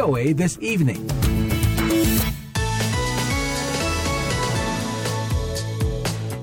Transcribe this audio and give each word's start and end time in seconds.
VOA 0.00 0.32
This 0.32 0.56
Evening. 0.64 0.96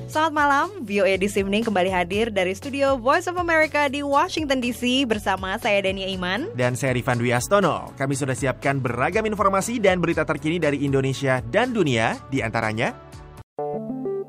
Selamat 0.06 0.34
malam, 0.38 0.68
VOA 0.86 1.18
This 1.18 1.34
Evening 1.42 1.66
kembali 1.66 1.90
hadir 1.90 2.30
dari 2.30 2.54
studio 2.54 3.02
Voice 3.02 3.26
of 3.26 3.34
America 3.42 3.90
di 3.90 4.06
Washington 4.06 4.62
DC 4.62 5.10
bersama 5.10 5.58
saya 5.58 5.82
Dania 5.82 6.06
Iman. 6.06 6.54
Dan 6.54 6.78
saya 6.78 6.94
Rifan 6.94 7.18
Dwi 7.18 7.34
Astono. 7.34 7.98
Kami 7.98 8.14
sudah 8.14 8.38
siapkan 8.38 8.78
beragam 8.78 9.26
informasi 9.26 9.82
dan 9.82 10.06
berita 10.06 10.22
terkini 10.22 10.62
dari 10.62 10.86
Indonesia 10.86 11.42
dan 11.50 11.74
dunia, 11.74 12.14
di 12.30 12.46
antaranya... 12.46 12.94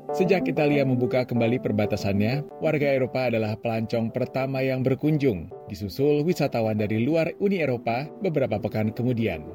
Sejak 0.09 0.49
Italia 0.49 0.81
membuka 0.81 1.21
kembali 1.21 1.61
perbatasannya, 1.61 2.41
warga 2.57 2.97
Eropa 2.97 3.29
adalah 3.29 3.53
pelancong 3.53 4.09
pertama 4.09 4.57
yang 4.57 4.81
berkunjung, 4.81 5.53
disusul 5.69 6.25
wisatawan 6.25 6.81
dari 6.81 7.05
luar 7.05 7.29
Uni 7.37 7.61
Eropa 7.61 8.09
beberapa 8.17 8.57
pekan 8.57 8.89
kemudian. 8.89 9.45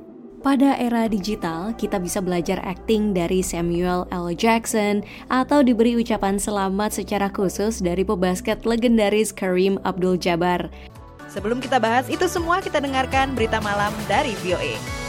Pada 0.47 0.79
era 0.79 1.11
digital, 1.11 1.75
kita 1.75 1.98
bisa 1.98 2.23
belajar 2.23 2.62
acting 2.62 3.11
dari 3.11 3.43
Samuel 3.43 4.07
L. 4.15 4.31
Jackson 4.31 5.03
atau 5.27 5.67
diberi 5.67 5.98
ucapan 5.98 6.39
selamat 6.39 7.03
secara 7.03 7.27
khusus 7.34 7.83
dari 7.83 8.07
pebasket 8.07 8.62
legendaris 8.62 9.34
Kareem 9.34 9.83
Abdul-Jabbar. 9.83 10.71
Sebelum 11.34 11.59
kita 11.59 11.83
bahas 11.83 12.07
itu 12.07 12.31
semua, 12.31 12.62
kita 12.62 12.79
dengarkan 12.79 13.34
berita 13.34 13.59
malam 13.59 13.91
dari 14.07 14.39
VOA. 14.39 15.04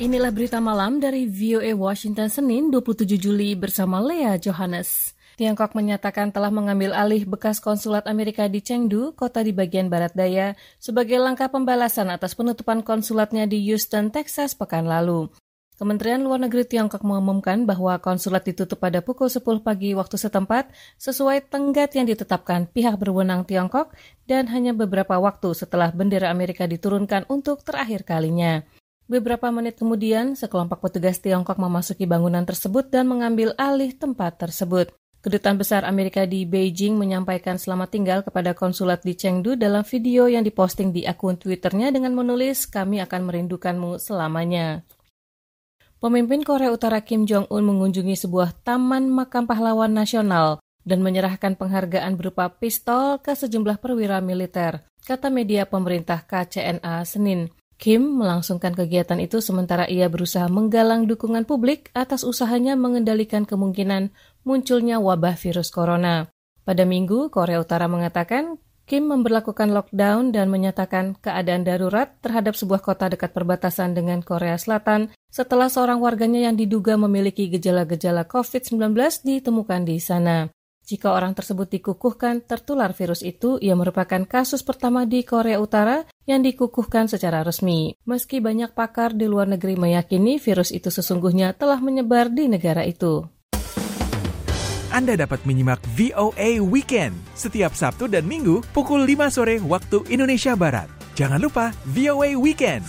Inilah 0.00 0.32
berita 0.32 0.64
malam 0.64 0.96
dari 0.96 1.28
VOA 1.28 1.76
Washington 1.76 2.32
Senin 2.32 2.72
27 2.72 3.20
Juli 3.20 3.52
bersama 3.52 4.00
Lea 4.00 4.40
Johannes. 4.40 5.12
Tiongkok 5.36 5.76
menyatakan 5.76 6.32
telah 6.32 6.48
mengambil 6.48 6.96
alih 6.96 7.28
bekas 7.28 7.60
konsulat 7.60 8.08
Amerika 8.08 8.48
di 8.48 8.64
Chengdu, 8.64 9.12
kota 9.12 9.44
di 9.44 9.52
bagian 9.52 9.92
barat 9.92 10.16
daya, 10.16 10.56
sebagai 10.80 11.20
langkah 11.20 11.52
pembalasan 11.52 12.08
atas 12.08 12.32
penutupan 12.32 12.80
konsulatnya 12.80 13.44
di 13.44 13.60
Houston, 13.68 14.08
Texas 14.08 14.56
pekan 14.56 14.88
lalu. 14.88 15.28
Kementerian 15.76 16.24
Luar 16.24 16.40
Negeri 16.40 16.64
Tiongkok 16.64 17.04
mengumumkan 17.04 17.68
bahwa 17.68 18.00
konsulat 18.00 18.48
ditutup 18.48 18.80
pada 18.80 19.04
pukul 19.04 19.28
10 19.28 19.60
pagi 19.60 19.92
waktu 19.92 20.16
setempat 20.16 20.72
sesuai 20.96 21.52
tenggat 21.52 21.92
yang 21.92 22.08
ditetapkan 22.08 22.72
pihak 22.72 22.96
berwenang 22.96 23.44
Tiongkok 23.44 23.92
dan 24.24 24.48
hanya 24.48 24.72
beberapa 24.72 25.20
waktu 25.20 25.52
setelah 25.52 25.92
bendera 25.92 26.32
Amerika 26.32 26.64
diturunkan 26.64 27.28
untuk 27.28 27.60
terakhir 27.60 28.08
kalinya. 28.08 28.64
Beberapa 29.10 29.50
menit 29.50 29.74
kemudian, 29.74 30.38
sekelompok 30.38 30.86
petugas 30.86 31.18
Tiongkok 31.18 31.58
memasuki 31.58 32.06
bangunan 32.06 32.46
tersebut 32.46 32.94
dan 32.94 33.10
mengambil 33.10 33.58
alih 33.58 33.90
tempat 33.90 34.38
tersebut. 34.38 34.94
Kedutaan 35.18 35.58
Besar 35.58 35.82
Amerika 35.82 36.30
di 36.30 36.46
Beijing 36.46 36.94
menyampaikan 36.94 37.58
selamat 37.58 37.90
tinggal 37.90 38.22
kepada 38.22 38.54
konsulat 38.54 39.02
di 39.02 39.18
Chengdu 39.18 39.58
dalam 39.58 39.82
video 39.82 40.30
yang 40.30 40.46
diposting 40.46 40.94
di 40.94 41.10
akun 41.10 41.34
Twitternya 41.42 41.90
dengan 41.90 42.14
menulis, 42.14 42.70
kami 42.70 43.02
akan 43.02 43.26
merindukanmu 43.26 43.98
selamanya. 43.98 44.86
Pemimpin 45.98 46.46
Korea 46.46 46.70
Utara 46.70 47.02
Kim 47.02 47.26
Jong-un 47.26 47.66
mengunjungi 47.66 48.14
sebuah 48.14 48.62
taman 48.62 49.10
makam 49.10 49.42
pahlawan 49.42 49.90
nasional 49.90 50.62
dan 50.86 51.02
menyerahkan 51.02 51.58
penghargaan 51.58 52.14
berupa 52.14 52.46
pistol 52.46 53.18
ke 53.18 53.34
sejumlah 53.34 53.82
perwira 53.82 54.22
militer, 54.22 54.86
kata 55.02 55.34
media 55.34 55.66
pemerintah 55.66 56.22
KCNA 56.22 57.02
Senin. 57.02 57.59
Kim 57.80 58.20
melangsungkan 58.20 58.76
kegiatan 58.76 59.16
itu 59.24 59.40
sementara 59.40 59.88
ia 59.88 60.04
berusaha 60.12 60.44
menggalang 60.52 61.08
dukungan 61.08 61.48
publik 61.48 61.88
atas 61.96 62.28
usahanya 62.28 62.76
mengendalikan 62.76 63.48
kemungkinan 63.48 64.12
munculnya 64.44 65.00
wabah 65.00 65.32
virus 65.40 65.72
corona. 65.72 66.28
Pada 66.68 66.84
minggu, 66.84 67.32
Korea 67.32 67.56
Utara 67.56 67.88
mengatakan 67.88 68.60
Kim 68.84 69.08
memperlakukan 69.08 69.72
lockdown 69.72 70.34
dan 70.34 70.52
menyatakan 70.52 71.16
keadaan 71.24 71.64
darurat 71.64 72.20
terhadap 72.20 72.58
sebuah 72.58 72.84
kota 72.84 73.06
dekat 73.06 73.32
perbatasan 73.32 73.96
dengan 73.96 74.20
Korea 74.20 74.60
Selatan 74.60 75.14
setelah 75.32 75.70
seorang 75.70 76.02
warganya 76.02 76.50
yang 76.50 76.58
diduga 76.58 76.98
memiliki 76.98 77.46
gejala-gejala 77.48 78.26
COVID-19 78.26 78.92
ditemukan 79.22 79.86
di 79.86 79.96
sana. 80.02 80.50
Jika 80.82 81.14
orang 81.14 81.38
tersebut 81.38 81.70
dikukuhkan 81.70 82.42
tertular 82.42 82.90
virus 82.90 83.22
itu, 83.22 83.62
ia 83.62 83.78
merupakan 83.78 84.26
kasus 84.26 84.66
pertama 84.66 85.06
di 85.06 85.22
Korea 85.22 85.62
Utara 85.62 86.02
yang 86.28 86.44
dikukuhkan 86.44 87.08
secara 87.08 87.40
resmi. 87.44 87.96
Meski 88.04 88.40
banyak 88.40 88.72
pakar 88.76 89.16
di 89.16 89.30
luar 89.30 89.48
negeri 89.48 89.76
meyakini 89.76 90.36
virus 90.36 90.72
itu 90.74 90.92
sesungguhnya 90.92 91.56
telah 91.56 91.80
menyebar 91.80 92.28
di 92.28 92.48
negara 92.50 92.84
itu. 92.84 93.24
Anda 94.90 95.14
dapat 95.14 95.46
menyimak 95.46 95.78
VOA 95.94 96.58
Weekend 96.58 97.14
setiap 97.38 97.78
Sabtu 97.78 98.10
dan 98.10 98.26
Minggu 98.26 98.58
pukul 98.74 99.06
5 99.06 99.30
sore 99.30 99.62
waktu 99.62 100.02
Indonesia 100.10 100.58
Barat. 100.58 100.90
Jangan 101.14 101.38
lupa 101.38 101.70
VOA 101.94 102.34
Weekend. 102.34 102.82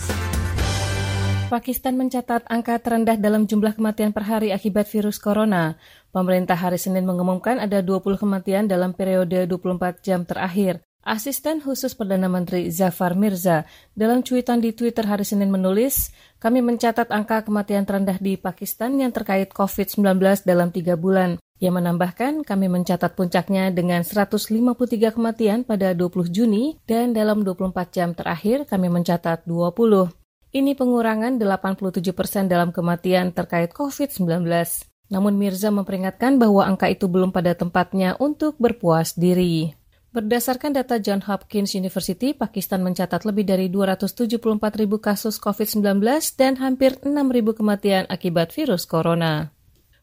Pakistan 1.46 2.00
mencatat 2.00 2.48
angka 2.48 2.80
terendah 2.80 3.20
dalam 3.20 3.44
jumlah 3.44 3.76
kematian 3.76 4.10
per 4.16 4.24
hari 4.24 4.56
akibat 4.56 4.88
virus 4.88 5.20
corona. 5.20 5.76
Pemerintah 6.08 6.56
hari 6.56 6.80
Senin 6.80 7.04
mengumumkan 7.04 7.60
ada 7.60 7.84
20 7.84 8.16
kematian 8.16 8.66
dalam 8.66 8.96
periode 8.96 9.44
24 9.44 10.00
jam 10.00 10.24
terakhir. 10.24 10.80
Asisten 11.02 11.58
khusus 11.58 11.98
Perdana 11.98 12.30
Menteri 12.30 12.70
Zafar 12.70 13.18
Mirza 13.18 13.66
dalam 13.90 14.22
cuitan 14.22 14.62
di 14.62 14.70
Twitter 14.70 15.02
hari 15.02 15.26
Senin 15.26 15.50
menulis, 15.50 16.14
kami 16.38 16.62
mencatat 16.62 17.10
angka 17.10 17.42
kematian 17.42 17.82
terendah 17.82 18.22
di 18.22 18.38
Pakistan 18.38 18.94
yang 19.02 19.10
terkait 19.10 19.50
COVID-19 19.50 20.22
dalam 20.46 20.70
tiga 20.70 20.94
bulan. 20.94 21.42
Ia 21.58 21.74
menambahkan, 21.74 22.46
kami 22.46 22.70
mencatat 22.70 23.18
puncaknya 23.18 23.74
dengan 23.74 24.06
153 24.06 25.10
kematian 25.10 25.66
pada 25.66 25.90
20 25.90 26.30
Juni 26.30 26.78
dan 26.86 27.10
dalam 27.10 27.42
24 27.42 27.74
jam 27.90 28.14
terakhir 28.14 28.70
kami 28.70 28.86
mencatat 28.86 29.42
20. 29.42 30.06
Ini 30.54 30.70
pengurangan 30.78 31.34
87 31.34 32.14
persen 32.14 32.46
dalam 32.46 32.70
kematian 32.70 33.34
terkait 33.34 33.74
COVID-19. 33.74 34.46
Namun 35.10 35.34
Mirza 35.34 35.74
memperingatkan 35.74 36.38
bahwa 36.38 36.62
angka 36.62 36.86
itu 36.86 37.10
belum 37.10 37.34
pada 37.34 37.58
tempatnya 37.58 38.14
untuk 38.22 38.54
berpuas 38.62 39.18
diri. 39.18 39.81
Berdasarkan 40.12 40.76
data 40.76 41.00
John 41.00 41.24
Hopkins 41.24 41.72
University, 41.72 42.36
Pakistan 42.36 42.84
mencatat 42.84 43.24
lebih 43.24 43.48
dari 43.48 43.72
274 43.72 44.36
ribu 44.76 45.00
kasus 45.00 45.40
COVID-19 45.40 46.04
dan 46.36 46.60
hampir 46.60 47.00
6 47.00 47.16
ribu 47.32 47.56
kematian 47.56 48.04
akibat 48.12 48.52
virus 48.52 48.84
corona. 48.84 49.56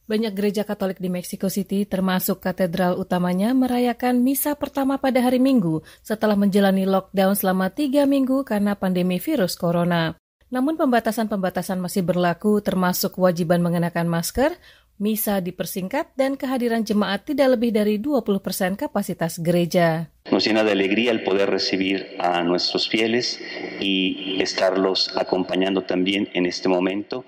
Banyak 0.09 0.33
gereja 0.33 0.65
Katolik 0.65 0.97
di 0.97 1.13
Mexico 1.13 1.45
City, 1.45 1.85
termasuk 1.85 2.41
katedral 2.41 2.97
utamanya, 2.97 3.53
merayakan 3.53 4.25
misa 4.25 4.57
pertama 4.57 4.97
pada 4.97 5.21
hari 5.21 5.37
Minggu 5.37 5.85
setelah 6.01 6.33
menjalani 6.33 6.89
lockdown 6.89 7.37
selama 7.37 7.69
tiga 7.69 8.09
minggu 8.09 8.41
karena 8.41 8.73
pandemi 8.73 9.21
virus 9.21 9.53
corona. 9.53 10.17
Namun 10.49 10.81
pembatasan-pembatasan 10.81 11.77
masih 11.77 12.01
berlaku 12.01 12.57
termasuk 12.65 13.21
kewajiban 13.21 13.61
mengenakan 13.61 14.09
masker, 14.09 14.57
misa 14.99 15.39
dipersingkat, 15.39 16.11
dan 16.13 16.35
kehadiran 16.35 16.83
jemaat 16.83 17.25
tidak 17.25 17.57
lebih 17.57 17.71
dari 17.71 17.95
20 17.97 18.43
persen 18.43 18.75
kapasitas 18.75 19.39
gereja. 19.39 20.11
Nos 20.29 20.45
llena 20.45 20.61
de 20.61 20.77
alegría 20.77 21.09
el 21.09 21.25
poder 21.25 21.49
recibir 21.49 22.13
a 22.21 22.43
nuestros 22.43 22.85
fieles 22.85 23.41
y 23.81 24.37
estarlos 24.37 25.09
acompañando 25.17 25.81
también 25.89 26.29
en 26.37 26.45
este 26.45 26.69
momento. 26.69 27.25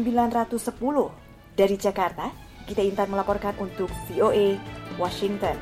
Dari 1.53 1.77
Jakarta, 1.77 2.33
kita 2.65 2.81
Intan 2.87 3.11
melaporkan 3.11 3.59
untuk 3.59 3.91
VOA 4.07 4.55
Washington. 5.03 5.59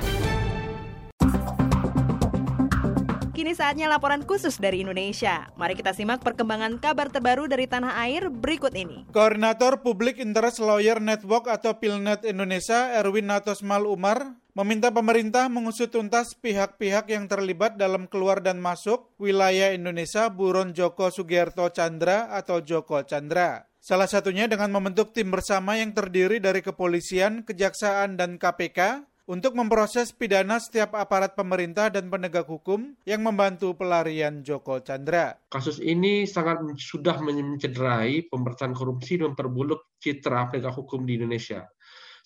Kini 3.40 3.56
saatnya 3.56 3.88
laporan 3.88 4.20
khusus 4.28 4.60
dari 4.60 4.84
Indonesia. 4.84 5.48
Mari 5.56 5.72
kita 5.72 5.96
simak 5.96 6.20
perkembangan 6.20 6.76
kabar 6.76 7.08
terbaru 7.08 7.48
dari 7.48 7.64
tanah 7.64 7.96
air 8.04 8.28
berikut 8.28 8.68
ini. 8.76 9.08
Koordinator 9.16 9.80
Public 9.80 10.20
Interest 10.20 10.60
Lawyer 10.60 11.00
Network 11.00 11.48
atau 11.48 11.72
PILNET 11.80 12.28
Indonesia, 12.28 12.92
Erwin 13.00 13.32
Natosmal 13.32 13.88
Umar, 13.88 14.36
meminta 14.52 14.92
pemerintah 14.92 15.48
mengusut 15.48 15.88
tuntas 15.88 16.36
pihak-pihak 16.36 17.08
yang 17.08 17.32
terlibat 17.32 17.80
dalam 17.80 18.12
keluar 18.12 18.44
dan 18.44 18.60
masuk 18.60 19.08
wilayah 19.16 19.72
Indonesia 19.72 20.28
buron 20.28 20.76
Joko 20.76 21.08
Sugiarto 21.08 21.64
Chandra 21.72 22.28
atau 22.36 22.60
Joko 22.60 23.00
Chandra. 23.08 23.64
Salah 23.80 24.04
satunya 24.04 24.44
dengan 24.44 24.68
membentuk 24.68 25.16
tim 25.16 25.32
bersama 25.32 25.80
yang 25.80 25.96
terdiri 25.96 26.44
dari 26.44 26.60
kepolisian, 26.60 27.48
kejaksaan, 27.48 28.20
dan 28.20 28.36
KPK 28.36 29.08
untuk 29.30 29.54
memproses 29.54 30.10
pidana 30.10 30.58
setiap 30.58 30.98
aparat 30.98 31.38
pemerintah 31.38 31.86
dan 31.86 32.10
penegak 32.10 32.50
hukum 32.50 32.98
yang 33.06 33.22
membantu 33.22 33.78
pelarian 33.78 34.42
Joko 34.42 34.82
Chandra. 34.82 35.38
Kasus 35.46 35.78
ini 35.78 36.26
sangat 36.26 36.58
sudah 36.74 37.22
mencederai 37.22 38.26
pemberantasan 38.26 38.74
korupsi 38.74 39.22
dan 39.22 39.38
memperburuk 39.38 39.94
citra 40.02 40.50
penegak 40.50 40.74
hukum 40.74 41.06
di 41.06 41.14
Indonesia. 41.14 41.62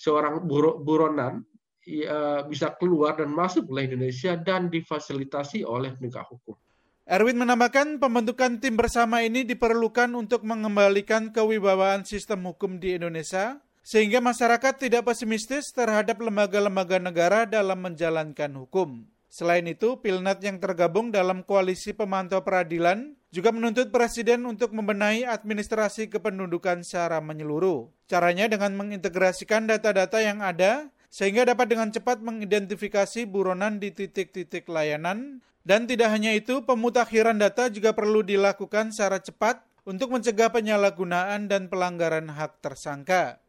Seorang 0.01 0.49
buro, 0.49 0.81
buronan 0.81 1.45
ya, 1.85 2.41
bisa 2.49 2.73
keluar 2.81 3.21
dan 3.21 3.29
masuk 3.37 3.69
ke 3.69 3.85
Indonesia 3.85 4.41
dan 4.41 4.73
difasilitasi 4.73 5.61
oleh 5.61 5.93
penegak 5.93 6.25
hukum. 6.33 6.57
Erwin 7.05 7.37
menambahkan 7.37 8.01
pembentukan 8.01 8.65
tim 8.65 8.81
bersama 8.81 9.21
ini 9.21 9.45
diperlukan 9.45 10.09
untuk 10.17 10.41
mengembalikan 10.41 11.37
kewibawaan 11.37 12.09
sistem 12.09 12.49
hukum 12.49 12.81
di 12.81 12.97
Indonesia 12.97 13.61
sehingga 13.85 14.25
masyarakat 14.25 14.81
tidak 14.81 15.05
pesimistis 15.05 15.69
terhadap 15.77 16.17
lembaga-lembaga 16.19 16.97
negara 16.97 17.45
dalam 17.45 17.85
menjalankan 17.85 18.51
hukum. 18.57 19.05
Selain 19.29 19.67
itu, 19.69 20.01
Pilnat 20.01 20.41
yang 20.41 20.57
tergabung 20.57 21.13
dalam 21.13 21.45
koalisi 21.45 21.93
pemantau 21.93 22.41
peradilan 22.41 23.13
juga 23.29 23.53
menuntut 23.53 23.93
Presiden 23.93 24.47
untuk 24.49 24.73
membenahi 24.73 25.29
administrasi 25.29 26.09
kependudukan 26.09 26.81
secara 26.87 27.21
menyeluruh. 27.21 27.93
Caranya 28.09 28.49
dengan 28.49 28.73
mengintegrasikan 28.79 29.69
data-data 29.69 30.23
yang 30.23 30.41
ada 30.41 30.89
sehingga 31.13 31.45
dapat 31.45 31.77
dengan 31.77 31.93
cepat 31.93 32.25
mengidentifikasi 32.25 33.27
buronan 33.29 33.83
di 33.83 33.91
titik-titik 33.91 34.71
layanan 34.71 35.45
dan 35.65 35.89
tidak 35.89 36.13
hanya 36.13 36.37
itu, 36.37 36.61
pemutakhiran 36.61 37.41
data 37.41 37.73
juga 37.73 37.97
perlu 37.97 38.21
dilakukan 38.21 38.93
secara 38.93 39.17
cepat 39.17 39.65
untuk 39.89 40.13
mencegah 40.13 40.53
penyalahgunaan 40.53 41.49
dan 41.49 41.73
pelanggaran 41.73 42.29
hak 42.29 42.61
tersangka. 42.61 43.44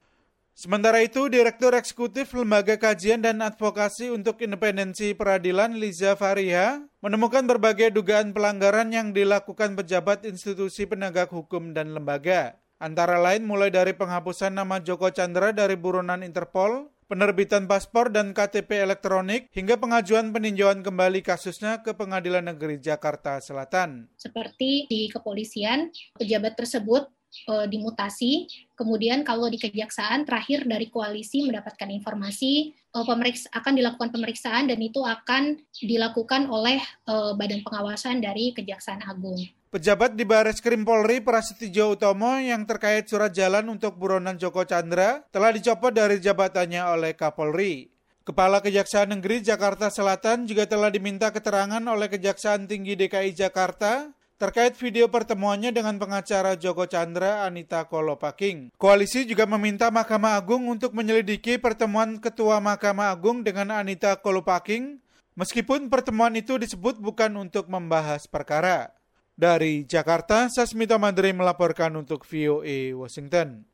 Sementara 0.56 1.04
itu, 1.04 1.28
Direktur 1.28 1.76
Eksekutif 1.76 2.32
Lembaga 2.32 2.80
Kajian 2.80 3.20
dan 3.20 3.44
Advokasi 3.44 4.08
untuk 4.08 4.40
Independensi 4.40 5.12
Peradilan 5.12 5.76
Liza 5.76 6.16
Fariha 6.16 6.80
menemukan 7.04 7.44
berbagai 7.44 7.92
dugaan 7.92 8.32
pelanggaran 8.32 8.88
yang 8.88 9.12
dilakukan 9.12 9.76
pejabat 9.76 10.24
institusi 10.24 10.88
penegak 10.88 11.28
hukum 11.36 11.76
dan 11.76 11.92
lembaga. 11.92 12.56
Antara 12.80 13.20
lain 13.20 13.44
mulai 13.44 13.68
dari 13.68 13.92
penghapusan 14.00 14.56
nama 14.56 14.80
Joko 14.80 15.12
Chandra 15.12 15.52
dari 15.52 15.76
buronan 15.76 16.24
Interpol, 16.24 16.88
penerbitan 17.12 17.68
paspor 17.68 18.12
dan 18.12 18.32
KTP 18.32 18.80
elektronik, 18.80 19.52
hingga 19.52 19.76
pengajuan 19.76 20.32
peninjauan 20.32 20.82
kembali 20.82 21.20
kasusnya 21.20 21.84
ke 21.84 21.96
Pengadilan 21.96 22.48
Negeri 22.48 22.80
Jakarta 22.80 23.44
Selatan. 23.44 24.08
Seperti 24.16 24.88
di 24.88 25.12
kepolisian, 25.12 25.92
pejabat 26.16 26.56
tersebut 26.60 27.12
uh, 27.52 27.68
dimutasi. 27.68 28.48
Kemudian 28.76 29.24
kalau 29.28 29.48
di 29.52 29.60
kejaksaan 29.60 30.24
terakhir 30.24 30.68
dari 30.68 30.88
koalisi 30.92 31.44
mendapatkan 31.44 31.88
informasi 31.92 32.76
uh, 32.96 33.04
pemeriksa 33.04 33.52
akan 33.52 33.74
dilakukan 33.76 34.10
pemeriksaan 34.12 34.72
dan 34.72 34.80
itu 34.80 35.04
akan 35.04 35.60
dilakukan 35.80 36.48
oleh 36.48 36.80
uh, 37.08 37.36
Badan 37.36 37.62
Pengawasan 37.62 38.24
dari 38.24 38.56
Kejaksaan 38.56 39.04
Agung. 39.04 39.40
Pejabat 39.76 40.16
di 40.16 40.24
Baris 40.24 40.64
Krim 40.64 40.88
Polri 40.88 41.20
Prasetyo 41.20 42.00
Utomo 42.00 42.40
yang 42.40 42.64
terkait 42.64 43.12
surat 43.12 43.36
jalan 43.36 43.68
untuk 43.68 44.00
buronan 44.00 44.40
Joko 44.40 44.64
Chandra 44.64 45.28
telah 45.36 45.52
dicopot 45.52 45.92
dari 45.92 46.24
jabatannya 46.24 46.80
oleh 46.96 47.12
Kapolri. 47.12 47.92
Kepala 48.24 48.64
Kejaksaan 48.64 49.12
Negeri 49.14 49.44
Jakarta 49.44 49.92
Selatan 49.92 50.48
juga 50.48 50.64
telah 50.66 50.88
diminta 50.90 51.28
keterangan 51.30 51.84
oleh 51.84 52.08
Kejaksaan 52.08 52.72
Tinggi 52.72 52.96
DKI 52.96 53.36
Jakarta 53.36 54.15
terkait 54.36 54.76
video 54.76 55.08
pertemuannya 55.08 55.72
dengan 55.72 55.96
pengacara 55.96 56.60
Joko 56.60 56.84
Chandra 56.84 57.48
Anita 57.48 57.88
Kolopaking. 57.88 58.76
Koalisi 58.76 59.24
juga 59.24 59.48
meminta 59.48 59.88
Mahkamah 59.88 60.36
Agung 60.36 60.68
untuk 60.68 60.92
menyelidiki 60.92 61.56
pertemuan 61.56 62.20
Ketua 62.20 62.60
Mahkamah 62.60 63.16
Agung 63.16 63.48
dengan 63.48 63.72
Anita 63.72 64.20
Kolopaking, 64.20 65.00
meskipun 65.40 65.88
pertemuan 65.88 66.36
itu 66.36 66.60
disebut 66.60 67.00
bukan 67.00 67.32
untuk 67.40 67.72
membahas 67.72 68.28
perkara. 68.28 68.92
Dari 69.36 69.84
Jakarta, 69.84 70.48
Sasmita 70.48 70.96
Mandri 70.96 71.36
melaporkan 71.36 71.92
untuk 72.00 72.24
VOA 72.24 72.96
Washington. 72.96 73.68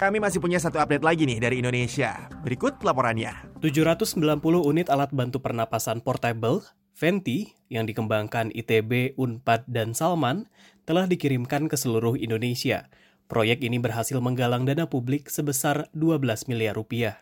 Kami 0.00 0.16
masih 0.16 0.40
punya 0.40 0.56
satu 0.56 0.80
update 0.80 1.04
lagi 1.04 1.28
nih 1.28 1.44
dari 1.44 1.60
Indonesia. 1.60 2.24
Berikut 2.40 2.80
laporannya. 2.80 3.60
790 3.60 4.16
unit 4.64 4.88
alat 4.88 5.12
bantu 5.12 5.44
pernapasan 5.44 6.00
portable, 6.00 6.64
Venti, 6.96 7.52
yang 7.68 7.84
dikembangkan 7.84 8.48
ITB, 8.56 9.20
Unpad, 9.20 9.68
dan 9.68 9.92
Salman, 9.92 10.48
telah 10.88 11.04
dikirimkan 11.04 11.68
ke 11.68 11.76
seluruh 11.76 12.16
Indonesia. 12.16 12.88
Proyek 13.28 13.60
ini 13.60 13.76
berhasil 13.76 14.16
menggalang 14.24 14.64
dana 14.64 14.88
publik 14.88 15.28
sebesar 15.28 15.92
12 15.92 16.48
miliar 16.48 16.80
rupiah. 16.80 17.20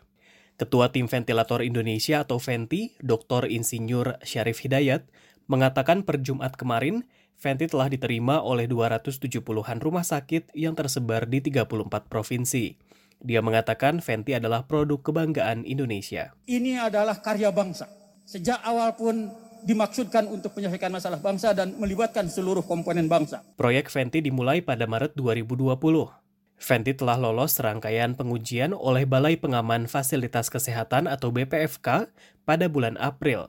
Ketua 0.59 0.91
Tim 0.91 1.07
Ventilator 1.07 1.63
Indonesia 1.63 2.27
atau 2.27 2.35
Venti, 2.35 2.91
Dr. 2.99 3.47
Insinyur 3.47 4.19
Syarif 4.27 4.59
Hidayat, 4.59 5.07
mengatakan 5.47 6.03
per 6.03 6.19
Jumat 6.19 6.59
kemarin, 6.59 7.07
Venti 7.39 7.71
telah 7.71 7.87
diterima 7.87 8.43
oleh 8.43 8.67
270-an 8.67 9.79
rumah 9.79 10.03
sakit 10.03 10.51
yang 10.51 10.75
tersebar 10.75 11.31
di 11.31 11.39
34 11.39 12.11
provinsi. 12.11 12.75
Dia 13.23 13.39
mengatakan 13.39 14.03
Venti 14.03 14.35
adalah 14.35 14.67
produk 14.67 14.99
kebanggaan 14.99 15.63
Indonesia. 15.63 16.35
Ini 16.43 16.91
adalah 16.91 17.23
karya 17.23 17.55
bangsa. 17.55 17.87
Sejak 18.27 18.59
awal 18.59 18.99
pun 18.99 19.31
dimaksudkan 19.63 20.27
untuk 20.27 20.59
menyelesaikan 20.59 20.91
masalah 20.91 21.23
bangsa 21.23 21.55
dan 21.55 21.79
melibatkan 21.79 22.27
seluruh 22.27 22.67
komponen 22.67 23.07
bangsa. 23.07 23.47
Proyek 23.55 23.87
Venti 23.87 24.19
dimulai 24.19 24.59
pada 24.59 24.83
Maret 24.83 25.15
2020. 25.15 26.28
Fenty 26.59 26.91
telah 26.91 27.15
lolos 27.15 27.55
serangkaian 27.55 28.19
pengujian 28.19 28.75
oleh 28.75 29.07
Balai 29.07 29.39
Pengaman 29.39 29.87
Fasilitas 29.87 30.51
Kesehatan 30.51 31.07
atau 31.07 31.31
BPFK 31.31 32.11
pada 32.43 32.67
bulan 32.67 32.99
April 32.99 33.47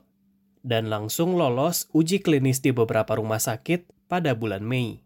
dan 0.61 0.87
langsung 0.87 1.35
lolos 1.35 1.89
uji 1.91 2.21
klinis 2.21 2.61
di 2.61 2.71
beberapa 2.71 3.17
rumah 3.17 3.41
sakit 3.41 4.07
pada 4.07 4.37
bulan 4.37 4.61
Mei. 4.61 5.01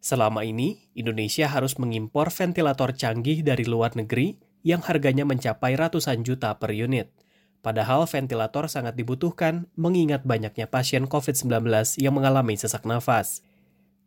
Selama 0.00 0.46
ini, 0.48 0.88
Indonesia 0.96 1.44
harus 1.44 1.76
mengimpor 1.76 2.32
ventilator 2.32 2.96
canggih 2.96 3.44
dari 3.44 3.68
luar 3.68 3.92
negeri 3.92 4.40
yang 4.64 4.80
harganya 4.80 5.28
mencapai 5.28 5.76
ratusan 5.76 6.24
juta 6.24 6.56
per 6.56 6.72
unit. 6.72 7.12
Padahal 7.60 8.08
ventilator 8.08 8.72
sangat 8.72 8.96
dibutuhkan 8.96 9.68
mengingat 9.76 10.24
banyaknya 10.24 10.64
pasien 10.64 11.04
COVID-19 11.04 11.68
yang 12.00 12.16
mengalami 12.16 12.56
sesak 12.56 12.88
nafas. 12.88 13.44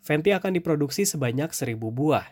Venti 0.01 0.33
akan 0.33 0.57
diproduksi 0.57 1.05
sebanyak 1.05 1.53
1000 1.53 1.77
buah. 1.77 2.25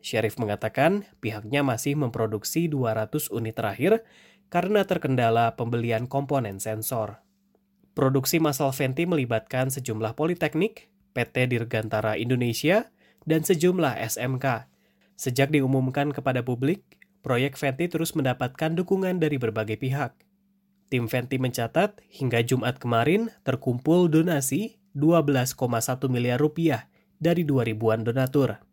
Syarif 0.00 0.40
mengatakan 0.40 1.04
pihaknya 1.20 1.60
masih 1.60 1.96
memproduksi 1.96 2.66
200 2.72 3.28
unit 3.32 3.52
terakhir 3.52 4.04
karena 4.48 4.82
terkendala 4.88 5.54
pembelian 5.54 6.08
komponen 6.08 6.58
sensor. 6.58 7.20
Produksi 7.92 8.40
massal 8.40 8.72
Venti 8.72 9.04
melibatkan 9.04 9.68
sejumlah 9.68 10.16
politeknik, 10.16 10.88
PT 11.12 11.52
Dirgantara 11.52 12.16
Indonesia, 12.16 12.88
dan 13.28 13.44
sejumlah 13.44 14.00
SMK. 14.00 14.70
Sejak 15.20 15.52
diumumkan 15.52 16.10
kepada 16.16 16.40
publik, 16.40 16.82
proyek 17.20 17.60
Venti 17.60 17.92
terus 17.92 18.16
mendapatkan 18.16 18.72
dukungan 18.72 19.20
dari 19.20 19.36
berbagai 19.36 19.76
pihak. 19.76 20.16
Tim 20.90 21.06
Venti 21.06 21.36
mencatat 21.38 22.02
hingga 22.08 22.42
Jumat 22.42 22.80
kemarin 22.82 23.30
terkumpul 23.46 24.10
donasi 24.10 24.80
12,1 24.96 25.54
miliar 26.10 26.40
rupiah 26.40 26.90
dari 27.22 27.46
2000-an 27.46 28.02
donatur. 28.02 28.69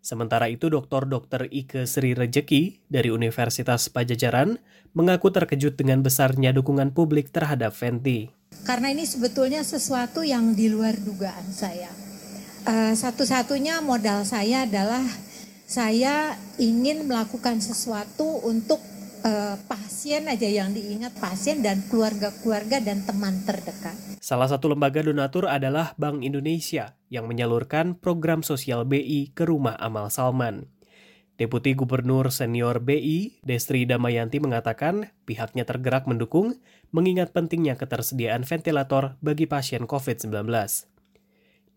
Sementara 0.00 0.48
itu. 0.48 0.72
Dr. 0.72 1.48
Ike 1.52 1.84
Sri 1.84 2.16
Rejeki 2.16 2.80
dari 2.88 3.12
Universitas 3.12 3.92
Pajajaran 3.92 4.58
mengaku 4.96 5.30
terkejut 5.30 5.76
dengan 5.76 6.00
besarnya 6.00 6.50
dukungan 6.56 6.96
publik 6.96 7.30
terhadap 7.30 7.76
Venti. 7.76 8.32
Karena 8.66 8.90
ini 8.90 9.06
sebetulnya 9.06 9.62
sesuatu 9.62 10.26
yang 10.26 10.56
di 10.56 10.66
luar 10.72 10.98
dugaan 10.98 11.46
saya. 11.52 11.92
Uh, 12.66 12.92
satu-satunya 12.92 13.80
modal 13.80 14.26
saya 14.28 14.68
adalah 14.68 15.00
saya 15.64 16.34
ingin 16.58 17.06
melakukan 17.06 17.62
sesuatu 17.62 18.42
untuk 18.44 18.82
uh, 19.24 19.56
pasien 19.68 20.26
aja 20.28 20.48
yang 20.48 20.72
diingat 20.72 21.16
pasien 21.16 21.60
dan 21.60 21.84
keluarga-keluarga 21.88 22.80
dan 22.80 23.04
teman 23.04 23.40
terdekat. 23.44 23.96
Salah 24.20 24.48
satu 24.48 24.72
lembaga 24.72 25.00
donatur 25.04 25.48
adalah 25.48 25.96
Bank 25.96 26.24
Indonesia 26.24 26.96
yang 27.08 27.28
menyalurkan 27.28 27.96
program 27.96 28.44
sosial 28.44 28.84
BI 28.84 29.32
ke 29.32 29.48
rumah 29.48 29.76
amal 29.80 30.08
Salman. 30.12 30.68
Deputi 31.40 31.72
Gubernur 31.72 32.28
Senior 32.28 32.84
BI, 32.84 33.40
Destri 33.40 33.88
Damayanti 33.88 34.44
mengatakan 34.44 35.08
pihaknya 35.24 35.64
tergerak 35.64 36.04
mendukung 36.04 36.60
mengingat 36.92 37.32
pentingnya 37.32 37.80
ketersediaan 37.80 38.44
ventilator 38.44 39.16
bagi 39.24 39.48
pasien 39.48 39.88
COVID-19. 39.88 40.36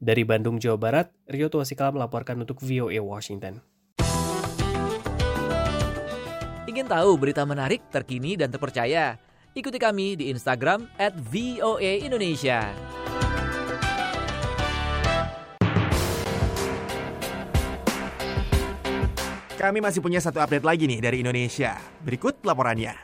Dari 0.04 0.24
Bandung, 0.28 0.60
Jawa 0.60 0.76
Barat, 0.76 1.08
Rio 1.32 1.48
Tuasikala 1.48 1.96
melaporkan 1.96 2.44
untuk 2.44 2.60
VOA 2.60 3.00
Washington. 3.00 3.64
Ingin 6.74 6.90
tahu 6.90 7.22
berita 7.22 7.46
menarik, 7.46 7.86
terkini, 7.94 8.34
dan 8.34 8.50
terpercaya? 8.50 9.22
Ikuti 9.54 9.78
kami 9.78 10.18
di 10.18 10.34
Instagram 10.34 10.90
at 10.98 11.14
VOA 11.14 12.02
Indonesia. 12.02 12.66
Kami 19.54 19.86
masih 19.86 20.02
punya 20.02 20.18
satu 20.18 20.42
update 20.42 20.66
lagi 20.66 20.90
nih 20.90 20.98
dari 20.98 21.22
Indonesia. 21.22 21.78
Berikut 22.02 22.42
laporannya. 22.42 22.98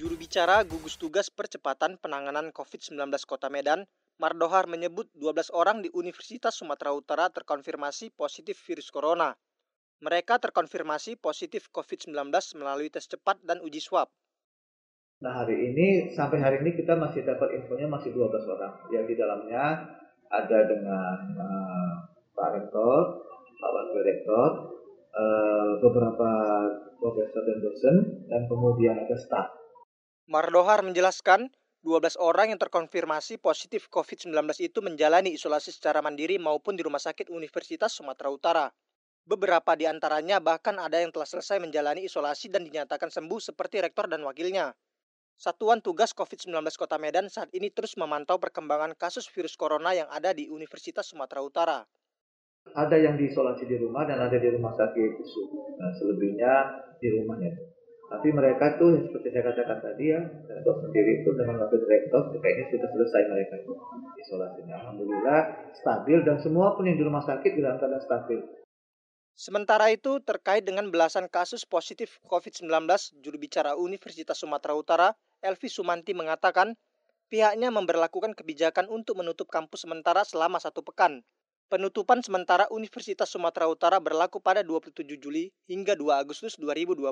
Juru 0.00 0.16
bicara 0.16 0.64
gugus 0.64 0.96
tugas 0.96 1.28
percepatan 1.28 2.00
penanganan 2.00 2.56
COVID-19 2.56 2.96
Kota 3.28 3.52
Medan, 3.52 3.84
Mardohar 4.16 4.64
menyebut 4.64 5.12
12 5.12 5.52
orang 5.52 5.84
di 5.84 5.92
Universitas 5.92 6.56
Sumatera 6.56 6.96
Utara 6.96 7.28
terkonfirmasi 7.28 8.16
positif 8.16 8.56
virus 8.64 8.88
corona. 8.88 9.36
Mereka 10.04 10.36
terkonfirmasi 10.36 11.16
positif 11.16 11.72
COVID-19 11.72 12.28
melalui 12.60 12.92
tes 12.92 13.08
cepat 13.08 13.40
dan 13.40 13.64
uji 13.64 13.80
swab. 13.80 14.12
Nah 15.24 15.32
hari 15.32 15.56
ini 15.72 16.12
sampai 16.12 16.44
hari 16.44 16.60
ini 16.60 16.76
kita 16.76 16.92
masih 16.92 17.24
dapat 17.24 17.56
infonya 17.56 17.88
masih 17.88 18.12
12 18.12 18.44
orang 18.44 18.84
yang 18.92 19.08
di 19.08 19.16
dalamnya 19.16 19.80
ada 20.28 20.58
dengan 20.68 21.16
uh, 21.40 21.92
Pak 22.36 22.48
Rektor, 22.52 23.00
Pak 23.56 23.70
Wakil 23.72 24.02
Rektor, 24.04 24.48
uh, 25.16 25.80
beberapa 25.80 26.30
profesor 27.00 27.40
dan 27.40 27.58
dosen, 27.64 27.96
dan 28.28 28.44
kemudian 28.44 29.00
ada 29.00 29.16
staf. 29.16 29.56
Mardohar 30.28 30.84
menjelaskan 30.84 31.48
12 31.80 32.20
orang 32.20 32.52
yang 32.52 32.60
terkonfirmasi 32.60 33.40
positif 33.40 33.88
COVID-19 33.88 34.36
itu 34.60 34.84
menjalani 34.84 35.32
isolasi 35.32 35.72
secara 35.72 36.04
mandiri 36.04 36.36
maupun 36.36 36.76
di 36.76 36.84
Rumah 36.84 37.00
Sakit 37.00 37.32
Universitas 37.32 37.96
Sumatera 37.96 38.28
Utara. 38.28 38.66
Beberapa 39.24 39.72
di 39.72 39.88
antaranya 39.88 40.36
bahkan 40.36 40.76
ada 40.76 41.00
yang 41.00 41.08
telah 41.08 41.24
selesai 41.24 41.56
menjalani 41.56 42.04
isolasi 42.04 42.52
dan 42.52 42.60
dinyatakan 42.60 43.08
sembuh 43.08 43.40
seperti 43.40 43.80
rektor 43.80 44.04
dan 44.04 44.20
wakilnya. 44.20 44.76
Satuan 45.40 45.80
Tugas 45.80 46.12
COVID-19 46.12 46.52
Kota 46.76 47.00
Medan 47.00 47.32
saat 47.32 47.48
ini 47.56 47.72
terus 47.72 47.96
memantau 47.96 48.36
perkembangan 48.36 48.92
kasus 48.92 49.24
virus 49.32 49.56
corona 49.56 49.96
yang 49.96 50.12
ada 50.12 50.36
di 50.36 50.52
Universitas 50.52 51.08
Sumatera 51.08 51.40
Utara. 51.40 51.78
Ada 52.76 53.00
yang 53.00 53.16
diisolasi 53.16 53.64
di 53.64 53.80
rumah 53.80 54.04
dan 54.04 54.20
ada 54.20 54.36
di 54.36 54.48
rumah 54.52 54.76
sakit 54.76 55.10
Nah, 55.74 55.90
selebihnya 55.96 56.52
di 57.00 57.08
rumahnya. 57.16 57.52
Tapi 58.04 58.28
mereka 58.28 58.76
tuh 58.76 59.08
seperti 59.08 59.32
saya 59.32 59.48
katakan 59.48 59.80
tadi 59.80 60.12
ya, 60.12 60.20
rektor 60.20 60.76
sendiri 60.84 61.24
itu 61.24 61.32
dengan 61.32 61.64
wakil 61.64 61.80
rektor 61.88 62.28
kayaknya 62.36 62.68
sudah 62.76 62.88
selesai 62.92 63.22
mereka 63.32 63.54
itu 63.56 63.72
isolasinya. 64.20 64.74
Alhamdulillah 64.84 65.40
stabil 65.72 66.20
dan 66.28 66.36
semua 66.44 66.76
pun 66.76 66.84
yang 66.84 67.00
di 67.00 67.04
rumah 67.08 67.24
sakit 67.24 67.56
dalam 67.56 67.80
keadaan 67.80 68.04
stabil. 68.04 68.63
Sementara 69.34 69.90
itu, 69.90 70.22
terkait 70.22 70.62
dengan 70.62 70.86
belasan 70.94 71.26
kasus 71.26 71.66
positif 71.66 72.22
COVID-19, 72.30 72.70
juru 73.18 73.36
bicara 73.36 73.74
Universitas 73.74 74.38
Sumatera 74.38 74.78
Utara, 74.78 75.08
Elvi 75.42 75.66
Sumanti 75.66 76.14
mengatakan, 76.14 76.78
pihaknya 77.26 77.74
memperlakukan 77.74 78.38
kebijakan 78.38 78.86
untuk 78.86 79.18
menutup 79.18 79.50
kampus 79.50 79.82
sementara 79.82 80.22
selama 80.22 80.62
satu 80.62 80.86
pekan. 80.86 81.26
Penutupan 81.66 82.22
sementara 82.22 82.70
Universitas 82.70 83.26
Sumatera 83.26 83.66
Utara 83.66 83.98
berlaku 83.98 84.38
pada 84.38 84.62
27 84.62 85.02
Juli 85.18 85.50
hingga 85.66 85.98
2 85.98 86.14
Agustus 86.14 86.54
2020. 86.54 87.10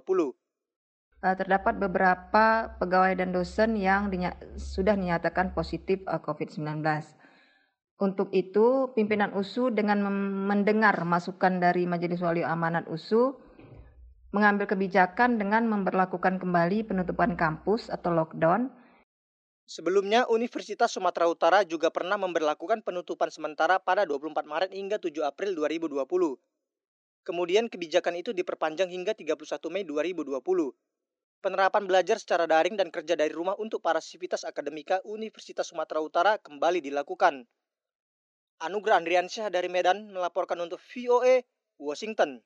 Eh, 1.23 1.37
terdapat 1.39 1.75
beberapa 1.79 2.71
pegawai 2.83 3.15
dan 3.19 3.31
dosen 3.31 3.75
yang 3.79 4.11
sudah 4.59 4.95
dinyatakan 4.95 5.55
positif 5.55 6.03
eh, 6.07 6.21
COVID-19. 6.23 6.83
Untuk 8.03 8.35
itu, 8.35 8.91
pimpinan 8.99 9.31
USU 9.31 9.71
dengan 9.71 10.03
mendengar 10.51 11.07
masukan 11.07 11.63
dari 11.63 11.87
Majelis 11.87 12.19
Wali 12.19 12.43
Amanat 12.43 12.91
USU 12.91 13.39
mengambil 14.35 14.67
kebijakan 14.67 15.39
dengan 15.39 15.71
memperlakukan 15.71 16.43
kembali 16.43 16.83
penutupan 16.83 17.39
kampus 17.39 17.95
atau 17.95 18.11
lockdown. 18.11 18.75
Sebelumnya, 19.71 20.27
Universitas 20.27 20.91
Sumatera 20.91 21.31
Utara 21.31 21.63
juga 21.63 21.95
pernah 21.95 22.19
memperlakukan 22.19 22.83
penutupan 22.83 23.31
sementara 23.31 23.79
pada 23.79 24.03
24 24.03 24.51
Maret 24.51 24.75
hingga 24.75 24.99
7 24.99 25.23
April 25.23 25.55
2020. 25.55 26.03
Kemudian 27.23 27.71
kebijakan 27.71 28.19
itu 28.19 28.35
diperpanjang 28.35 28.91
hingga 28.91 29.15
31 29.15 29.71
Mei 29.71 29.87
2020. 29.87 30.43
Penerapan 31.39 31.87
belajar 31.87 32.19
secara 32.19 32.51
daring 32.51 32.75
dan 32.75 32.91
kerja 32.91 33.15
dari 33.15 33.31
rumah 33.31 33.55
untuk 33.63 33.79
para 33.79 34.03
sivitas 34.03 34.43
akademika 34.43 34.99
Universitas 35.07 35.71
Sumatera 35.71 36.03
Utara 36.03 36.35
kembali 36.43 36.83
dilakukan. 36.83 37.47
Anugerah 38.63 39.03
Andriansyah 39.03 39.51
dari 39.51 39.67
Medan 39.67 40.15
melaporkan 40.15 40.55
untuk 40.63 40.79
VOA 40.95 41.43
Washington. 41.83 42.39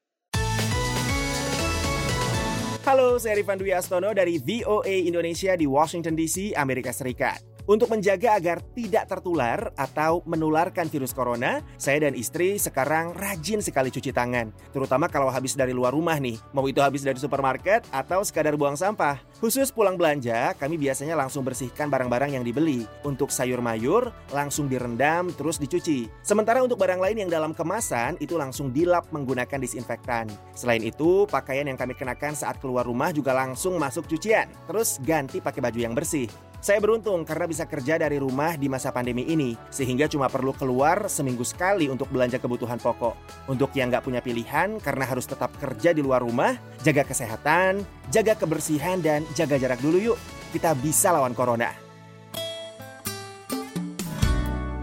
Halo, 2.88 3.20
saya 3.20 3.36
Rifan 3.36 3.60
Dwi 3.60 3.76
Astono 3.76 4.14
dari 4.16 4.40
VOA 4.40 5.04
Indonesia 5.04 5.52
di 5.58 5.68
Washington 5.68 6.16
DC, 6.16 6.56
Amerika 6.56 6.94
Serikat. 6.94 7.55
Untuk 7.66 7.90
menjaga 7.90 8.38
agar 8.38 8.62
tidak 8.78 9.10
tertular 9.10 9.74
atau 9.74 10.22
menularkan 10.22 10.86
virus 10.86 11.10
corona, 11.10 11.66
saya 11.74 12.06
dan 12.06 12.14
istri 12.14 12.62
sekarang 12.62 13.10
rajin 13.10 13.58
sekali 13.58 13.90
cuci 13.90 14.14
tangan. 14.14 14.54
Terutama 14.70 15.10
kalau 15.10 15.26
habis 15.34 15.58
dari 15.58 15.74
luar 15.74 15.90
rumah 15.90 16.14
nih, 16.22 16.38
mau 16.54 16.62
itu 16.70 16.78
habis 16.78 17.02
dari 17.02 17.18
supermarket 17.18 17.82
atau 17.90 18.22
sekadar 18.22 18.54
buang 18.54 18.78
sampah. 18.78 19.18
Khusus 19.42 19.74
pulang 19.74 19.98
belanja, 19.98 20.54
kami 20.62 20.78
biasanya 20.78 21.18
langsung 21.18 21.42
bersihkan 21.42 21.90
barang-barang 21.90 22.38
yang 22.38 22.46
dibeli. 22.46 22.86
Untuk 23.02 23.34
sayur 23.34 23.58
mayur, 23.58 24.14
langsung 24.30 24.70
direndam 24.70 25.34
terus 25.34 25.58
dicuci. 25.58 26.06
Sementara 26.22 26.62
untuk 26.62 26.78
barang 26.78 27.02
lain 27.02 27.26
yang 27.26 27.30
dalam 27.34 27.50
kemasan, 27.50 28.14
itu 28.22 28.38
langsung 28.38 28.70
dilap 28.70 29.10
menggunakan 29.10 29.58
disinfektan. 29.58 30.30
Selain 30.54 30.86
itu, 30.86 31.26
pakaian 31.26 31.66
yang 31.66 31.74
kami 31.74 31.98
kenakan 31.98 32.38
saat 32.38 32.62
keluar 32.62 32.86
rumah 32.86 33.10
juga 33.10 33.34
langsung 33.34 33.74
masuk 33.74 34.06
cucian. 34.06 34.46
Terus 34.70 35.02
ganti 35.02 35.42
pakai 35.42 35.58
baju 35.58 35.80
yang 35.82 35.98
bersih. 35.98 36.30
Saya 36.66 36.82
beruntung 36.82 37.22
karena 37.22 37.46
bisa 37.46 37.62
kerja 37.62 37.94
dari 37.94 38.18
rumah 38.18 38.58
di 38.58 38.66
masa 38.66 38.90
pandemi 38.90 39.22
ini, 39.22 39.54
sehingga 39.70 40.10
cuma 40.10 40.26
perlu 40.26 40.50
keluar 40.50 41.06
seminggu 41.06 41.46
sekali 41.46 41.86
untuk 41.86 42.10
belanja 42.10 42.42
kebutuhan 42.42 42.82
pokok. 42.82 43.14
Untuk 43.46 43.70
yang 43.78 43.86
nggak 43.86 44.02
punya 44.02 44.18
pilihan 44.18 44.82
karena 44.82 45.06
harus 45.06 45.30
tetap 45.30 45.54
kerja 45.62 45.94
di 45.94 46.02
luar 46.02 46.26
rumah, 46.26 46.58
jaga 46.82 47.06
kesehatan, 47.06 47.86
jaga 48.10 48.34
kebersihan, 48.34 48.98
dan 48.98 49.22
jaga 49.38 49.62
jarak 49.62 49.78
dulu 49.78 50.10
yuk. 50.10 50.18
Kita 50.50 50.74
bisa 50.74 51.14
lawan 51.14 51.38
corona. 51.38 51.70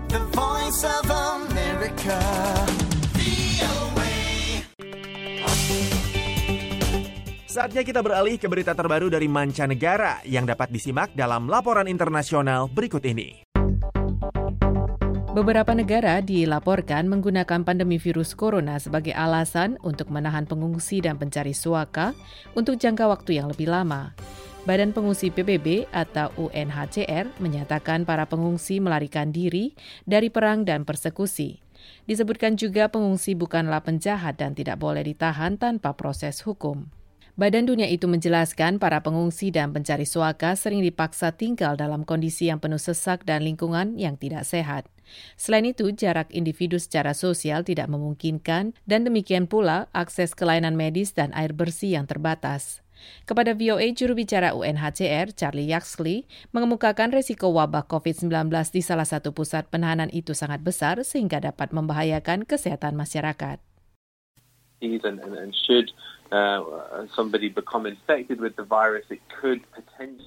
The 0.08 0.24
Voice 0.32 0.88
of 0.88 1.12
America. 1.12 2.16
Saatnya 7.54 7.86
kita 7.86 8.02
beralih 8.02 8.42
ke 8.42 8.50
berita 8.50 8.74
terbaru 8.74 9.14
dari 9.14 9.30
mancanegara 9.30 10.26
yang 10.26 10.42
dapat 10.42 10.74
disimak 10.74 11.14
dalam 11.14 11.46
laporan 11.46 11.86
internasional 11.86 12.66
berikut 12.66 13.06
ini. 13.06 13.46
Beberapa 15.38 15.78
negara 15.78 16.18
dilaporkan 16.26 17.06
menggunakan 17.06 17.62
pandemi 17.62 18.02
virus 18.02 18.34
corona 18.34 18.82
sebagai 18.82 19.14
alasan 19.14 19.78
untuk 19.86 20.10
menahan 20.10 20.50
pengungsi 20.50 20.98
dan 21.06 21.22
pencari 21.22 21.54
suaka 21.54 22.18
untuk 22.58 22.82
jangka 22.82 23.06
waktu 23.06 23.38
yang 23.38 23.54
lebih 23.54 23.70
lama. 23.70 24.18
Badan 24.66 24.90
Pengungsi 24.90 25.30
PBB 25.30 25.94
atau 25.94 26.34
UNHCR 26.34 27.38
menyatakan 27.38 28.02
para 28.02 28.26
pengungsi 28.26 28.82
melarikan 28.82 29.30
diri 29.30 29.78
dari 30.10 30.34
perang 30.34 30.66
dan 30.66 30.90
persekusi. 30.90 31.62
Disebutkan 32.10 32.58
juga 32.58 32.90
pengungsi 32.90 33.38
bukanlah 33.38 33.86
penjahat 33.86 34.42
dan 34.42 34.58
tidak 34.58 34.82
boleh 34.82 35.06
ditahan 35.06 35.62
tanpa 35.62 35.94
proses 35.94 36.42
hukum. 36.42 37.03
Badan 37.34 37.66
Dunia 37.66 37.90
itu 37.90 38.06
menjelaskan 38.06 38.78
para 38.78 39.02
pengungsi 39.02 39.50
dan 39.50 39.74
pencari 39.74 40.06
suaka 40.06 40.54
sering 40.54 40.86
dipaksa 40.86 41.34
tinggal 41.34 41.74
dalam 41.74 42.06
kondisi 42.06 42.46
yang 42.46 42.62
penuh 42.62 42.78
sesak 42.78 43.26
dan 43.26 43.42
lingkungan 43.42 43.98
yang 43.98 44.22
tidak 44.22 44.46
sehat. 44.46 44.86
Selain 45.34 45.66
itu, 45.66 45.90
jarak 45.98 46.30
individu 46.30 46.78
secara 46.78 47.18
sosial 47.18 47.66
tidak 47.66 47.90
memungkinkan 47.90 48.78
dan 48.86 49.02
demikian 49.02 49.50
pula 49.50 49.90
akses 49.98 50.38
ke 50.38 50.46
layanan 50.46 50.78
medis 50.78 51.18
dan 51.18 51.34
air 51.34 51.58
bersih 51.58 51.98
yang 51.98 52.06
terbatas. 52.06 52.86
Kepada 53.26 53.58
VOA, 53.58 53.90
juru 53.98 54.14
bicara 54.14 54.54
UNHCR, 54.54 55.34
Charlie 55.34 55.74
Yaxley, 55.74 56.30
mengemukakan 56.54 57.10
resiko 57.10 57.50
wabah 57.50 57.90
COVID-19 57.90 58.30
di 58.70 58.86
salah 58.86 59.10
satu 59.10 59.34
pusat 59.34 59.74
penahanan 59.74 60.14
itu 60.14 60.38
sangat 60.38 60.62
besar 60.62 61.02
sehingga 61.02 61.42
dapat 61.42 61.74
membahayakan 61.74 62.46
kesehatan 62.46 62.94
masyarakat. 62.94 63.58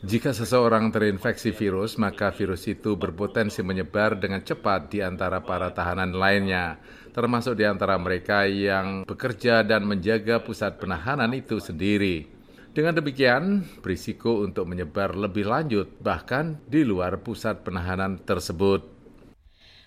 Jika 0.06 0.30
seseorang 0.30 0.94
terinfeksi 0.94 1.50
virus, 1.50 1.98
maka 1.98 2.30
virus 2.30 2.62
itu 2.70 2.94
berpotensi 2.94 3.66
menyebar 3.66 4.14
dengan 4.14 4.38
cepat 4.38 4.86
di 4.86 5.02
antara 5.02 5.42
para 5.42 5.74
tahanan 5.74 6.14
lainnya, 6.14 6.78
termasuk 7.10 7.58
di 7.58 7.66
antara 7.66 7.98
mereka 7.98 8.46
yang 8.46 9.02
bekerja 9.02 9.66
dan 9.66 9.82
menjaga 9.82 10.38
pusat 10.38 10.78
penahanan 10.78 11.34
itu 11.34 11.58
sendiri. 11.58 12.30
Dengan 12.70 12.92
demikian, 12.92 13.64
berisiko 13.80 14.44
untuk 14.44 14.68
menyebar 14.68 15.16
lebih 15.16 15.48
lanjut, 15.48 15.96
bahkan 15.98 16.60
di 16.68 16.84
luar 16.84 17.18
pusat 17.24 17.64
penahanan 17.64 18.20
tersebut. 18.20 18.95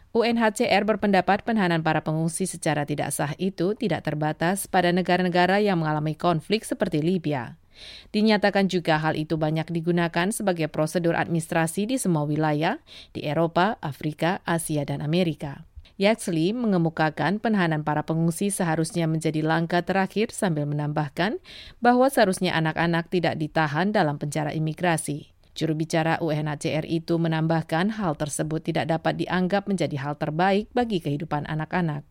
UNHCR 0.10 0.89
berpendapat 0.89 1.46
penahanan 1.46 1.86
para 1.86 2.01
pengungsi 2.01 2.50
secara 2.50 2.82
tidak 2.82 3.13
sah 3.13 3.38
itu 3.38 3.78
tidak 3.78 4.01
terbatas 4.01 4.66
pada 4.66 4.89
negara-negara 4.89 5.62
yang 5.62 5.78
mengalami 5.78 6.18
konflik 6.18 6.66
seperti 6.66 7.06
Libya. 7.06 7.62
Dinyatakan 8.10 8.68
juga 8.68 8.98
hal 8.98 9.13
itu 9.13 9.38
banyak 9.38 9.70
digunakan 9.70 10.34
sebagai 10.34 10.66
prosedur 10.68 11.13
administrasi 11.13 11.86
di 11.86 11.96
semua 12.01 12.25
wilayah 12.25 12.82
di 13.13 13.22
Eropa, 13.22 13.78
Afrika, 13.86 14.42
Asia, 14.50 14.82
dan 14.82 15.06
Amerika. 15.06 15.70
Yaxley 16.00 16.56
mengemukakan 16.56 17.44
penahanan 17.44 17.84
para 17.84 18.08
pengungsi 18.08 18.56
seharusnya 18.56 19.04
menjadi 19.04 19.44
langkah 19.44 19.84
terakhir 19.84 20.32
sambil 20.32 20.63
menambahkan 20.63 21.44
bahwa 21.84 22.08
seharusnya 22.08 22.56
anak-anak 22.56 23.12
tidak 23.12 23.36
ditahan 23.36 23.92
dalam 23.92 24.16
penjara 24.16 24.56
imigrasi. 24.56 25.36
Juru 25.58 25.75
bicara 25.75 26.18
UNHCR 26.22 26.86
itu 26.88 27.18
menambahkan 27.18 28.00
hal 28.00 28.15
tersebut 28.15 28.63
tidak 28.63 28.89
dapat 28.89 29.20
dianggap 29.20 29.65
menjadi 29.65 29.98
hal 30.00 30.15
terbaik 30.15 30.70
bagi 30.72 31.01
kehidupan 31.03 31.46
anak-anak. 31.50 32.08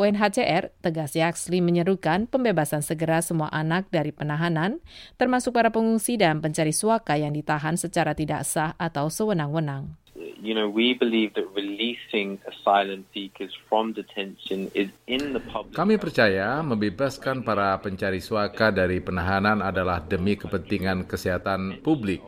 UNHCR 0.00 0.72
tegas 0.80 1.12
Yaxley 1.14 1.60
menyerukan 1.60 2.24
pembebasan 2.26 2.80
segera 2.80 3.20
semua 3.20 3.52
anak 3.52 3.92
dari 3.92 4.10
penahanan, 4.10 4.80
termasuk 5.20 5.52
para 5.52 5.68
pengungsi 5.68 6.16
dan 6.16 6.40
pencari 6.40 6.72
suaka 6.72 7.20
yang 7.20 7.36
ditahan 7.36 7.76
secara 7.76 8.16
tidak 8.16 8.48
sah 8.48 8.72
atau 8.80 9.12
sewenang-wenang 9.12 10.01
you 10.42 10.54
know, 10.54 10.68
we 10.68 10.94
believe 10.94 11.34
that 11.34 11.46
releasing 11.54 12.38
asylum 12.48 13.04
seekers 13.14 13.52
from 13.68 13.92
detention 13.92 14.70
is 14.74 14.90
in 15.06 15.32
the 15.32 15.42
public. 15.50 15.74
Kami 15.74 15.96
percaya 15.98 16.58
membebaskan 16.62 17.46
para 17.46 17.76
pencari 17.78 18.18
suaka 18.18 18.74
dari 18.74 18.98
penahanan 18.98 19.62
adalah 19.62 20.02
demi 20.02 20.34
kepentingan 20.34 21.06
kesehatan 21.06 21.82
publik, 21.84 22.22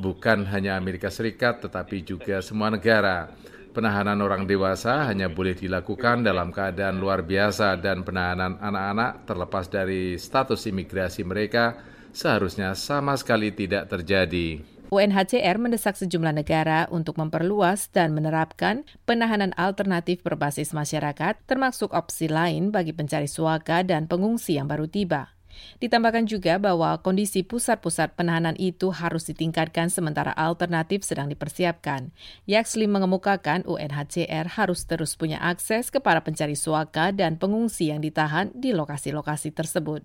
bukan 0.00 0.44
hanya 0.48 0.76
Amerika 0.76 1.08
Serikat 1.08 1.64
tetapi 1.64 2.04
juga 2.04 2.40
semua 2.44 2.72
negara. 2.72 3.32
Penahanan 3.74 4.22
orang 4.22 4.46
dewasa 4.46 5.10
hanya 5.10 5.26
boleh 5.26 5.58
dilakukan 5.58 6.22
dalam 6.22 6.54
keadaan 6.54 7.02
luar 7.02 7.26
biasa 7.26 7.74
dan 7.82 8.06
penahanan 8.06 8.54
anak-anak 8.62 9.26
terlepas 9.26 9.66
dari 9.66 10.14
status 10.14 10.70
imigrasi 10.70 11.26
mereka 11.26 11.74
seharusnya 12.14 12.78
sama 12.78 13.18
sekali 13.18 13.50
tidak 13.50 13.90
terjadi. 13.90 14.73
UNHCR 14.94 15.58
mendesak 15.58 15.98
sejumlah 15.98 16.30
negara 16.30 16.86
untuk 16.86 17.18
memperluas 17.18 17.90
dan 17.90 18.14
menerapkan 18.14 18.86
penahanan 19.02 19.50
alternatif 19.58 20.22
berbasis 20.22 20.70
masyarakat, 20.70 21.34
termasuk 21.50 21.90
opsi 21.90 22.30
lain 22.30 22.70
bagi 22.70 22.94
pencari 22.94 23.26
suaka 23.26 23.82
dan 23.82 24.06
pengungsi 24.06 24.54
yang 24.54 24.70
baru 24.70 24.86
tiba. 24.86 25.34
Ditambahkan 25.82 26.26
juga 26.26 26.58
bahwa 26.58 26.98
kondisi 27.02 27.42
pusat-pusat 27.42 28.14
penahanan 28.18 28.54
itu 28.58 28.90
harus 28.90 29.26
ditingkatkan 29.30 29.90
sementara 29.90 30.34
alternatif 30.34 31.06
sedang 31.06 31.30
dipersiapkan. 31.30 32.10
Yaxley 32.46 32.90
mengemukakan 32.90 33.62
UNHCR 33.66 34.50
harus 34.58 34.86
terus 34.86 35.14
punya 35.14 35.38
akses 35.42 35.90
kepada 35.94 36.22
pencari 36.22 36.58
suaka 36.58 37.10
dan 37.14 37.38
pengungsi 37.38 37.90
yang 37.90 38.02
ditahan 38.02 38.50
di 38.54 38.74
lokasi-lokasi 38.74 39.54
tersebut. 39.54 40.02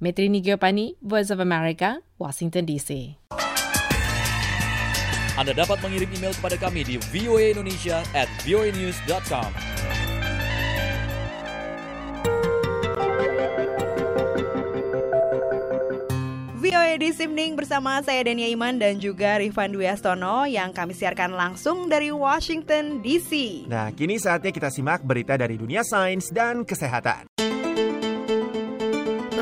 Metrini 0.00 0.44
Giopani, 0.44 0.96
Voice 1.00 1.32
of 1.32 1.40
America, 1.40 2.04
Washington 2.20 2.68
DC. 2.68 3.16
Anda 5.40 5.56
dapat 5.56 5.80
mengirim 5.80 6.12
email 6.12 6.36
kepada 6.36 6.60
kami 6.60 6.84
di 6.84 7.00
voaindonesia 7.00 8.04
at 8.12 8.28
voanews.com. 8.44 9.48
VOA 16.60 17.00
di 17.00 17.08
Simning 17.16 17.56
bersama 17.56 18.04
saya 18.04 18.20
Dania 18.20 18.52
Iman 18.52 18.76
dan 18.76 19.00
juga 19.00 19.40
Rifan 19.40 19.72
Dwi 19.72 19.88
Astono 19.88 20.44
yang 20.44 20.76
kami 20.76 20.92
siarkan 20.92 21.32
langsung 21.32 21.88
dari 21.88 22.12
Washington 22.12 23.00
DC. 23.00 23.64
Nah, 23.64 23.96
kini 23.96 24.20
saatnya 24.20 24.52
kita 24.52 24.68
simak 24.68 25.00
berita 25.00 25.40
dari 25.40 25.56
dunia 25.56 25.80
sains 25.80 26.28
dan 26.28 26.68
kesehatan. 26.68 27.59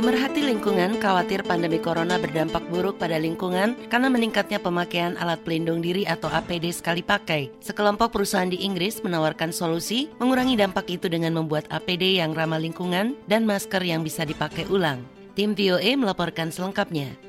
Pemerhati 0.09 0.41
lingkungan 0.41 0.97
khawatir 1.05 1.45
pandemi 1.45 1.77
corona 1.77 2.17
berdampak 2.17 2.65
buruk 2.73 2.97
pada 2.97 3.21
lingkungan 3.21 3.77
karena 3.93 4.09
meningkatnya 4.09 4.57
pemakaian 4.57 5.13
alat 5.21 5.37
pelindung 5.45 5.85
diri 5.85 6.09
atau 6.09 6.33
APD 6.33 6.73
sekali 6.73 7.05
pakai. 7.05 7.53
Sekelompok 7.61 8.17
perusahaan 8.17 8.49
di 8.49 8.65
Inggris 8.65 9.05
menawarkan 9.05 9.53
solusi 9.53 10.09
mengurangi 10.17 10.57
dampak 10.57 10.89
itu 10.89 11.13
dengan 11.13 11.37
membuat 11.37 11.69
APD 11.69 12.25
yang 12.25 12.33
ramah 12.33 12.57
lingkungan 12.57 13.21
dan 13.29 13.45
masker 13.45 13.85
yang 13.85 14.01
bisa 14.01 14.25
dipakai 14.25 14.65
ulang. 14.73 15.05
Tim 15.37 15.53
VOA 15.53 15.93
melaporkan 16.01 16.49
selengkapnya. 16.49 17.28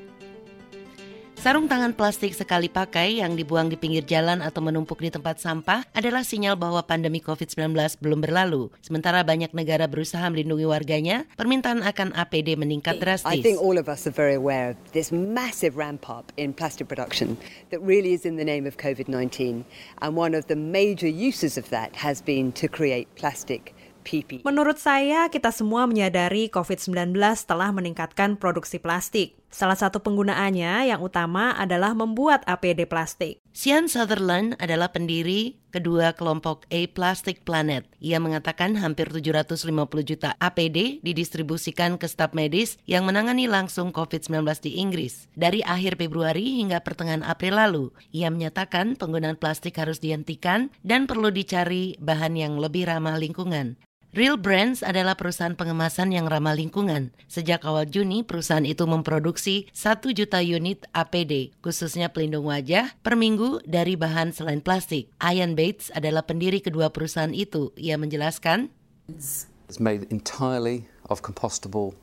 Sarung 1.40 1.72
tangan 1.72 1.96
plastik 1.96 2.36
sekali 2.36 2.68
pakai 2.68 3.24
yang 3.24 3.32
dibuang 3.32 3.72
di 3.72 3.80
pinggir 3.80 4.04
jalan 4.04 4.44
atau 4.44 4.60
menumpuk 4.60 5.00
di 5.00 5.08
tempat 5.08 5.40
sampah 5.40 5.88
adalah 5.96 6.20
sinyal 6.20 6.52
bahwa 6.52 6.84
pandemi 6.84 7.16
COVID-19 7.24 7.96
belum 7.96 8.20
berlalu. 8.20 8.68
Sementara 8.84 9.24
banyak 9.24 9.56
negara 9.56 9.88
berusaha 9.88 10.20
melindungi 10.28 10.68
warganya, 10.68 11.24
permintaan 11.40 11.80
akan 11.80 12.12
APD 12.12 12.60
meningkat 12.60 13.00
drastis. 13.00 13.32
I 13.32 13.40
think 13.40 13.56
all 13.56 13.80
of 13.80 13.88
us 13.88 14.04
are 14.04 14.12
very 14.12 14.36
aware 14.36 14.76
of 14.76 14.92
this 14.92 15.08
massive 15.16 15.80
ramp 15.80 16.12
up 16.12 16.28
in 16.36 16.52
plastic 16.52 16.92
production 16.92 17.40
that 17.72 17.80
really 17.80 18.12
is 18.12 18.28
in 18.28 18.36
the 18.36 18.44
name 18.44 18.68
of 18.68 18.76
COVID-19. 18.76 19.64
And 20.04 20.10
one 20.12 20.36
of 20.36 20.44
the 20.52 20.60
major 20.60 21.08
uses 21.08 21.56
of 21.56 21.72
that 21.72 22.04
has 22.04 22.20
been 22.20 22.52
to 22.60 22.68
create 22.68 23.08
plastic 23.16 23.72
PP. 24.04 24.44
Menurut 24.44 24.76
saya, 24.76 25.32
kita 25.32 25.56
semua 25.56 25.88
menyadari 25.88 26.52
COVID-19 26.52 27.16
telah 27.48 27.72
meningkatkan 27.72 28.36
produksi 28.36 28.76
plastik. 28.76 29.39
Salah 29.50 29.74
satu 29.74 29.98
penggunaannya 29.98 30.94
yang 30.94 31.02
utama 31.02 31.50
adalah 31.58 31.90
membuat 31.90 32.46
APD 32.46 32.86
plastik. 32.86 33.42
Sian 33.50 33.90
Sutherland 33.90 34.54
adalah 34.62 34.94
pendiri 34.94 35.58
kedua 35.74 36.14
kelompok 36.14 36.70
A 36.70 36.86
Plastic 36.86 37.42
Planet. 37.42 37.82
Ia 37.98 38.22
mengatakan 38.22 38.78
hampir 38.78 39.10
750 39.10 39.66
juta 40.06 40.38
APD 40.38 41.02
didistribusikan 41.02 41.98
ke 41.98 42.06
staf 42.06 42.30
medis 42.30 42.78
yang 42.86 43.10
menangani 43.10 43.50
langsung 43.50 43.90
COVID-19 43.90 44.46
di 44.62 44.78
Inggris. 44.78 45.26
Dari 45.34 45.66
akhir 45.66 45.98
Februari 45.98 46.62
hingga 46.62 46.78
pertengahan 46.86 47.26
April 47.26 47.58
lalu, 47.58 47.84
ia 48.14 48.30
menyatakan 48.30 48.94
penggunaan 48.94 49.34
plastik 49.34 49.74
harus 49.82 49.98
dihentikan 49.98 50.70
dan 50.86 51.10
perlu 51.10 51.34
dicari 51.34 51.98
bahan 51.98 52.38
yang 52.38 52.54
lebih 52.62 52.86
ramah 52.86 53.18
lingkungan. 53.18 53.82
Real 54.10 54.34
Brands 54.34 54.82
adalah 54.82 55.14
perusahaan 55.14 55.54
pengemasan 55.54 56.10
yang 56.10 56.26
ramah 56.26 56.58
lingkungan. 56.58 57.14
Sejak 57.30 57.62
awal 57.62 57.86
Juni, 57.86 58.26
perusahaan 58.26 58.66
itu 58.66 58.82
memproduksi 58.82 59.70
1 59.70 60.02
juta 60.10 60.42
unit 60.42 60.82
APD, 60.90 61.54
khususnya 61.62 62.10
pelindung 62.10 62.50
wajah, 62.50 62.90
per 63.06 63.14
minggu 63.14 63.62
dari 63.62 63.94
bahan 63.94 64.34
selain 64.34 64.66
plastik. 64.66 65.14
Ian 65.22 65.54
Bates 65.54 65.94
adalah 65.94 66.26
pendiri 66.26 66.58
kedua 66.58 66.90
perusahaan 66.90 67.30
itu. 67.30 67.70
Ia 67.78 67.94
menjelaskan, 68.02 68.74
It's 69.06 69.78
made 69.78 70.10
entirely 70.10 70.90
of 71.06 71.22
compostable 71.22 71.94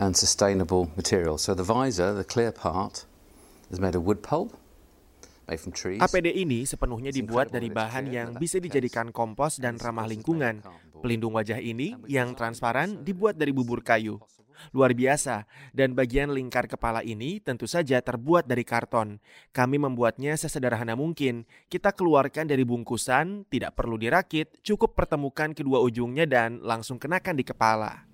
and 0.00 0.16
sustainable 0.16 0.88
material. 0.96 1.36
So 1.36 1.52
the 1.52 1.60
visor, 1.60 2.16
the 2.16 2.24
clear 2.24 2.56
part, 2.56 3.04
is 3.68 3.76
made 3.76 3.92
of 3.92 4.08
wood 4.08 4.24
pulp. 4.24 4.56
APD 5.44 6.40
ini 6.40 6.64
sepenuhnya 6.64 7.12
dibuat 7.12 7.52
dari 7.52 7.68
bahan 7.68 8.08
yang 8.08 8.32
bisa 8.40 8.56
dijadikan 8.56 9.12
kompos 9.12 9.60
dan 9.60 9.76
ramah 9.76 10.08
lingkungan. 10.08 10.64
Pelindung 11.04 11.36
wajah 11.36 11.60
ini 11.60 11.92
yang 12.08 12.32
transparan 12.32 13.04
dibuat 13.04 13.36
dari 13.36 13.52
bubur 13.52 13.84
kayu. 13.84 14.16
Luar 14.72 14.96
biasa, 14.96 15.44
dan 15.76 15.92
bagian 15.92 16.32
lingkar 16.32 16.64
kepala 16.64 17.04
ini 17.04 17.44
tentu 17.44 17.68
saja 17.68 18.00
terbuat 18.00 18.48
dari 18.48 18.64
karton. 18.64 19.20
Kami 19.52 19.76
membuatnya 19.76 20.32
sesederhana 20.40 20.96
mungkin. 20.96 21.44
Kita 21.68 21.92
keluarkan 21.92 22.48
dari 22.48 22.64
bungkusan, 22.64 23.44
tidak 23.52 23.76
perlu 23.76 24.00
dirakit, 24.00 24.64
cukup 24.64 24.96
pertemukan 24.96 25.52
kedua 25.52 25.84
ujungnya 25.84 26.24
dan 26.24 26.64
langsung 26.64 26.96
kenakan 26.96 27.36
di 27.36 27.44
kepala. 27.44 28.08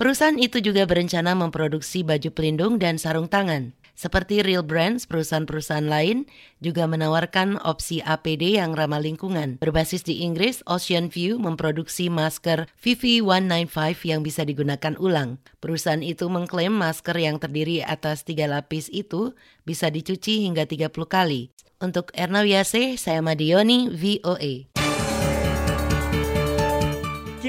Perusahaan 0.00 0.40
itu 0.40 0.64
juga 0.64 0.88
berencana 0.88 1.36
memproduksi 1.36 2.00
baju 2.00 2.32
pelindung 2.32 2.80
dan 2.80 2.96
sarung 2.96 3.28
tangan. 3.28 3.76
Seperti 3.92 4.40
Real 4.40 4.64
Brands, 4.64 5.04
perusahaan-perusahaan 5.04 5.84
lain 5.84 6.24
juga 6.64 6.88
menawarkan 6.88 7.60
opsi 7.60 8.00
APD 8.00 8.56
yang 8.56 8.72
ramah 8.72 8.96
lingkungan. 8.96 9.60
Berbasis 9.60 10.00
di 10.00 10.24
Inggris, 10.24 10.64
Ocean 10.64 11.12
View 11.12 11.36
memproduksi 11.36 12.08
masker 12.08 12.64
VV195 12.80 14.08
yang 14.08 14.24
bisa 14.24 14.48
digunakan 14.48 14.96
ulang. 14.96 15.36
Perusahaan 15.60 16.00
itu 16.00 16.32
mengklaim 16.32 16.72
masker 16.72 17.20
yang 17.20 17.36
terdiri 17.36 17.84
atas 17.84 18.24
tiga 18.24 18.48
lapis 18.48 18.88
itu 18.88 19.36
bisa 19.68 19.92
dicuci 19.92 20.48
hingga 20.48 20.64
30 20.64 20.96
kali. 21.04 21.52
Untuk 21.76 22.08
Erna 22.16 22.40
Wiase, 22.40 22.96
saya 22.96 23.20
Madioni, 23.20 23.92
VOA. 23.92 24.64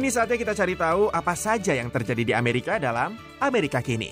Kini 0.01 0.09
saatnya 0.09 0.33
kita 0.33 0.57
cari 0.57 0.73
tahu 0.73 1.13
apa 1.13 1.37
saja 1.37 1.77
yang 1.77 1.93
terjadi 1.93 2.23
di 2.25 2.33
Amerika 2.33 2.81
dalam 2.81 3.21
Amerika 3.37 3.85
Kini. 3.85 4.09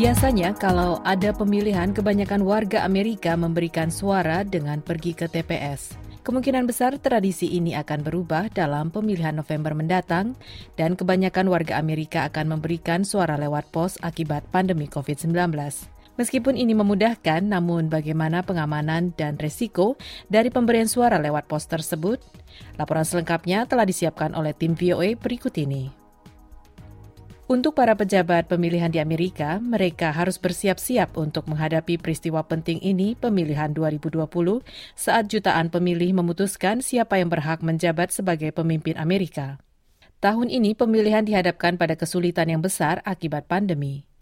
Biasanya 0.00 0.56
kalau 0.56 1.04
ada 1.04 1.36
pemilihan 1.36 1.92
kebanyakan 1.92 2.40
warga 2.40 2.88
Amerika 2.88 3.36
memberikan 3.36 3.92
suara 3.92 4.48
dengan 4.48 4.80
pergi 4.80 5.12
ke 5.12 5.28
TPS. 5.28 5.92
Kemungkinan 6.24 6.64
besar 6.64 6.96
tradisi 6.96 7.52
ini 7.52 7.76
akan 7.76 8.00
berubah 8.00 8.48
dalam 8.48 8.88
pemilihan 8.88 9.36
November 9.36 9.76
mendatang 9.76 10.32
dan 10.80 10.96
kebanyakan 10.96 11.52
warga 11.52 11.76
Amerika 11.76 12.24
akan 12.24 12.56
memberikan 12.56 13.04
suara 13.04 13.36
lewat 13.36 13.76
pos 13.76 14.00
akibat 14.00 14.48
pandemi 14.48 14.88
COVID-19. 14.88 15.36
Meskipun 16.16 16.56
ini 16.56 16.72
memudahkan, 16.72 17.44
namun 17.44 17.92
bagaimana 17.92 18.40
pengamanan 18.40 19.12
dan 19.20 19.36
resiko 19.36 20.00
dari 20.32 20.48
pemberian 20.48 20.88
suara 20.88 21.20
lewat 21.20 21.44
pos 21.44 21.68
tersebut? 21.68 22.24
Laporan 22.80 23.04
selengkapnya 23.04 23.68
telah 23.68 23.84
disiapkan 23.84 24.32
oleh 24.32 24.56
tim 24.56 24.72
VOA 24.72 25.12
berikut 25.20 25.52
ini. 25.60 25.92
Untuk 27.46 27.78
para 27.78 27.94
pejabat 27.94 28.50
pemilihan 28.50 28.90
di 28.90 28.98
Amerika, 28.98 29.62
mereka 29.62 30.10
harus 30.10 30.34
bersiap-siap 30.34 31.14
untuk 31.14 31.46
menghadapi 31.46 31.94
peristiwa 31.94 32.42
penting 32.42 32.82
ini 32.82 33.14
pemilihan 33.14 33.70
2020 33.70 34.26
saat 34.98 35.30
jutaan 35.30 35.70
pemilih 35.70 36.10
memutuskan 36.10 36.82
siapa 36.82 37.22
yang 37.22 37.30
berhak 37.30 37.62
menjabat 37.62 38.10
sebagai 38.10 38.50
pemimpin 38.50 38.98
Amerika. 38.98 39.62
Tahun 40.18 40.50
ini 40.50 40.74
pemilihan 40.74 41.22
dihadapkan 41.22 41.78
pada 41.78 41.94
kesulitan 41.94 42.50
yang 42.50 42.58
besar 42.58 42.98
akibat 43.06 43.46
pandemi. 43.46 44.15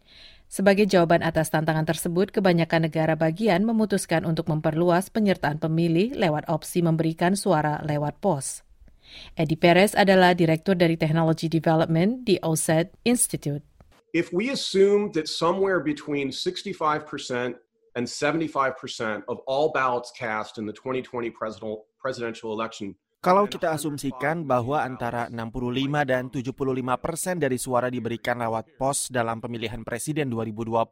Sebagai 0.46 0.86
jawaban 0.86 1.24
atas 1.26 1.50
tantangan 1.50 1.82
tersebut, 1.82 2.30
kebanyakan 2.30 2.86
negara 2.86 3.18
bagian 3.18 3.66
memutuskan 3.66 4.22
untuk 4.22 4.46
memperluas 4.46 5.10
penyertaan 5.10 5.58
pemilih 5.58 6.14
lewat 6.14 6.46
opsi 6.46 6.84
memberikan 6.84 7.34
suara 7.34 7.82
lewat 7.82 8.22
pos. 8.22 8.62
Eddie 9.34 9.58
Perez 9.58 9.92
adalah 9.92 10.32
Direktur 10.32 10.78
dari 10.78 10.96
Technology 10.96 11.50
Development 11.50 12.24
di 12.24 12.38
OSED 12.40 12.94
Institute. 13.04 13.62
If 14.14 14.30
we 14.30 14.54
assume 14.54 15.10
that 15.18 15.26
somewhere 15.26 15.82
between 15.82 16.30
65% 16.30 17.58
and 17.98 18.04
75% 18.06 19.26
of 19.26 19.42
all 19.46 19.74
ballots 19.74 20.14
cast 20.14 20.58
in 20.58 20.66
the 20.66 20.74
2020 20.74 21.34
presidential 21.98 22.54
election 22.54 22.94
Kalau 23.24 23.48
kita 23.48 23.72
asumsikan 23.72 24.44
bahwa 24.44 24.84
antara 24.84 25.32
65 25.32 26.04
dan 26.04 26.28
75 26.28 26.52
persen 27.00 27.40
dari 27.40 27.56
suara 27.56 27.88
diberikan 27.88 28.36
lewat 28.36 28.76
pos 28.76 29.08
dalam 29.08 29.40
pemilihan 29.40 29.80
presiden 29.80 30.28
2020, 30.28 30.84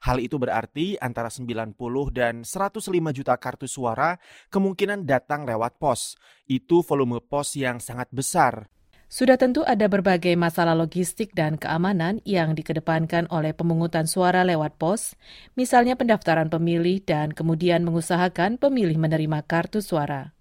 hal 0.00 0.16
itu 0.16 0.40
berarti 0.40 0.96
antara 0.96 1.28
90 1.28 1.76
dan 2.08 2.40
105 2.40 2.88
juta 3.12 3.36
kartu 3.36 3.68
suara 3.68 4.16
kemungkinan 4.48 5.04
datang 5.04 5.44
lewat 5.44 5.76
pos. 5.76 6.16
Itu 6.48 6.80
volume 6.80 7.20
pos 7.20 7.52
yang 7.52 7.84
sangat 7.84 8.08
besar. 8.08 8.72
Sudah 9.12 9.36
tentu 9.36 9.60
ada 9.68 9.92
berbagai 9.92 10.32
masalah 10.40 10.72
logistik 10.72 11.36
dan 11.36 11.60
keamanan 11.60 12.24
yang 12.24 12.56
dikedepankan 12.56 13.28
oleh 13.28 13.52
pemungutan 13.52 14.08
suara 14.08 14.40
lewat 14.40 14.80
pos, 14.80 15.20
misalnya 15.52 16.00
pendaftaran 16.00 16.48
pemilih 16.48 17.04
dan 17.04 17.36
kemudian 17.36 17.84
mengusahakan 17.84 18.56
pemilih 18.56 18.96
menerima 18.96 19.44
kartu 19.44 19.84
suara. 19.84 20.32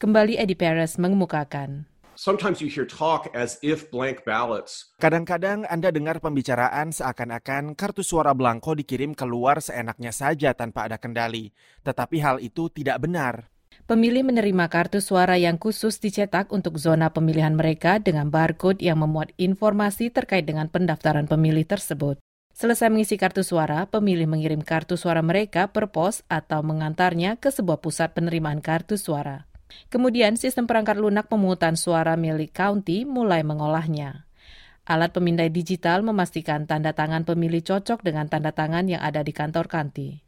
Kembali 0.00 0.40
Eddie 0.40 0.56
Perez 0.56 0.96
mengemukakan. 0.96 1.84
Sometimes 2.16 2.64
you 2.64 2.72
hear 2.72 2.88
talk 2.88 3.28
as 3.36 3.60
if 3.60 3.92
blank 3.92 4.24
ballots. 4.24 4.96
Kadang-kadang 4.96 5.68
Anda 5.68 5.92
dengar 5.92 6.24
pembicaraan 6.24 6.88
seakan-akan 6.88 7.76
kartu 7.76 8.00
suara 8.00 8.32
blanko 8.32 8.72
dikirim 8.72 9.12
keluar 9.12 9.60
seenaknya 9.60 10.08
saja 10.08 10.56
tanpa 10.56 10.88
ada 10.88 10.96
kendali. 10.96 11.52
Tetapi 11.84 12.16
hal 12.16 12.40
itu 12.40 12.72
tidak 12.72 13.04
benar. 13.04 13.52
Pemilih 13.84 14.24
menerima 14.24 14.72
kartu 14.72 15.04
suara 15.04 15.36
yang 15.36 15.60
khusus 15.60 16.00
dicetak 16.00 16.48
untuk 16.48 16.80
zona 16.80 17.12
pemilihan 17.12 17.52
mereka 17.52 18.00
dengan 18.00 18.32
barcode 18.32 18.80
yang 18.80 19.04
memuat 19.04 19.36
informasi 19.36 20.08
terkait 20.08 20.48
dengan 20.48 20.72
pendaftaran 20.72 21.28
pemilih 21.28 21.68
tersebut. 21.68 22.16
Selesai 22.56 22.88
mengisi 22.88 23.20
kartu 23.20 23.44
suara, 23.44 23.84
pemilih 23.84 24.24
mengirim 24.24 24.64
kartu 24.64 24.96
suara 24.96 25.20
mereka 25.20 25.68
per 25.68 25.92
pos 25.92 26.24
atau 26.32 26.64
mengantarnya 26.64 27.36
ke 27.36 27.52
sebuah 27.52 27.84
pusat 27.84 28.16
penerimaan 28.16 28.64
kartu 28.64 28.96
suara. 28.96 29.49
Kemudian 29.88 30.34
sistem 30.34 30.66
perangkat 30.68 30.98
lunak 30.98 31.26
pemungutan 31.30 31.74
suara 31.74 32.14
milik 32.14 32.54
county 32.54 33.08
mulai 33.08 33.42
mengolahnya. 33.42 34.26
Alat 34.88 35.14
pemindai 35.14 35.52
digital 35.52 36.02
memastikan 36.02 36.66
tanda 36.66 36.90
tangan 36.90 37.22
pemilih 37.22 37.62
cocok 37.62 38.02
dengan 38.02 38.26
tanda 38.26 38.50
tangan 38.50 38.90
yang 38.90 38.98
ada 39.04 39.22
di 39.22 39.30
kantor 39.30 39.70
county. 39.70 40.24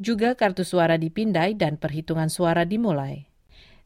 Juga 0.00 0.32
kartu 0.32 0.64
suara 0.64 0.96
dipindai 0.96 1.52
dan 1.56 1.76
perhitungan 1.76 2.32
suara 2.32 2.64
dimulai. 2.64 3.28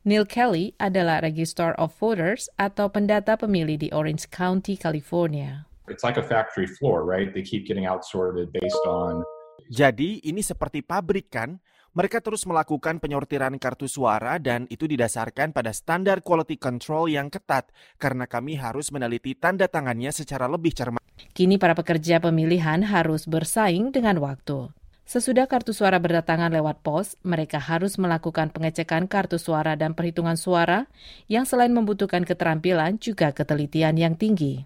Neil 0.01 0.25
Kelly 0.25 0.73
adalah 0.81 1.20
Register 1.20 1.77
of 1.77 1.92
Voters 2.01 2.49
atau 2.57 2.88
pendata 2.88 3.37
pemilih 3.37 3.77
di 3.77 3.88
Orange 3.92 4.31
County, 4.33 4.79
California. 4.81 5.68
It's 5.92 6.07
like 6.07 6.16
a 6.16 6.25
factory 6.25 6.64
floor, 6.64 7.05
right? 7.05 7.29
They 7.35 7.44
keep 7.44 7.68
getting 7.68 7.85
outsorted 7.85 8.49
based 8.55 8.85
on 8.88 9.27
Jadi 9.70 10.25
ini 10.25 10.40
seperti 10.40 10.83
pabrik 10.83 11.31
kan? 11.31 11.61
Mereka 11.90 12.22
terus 12.22 12.46
melakukan 12.46 13.03
penyortiran 13.03 13.59
kartu 13.59 13.90
suara 13.90 14.38
dan 14.38 14.70
itu 14.70 14.87
didasarkan 14.87 15.50
pada 15.50 15.74
standar 15.74 16.22
quality 16.22 16.55
control 16.55 17.11
yang 17.11 17.26
ketat 17.26 17.66
karena 17.98 18.31
kami 18.31 18.55
harus 18.55 18.94
meneliti 18.94 19.35
tanda 19.35 19.66
tangannya 19.66 20.14
secara 20.14 20.46
lebih 20.46 20.70
cermat. 20.70 21.03
Kini 21.35 21.59
para 21.59 21.74
pekerja 21.74 22.22
pemilihan 22.22 22.87
harus 22.87 23.26
bersaing 23.26 23.90
dengan 23.90 24.22
waktu. 24.22 24.70
Sesudah 25.03 25.50
kartu 25.50 25.74
suara 25.74 25.98
berdatangan 25.98 26.55
lewat 26.55 26.87
pos, 26.87 27.18
mereka 27.26 27.59
harus 27.59 27.98
melakukan 27.98 28.55
pengecekan 28.55 29.11
kartu 29.11 29.42
suara 29.42 29.74
dan 29.74 29.98
perhitungan 29.98 30.38
suara 30.38 30.87
yang 31.26 31.42
selain 31.42 31.74
membutuhkan 31.74 32.22
keterampilan 32.22 33.03
juga 33.03 33.35
ketelitian 33.35 33.98
yang 33.98 34.14
tinggi. 34.14 34.62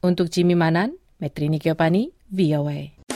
Untuk 0.00 0.32
Jimmy 0.32 0.56
Manan, 0.56 0.96
Metrini 1.20 1.60
Kiopani, 1.60 2.16
VOA. 2.32 3.13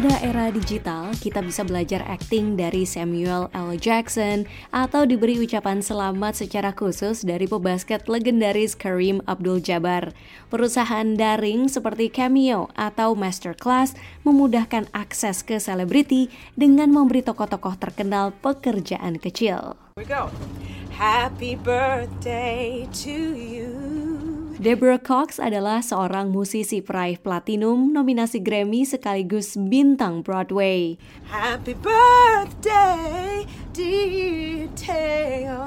Pada 0.00 0.16
era 0.24 0.48
digital, 0.48 1.12
kita 1.12 1.44
bisa 1.44 1.60
belajar 1.60 2.00
acting 2.08 2.56
dari 2.56 2.88
Samuel 2.88 3.52
L. 3.52 3.76
Jackson 3.76 4.48
atau 4.72 5.04
diberi 5.04 5.36
ucapan 5.36 5.84
selamat 5.84 6.40
secara 6.40 6.72
khusus 6.72 7.20
dari 7.20 7.44
pebasket 7.44 8.08
legendaris 8.08 8.72
Kareem 8.72 9.20
Abdul-Jabbar. 9.28 10.16
Perusahaan 10.48 11.04
daring 11.04 11.68
seperti 11.68 12.08
Cameo 12.08 12.72
atau 12.80 13.12
Masterclass 13.12 13.92
memudahkan 14.24 14.88
akses 14.96 15.44
ke 15.44 15.60
selebriti 15.60 16.32
dengan 16.56 16.88
memberi 16.88 17.20
tokoh-tokoh 17.20 17.76
terkenal 17.76 18.32
pekerjaan 18.40 19.20
kecil. 19.20 19.76
Happy 20.96 21.60
birthday 21.60 22.88
to 23.04 23.36
you. 23.36 24.09
Deborah 24.60 25.00
Cox 25.00 25.40
adalah 25.40 25.80
seorang 25.80 26.28
musisi 26.28 26.84
peraih 26.84 27.16
platinum, 27.16 27.96
nominasi 27.96 28.44
Grammy 28.44 28.84
sekaligus 28.84 29.56
bintang 29.56 30.20
Broadway. 30.20 31.00
Happy 31.32 31.72
birthday, 31.72 33.48
dear 33.72 34.68
Theo. 34.76 35.64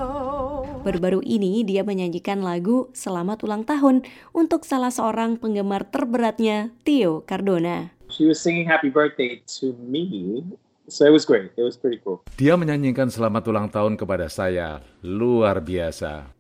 Baru-baru 0.86 1.26
ini 1.26 1.66
dia 1.66 1.82
menyanyikan 1.82 2.46
lagu 2.46 2.94
Selamat 2.94 3.42
Ulang 3.42 3.66
Tahun 3.66 4.06
untuk 4.30 4.62
salah 4.62 4.94
seorang 4.94 5.42
penggemar 5.42 5.90
terberatnya, 5.90 6.70
Theo 6.86 7.26
Cardona. 7.26 7.98
She 8.14 8.30
was 8.30 8.38
singing 8.38 8.70
happy 8.70 8.94
birthday 8.94 9.42
to 9.58 9.74
me 9.82 10.46
So 10.86 11.10
it 11.10 11.14
was 11.16 11.26
great. 11.26 11.50
It 11.56 11.66
was 11.66 11.80
pretty 11.80 11.98
cool. 12.04 12.22
Dia 12.36 12.60
menyanyikan 12.60 13.08
selamat 13.08 13.48
ulang 13.48 13.72
tahun 13.72 13.96
kepada 13.96 14.28
saya. 14.28 14.84
Luar 15.00 15.64
biasa. 15.64 16.33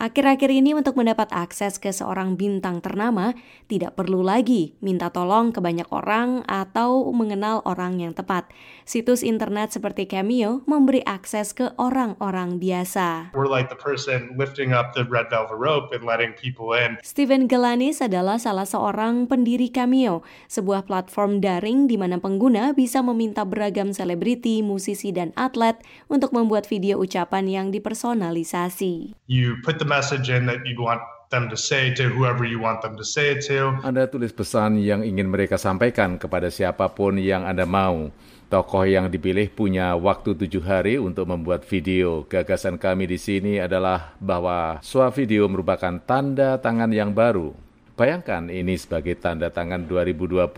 Akhir-akhir 0.00 0.48
ini 0.48 0.72
untuk 0.72 0.96
mendapat 0.96 1.28
akses 1.28 1.76
ke 1.76 1.92
seorang 1.92 2.32
bintang 2.32 2.80
ternama, 2.80 3.36
tidak 3.68 4.00
perlu 4.00 4.24
lagi 4.24 4.72
minta 4.80 5.12
tolong 5.12 5.52
ke 5.52 5.60
banyak 5.60 5.84
orang 5.92 6.40
atau 6.48 7.12
mengenal 7.12 7.60
orang 7.68 8.00
yang 8.00 8.16
tepat. 8.16 8.48
Situs 8.88 9.20
internet 9.20 9.76
seperti 9.76 10.08
Cameo 10.08 10.64
memberi 10.64 11.04
akses 11.04 11.52
ke 11.52 11.76
orang-orang 11.76 12.56
biasa. 12.56 13.36
We're 13.36 13.44
like 13.44 13.68
the 13.68 13.76
person 13.76 14.40
lifting 14.40 14.72
up 14.72 14.96
the 14.96 15.04
red 15.04 15.28
velvet 15.28 15.60
rope 15.60 15.92
and 15.92 16.08
letting 16.08 16.32
people 16.32 16.72
in. 16.72 16.96
Steven 17.04 17.44
Galanis 17.44 18.00
adalah 18.00 18.40
salah 18.40 18.64
seorang 18.64 19.28
pendiri 19.28 19.68
Cameo, 19.68 20.24
sebuah 20.48 20.88
platform 20.88 21.44
daring 21.44 21.92
di 21.92 22.00
mana 22.00 22.16
pengguna 22.16 22.72
bisa 22.72 23.04
meminta 23.04 23.44
beragam 23.44 23.92
selebriti, 23.92 24.64
musisi, 24.64 25.12
dan 25.12 25.36
atlet 25.36 25.76
untuk 26.08 26.32
membuat 26.32 26.64
video 26.64 26.96
ucapan 27.04 27.44
yang 27.44 27.66
dipersonalisasi. 27.68 29.12
You 29.28 29.60
put 29.60 29.76
the 29.76 29.89
message 29.90 30.30
in 30.30 30.46
that 30.46 30.62
you'd 30.62 30.78
want 30.78 31.02
them 31.34 31.50
to 31.50 31.58
say 31.58 31.90
to 31.94 32.06
whoever 32.06 32.46
you 32.46 32.62
want 32.62 32.82
them 32.82 32.94
to 32.94 33.02
say 33.02 33.34
it 33.34 33.42
to. 33.50 33.74
Anda 33.82 34.06
tulis 34.06 34.30
pesan 34.30 34.78
yang 34.78 35.02
ingin 35.02 35.26
mereka 35.26 35.58
sampaikan 35.58 36.18
kepada 36.18 36.46
siapa 36.46 36.86
pun 36.94 37.18
yang 37.18 37.42
Anda 37.42 37.66
mau. 37.66 38.14
Tokoh 38.50 38.82
yang 38.82 39.06
dipilih 39.06 39.46
punya 39.54 39.94
waktu 39.94 40.34
tujuh 40.34 40.62
hari 40.66 40.98
untuk 40.98 41.30
membuat 41.30 41.62
video. 41.66 42.26
Gagasan 42.26 42.82
kami 42.82 43.06
di 43.06 43.14
sini 43.14 43.62
adalah 43.62 44.14
bahwa 44.18 44.82
suah 44.82 45.14
video 45.14 45.46
merupakan 45.46 46.02
tanda 46.02 46.58
tangan 46.58 46.90
yang 46.90 47.14
baru. 47.14 47.54
Bayangkan 47.94 48.50
ini 48.50 48.74
sebagai 48.74 49.14
tanda 49.22 49.54
tangan 49.54 49.86
2020. 49.86 50.50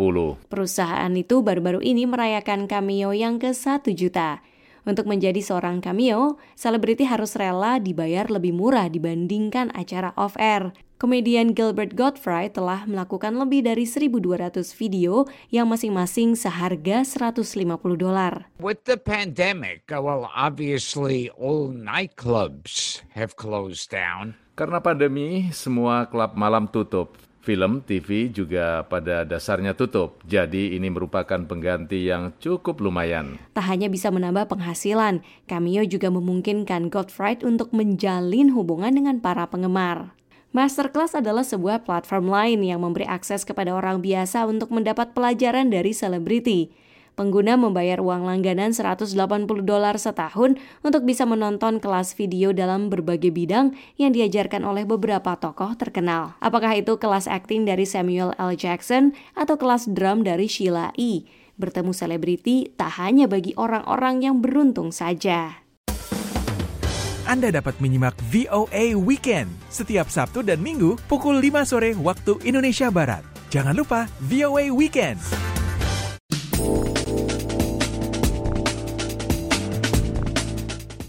Perusahaan 0.49 1.13
itu 1.13 1.45
baru-baru 1.45 1.85
ini 1.85 2.09
merayakan 2.09 2.65
cameo 2.65 3.13
yang 3.13 3.37
ke 3.37 3.53
1 3.53 3.93
juta. 3.93 4.41
Untuk 4.83 5.07
menjadi 5.07 5.39
seorang 5.39 5.79
cameo, 5.79 6.43
selebriti 6.59 7.07
harus 7.07 7.39
rela 7.39 7.79
dibayar 7.79 8.27
lebih 8.27 8.51
murah 8.51 8.91
dibandingkan 8.91 9.71
acara 9.79 10.11
off-air. 10.19 10.75
Komedian 10.99 11.51
Gilbert 11.55 11.99
Gottfried 11.99 12.55
telah 12.55 12.87
melakukan 12.87 13.35
lebih 13.35 13.67
dari 13.67 13.87
1.200 13.87 14.63
video 14.79 15.27
yang 15.51 15.67
masing-masing 15.71 16.39
seharga 16.39 17.03
150 17.03 17.99
dolar. 17.99 18.47
With 18.63 18.87
the 18.87 18.99
pandemic, 18.99 19.87
well, 19.91 20.31
obviously 20.31 21.31
all 21.35 21.71
nightclubs 21.71 23.03
have 23.19 23.35
closed 23.35 23.91
down. 23.91 24.39
Karena 24.59 24.83
pandemi, 24.83 25.51
semua 25.55 26.07
klub 26.07 26.35
malam 26.35 26.71
tutup. 26.71 27.22
Film, 27.43 27.83
TV 27.83 28.31
juga 28.31 28.87
pada 28.87 29.27
dasarnya 29.27 29.75
tutup, 29.75 30.23
jadi 30.23 30.79
ini 30.79 30.87
merupakan 30.95 31.43
pengganti 31.43 32.07
yang 32.07 32.31
cukup 32.39 32.79
lumayan. 32.79 33.35
Tak 33.51 33.67
hanya 33.67 33.91
bisa 33.91 34.15
menambah 34.15 34.47
penghasilan, 34.47 35.27
Cameo 35.51 35.83
juga 35.83 36.07
memungkinkan 36.15 36.87
Godfried 36.87 37.43
untuk 37.43 37.75
menjalin 37.75 38.55
hubungan 38.55 38.95
dengan 38.95 39.19
para 39.19 39.51
penggemar. 39.51 40.15
Masterclass 40.55 41.19
adalah 41.19 41.43
sebuah 41.43 41.83
platform 41.83 42.31
lain 42.31 42.63
yang 42.63 42.79
memberi 42.79 43.11
akses 43.11 43.43
kepada 43.43 43.75
orang 43.75 43.99
biasa 43.99 44.47
untuk 44.47 44.71
mendapat 44.71 45.11
pelajaran 45.11 45.67
dari 45.67 45.91
selebriti. 45.91 46.71
Pengguna 47.13 47.61
membayar 47.61 48.01
uang 48.01 48.25
langganan 48.25 48.73
180 48.73 49.13
dolar 49.69 50.01
setahun 50.01 50.57
untuk 50.81 51.05
bisa 51.05 51.29
menonton 51.29 51.77
kelas 51.77 52.17
video 52.17 52.57
dalam 52.57 52.89
berbagai 52.89 53.29
bidang 53.29 53.77
yang 54.01 54.17
diajarkan 54.17 54.65
oleh 54.65 54.89
beberapa 54.89 55.37
tokoh 55.37 55.77
terkenal. 55.77 56.41
Apakah 56.41 56.73
itu 56.73 56.97
kelas 56.97 57.29
akting 57.29 57.69
dari 57.69 57.85
Samuel 57.85 58.33
L. 58.41 58.57
Jackson 58.57 59.13
atau 59.37 59.61
kelas 59.61 59.93
drum 59.93 60.25
dari 60.25 60.49
Sheila 60.49 60.97
E. 60.97 61.29
Bertemu 61.61 61.93
selebriti 61.93 62.73
tak 62.81 62.97
hanya 62.97 63.29
bagi 63.29 63.53
orang-orang 63.61 64.25
yang 64.25 64.41
beruntung 64.41 64.89
saja. 64.89 65.61
Anda 67.29 67.53
dapat 67.55 67.77
menyimak 67.79 68.17
VOA 68.33 68.97
Weekend 68.97 69.53
setiap 69.69 70.09
Sabtu 70.09 70.43
dan 70.43 70.59
Minggu 70.65 70.97
pukul 71.07 71.39
5 71.39 71.69
sore 71.69 71.93
waktu 71.95 72.41
Indonesia 72.43 72.89
Barat. 72.89 73.23
Jangan 73.53 73.77
lupa 73.77 74.09
VOA 74.27 74.73
Weekend. 74.73 75.21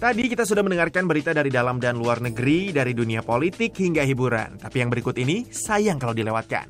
Tadi 0.04 0.28
kita 0.28 0.44
sudah 0.44 0.68
mendengarkan 0.68 1.08
berita 1.08 1.32
dari 1.32 1.48
dalam 1.48 1.80
dan 1.80 1.96
luar 1.96 2.20
negeri, 2.20 2.76
dari 2.76 2.92
dunia 2.92 3.24
politik 3.24 3.72
hingga 3.80 4.04
hiburan. 4.04 4.60
Tapi 4.60 4.84
yang 4.84 4.92
berikut 4.92 5.16
ini 5.16 5.48
sayang 5.48 5.96
kalau 5.96 6.12
dilewatkan. 6.12 6.68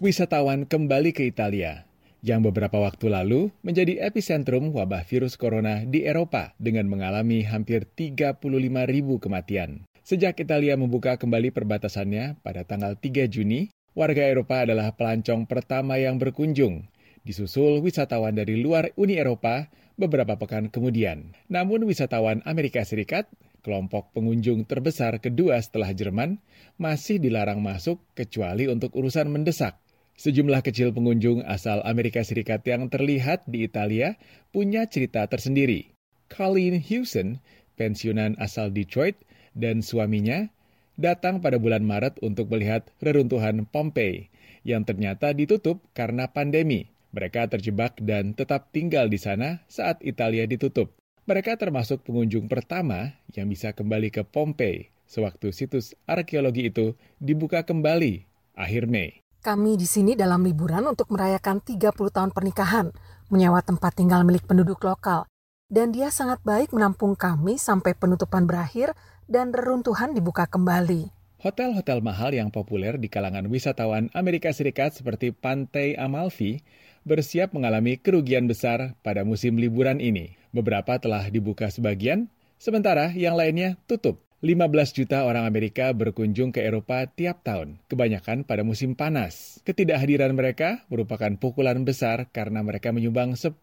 Wisatawan 0.00 0.64
kembali 0.64 1.12
ke 1.12 1.28
Italia, 1.28 1.84
yang 2.24 2.40
beberapa 2.40 2.80
waktu 2.80 3.12
lalu 3.12 3.52
menjadi 3.60 4.00
epicentrum 4.08 4.72
wabah 4.72 5.04
virus 5.04 5.36
corona 5.36 5.84
di 5.84 6.08
Eropa 6.08 6.56
dengan 6.56 6.88
mengalami 6.88 7.44
hampir 7.44 7.84
35 7.84 8.40
ribu 8.88 9.20
kematian. 9.20 9.84
Sejak 10.00 10.40
Italia 10.40 10.72
membuka 10.72 11.20
kembali 11.20 11.52
perbatasannya 11.52 12.40
pada 12.40 12.64
tanggal 12.64 12.96
3 12.96 13.28
Juni, 13.28 13.68
warga 13.92 14.24
Eropa 14.24 14.64
adalah 14.64 14.96
pelancong 14.96 15.44
pertama 15.44 16.00
yang 16.00 16.16
berkunjung, 16.16 16.88
disusul 17.20 17.84
wisatawan 17.84 18.32
dari 18.32 18.64
luar 18.64 18.96
Uni 18.96 19.20
Eropa 19.20 19.68
beberapa 19.96 20.38
pekan 20.38 20.68
kemudian. 20.68 21.36
Namun 21.48 21.84
wisatawan 21.88 22.40
Amerika 22.44 22.82
Serikat, 22.82 23.28
kelompok 23.62 24.10
pengunjung 24.12 24.66
terbesar 24.66 25.22
kedua 25.22 25.62
setelah 25.62 25.94
Jerman, 25.94 26.42
masih 26.76 27.22
dilarang 27.22 27.62
masuk 27.62 28.02
kecuali 28.12 28.66
untuk 28.66 28.92
urusan 28.92 29.30
mendesak. 29.30 29.78
Sejumlah 30.12 30.60
kecil 30.60 30.92
pengunjung 30.92 31.40
asal 31.48 31.80
Amerika 31.88 32.20
Serikat 32.20 32.60
yang 32.68 32.92
terlihat 32.92 33.48
di 33.48 33.64
Italia 33.64 34.20
punya 34.52 34.84
cerita 34.84 35.24
tersendiri. 35.24 35.96
Colleen 36.28 36.76
Hewson, 36.78 37.40
pensiunan 37.80 38.36
asal 38.36 38.68
Detroit, 38.70 39.16
dan 39.56 39.80
suaminya 39.80 40.52
datang 41.00 41.40
pada 41.40 41.56
bulan 41.56 41.84
Maret 41.84 42.20
untuk 42.20 42.52
melihat 42.52 42.88
reruntuhan 43.00 43.64
Pompeii 43.64 44.28
yang 44.62 44.84
ternyata 44.84 45.32
ditutup 45.32 45.80
karena 45.96 46.28
pandemi. 46.28 46.91
Mereka 47.12 47.52
terjebak 47.52 48.00
dan 48.00 48.32
tetap 48.32 48.72
tinggal 48.72 49.12
di 49.12 49.20
sana 49.20 49.60
saat 49.68 50.00
Italia 50.00 50.48
ditutup. 50.48 50.96
Mereka 51.28 51.60
termasuk 51.60 52.02
pengunjung 52.08 52.48
pertama 52.48 53.14
yang 53.36 53.46
bisa 53.46 53.76
kembali 53.76 54.08
ke 54.08 54.24
Pompei 54.24 54.90
sewaktu 55.12 55.52
situs 55.52 55.92
arkeologi 56.08 56.72
itu 56.72 56.96
dibuka 57.20 57.68
kembali 57.68 58.24
akhir 58.56 58.88
Mei. 58.88 59.20
Kami 59.44 59.76
di 59.76 59.84
sini 59.84 60.16
dalam 60.16 60.40
liburan 60.40 60.88
untuk 60.88 61.12
merayakan 61.12 61.60
30 61.60 61.92
tahun 61.92 62.30
pernikahan, 62.32 62.94
menyewa 63.28 63.60
tempat 63.60 63.92
tinggal 63.92 64.24
milik 64.24 64.48
penduduk 64.48 64.80
lokal. 64.80 65.28
Dan 65.68 65.92
dia 65.92 66.08
sangat 66.08 66.40
baik 66.46 66.72
menampung 66.72 67.12
kami 67.18 67.60
sampai 67.60 67.92
penutupan 67.92 68.48
berakhir 68.48 68.96
dan 69.28 69.52
reruntuhan 69.52 70.16
dibuka 70.16 70.46
kembali. 70.48 71.10
Hotel-hotel 71.42 71.98
mahal 72.06 72.38
yang 72.38 72.54
populer 72.54 72.94
di 73.02 73.10
kalangan 73.10 73.50
wisatawan 73.50 74.14
Amerika 74.14 74.54
Serikat 74.54 74.94
seperti 74.94 75.34
Pantai 75.34 75.98
Amalfi 75.98 76.62
bersiap 77.02 77.54
mengalami 77.54 77.98
kerugian 77.98 78.46
besar 78.46 78.98
pada 79.02 79.22
musim 79.26 79.58
liburan 79.58 79.98
ini. 79.98 80.34
Beberapa 80.54 80.98
telah 80.98 81.26
dibuka 81.28 81.70
sebagian, 81.72 82.30
sementara 82.58 83.10
yang 83.14 83.34
lainnya 83.38 83.78
tutup. 83.86 84.20
15 84.42 84.98
juta 84.98 85.22
orang 85.22 85.46
Amerika 85.46 85.94
berkunjung 85.94 86.50
ke 86.50 86.66
Eropa 86.66 87.06
tiap 87.06 87.46
tahun, 87.46 87.78
kebanyakan 87.86 88.42
pada 88.42 88.66
musim 88.66 88.98
panas. 88.98 89.62
Ketidakhadiran 89.62 90.34
mereka 90.34 90.82
merupakan 90.90 91.30
pukulan 91.38 91.78
besar 91.86 92.26
karena 92.34 92.58
mereka 92.66 92.90
menyumbang 92.90 93.38
10% 93.38 93.62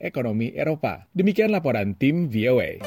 ekonomi 0.00 0.56
Eropa. 0.56 1.04
Demikian 1.12 1.52
laporan 1.52 1.92
tim 2.00 2.32
VOA. 2.32 2.80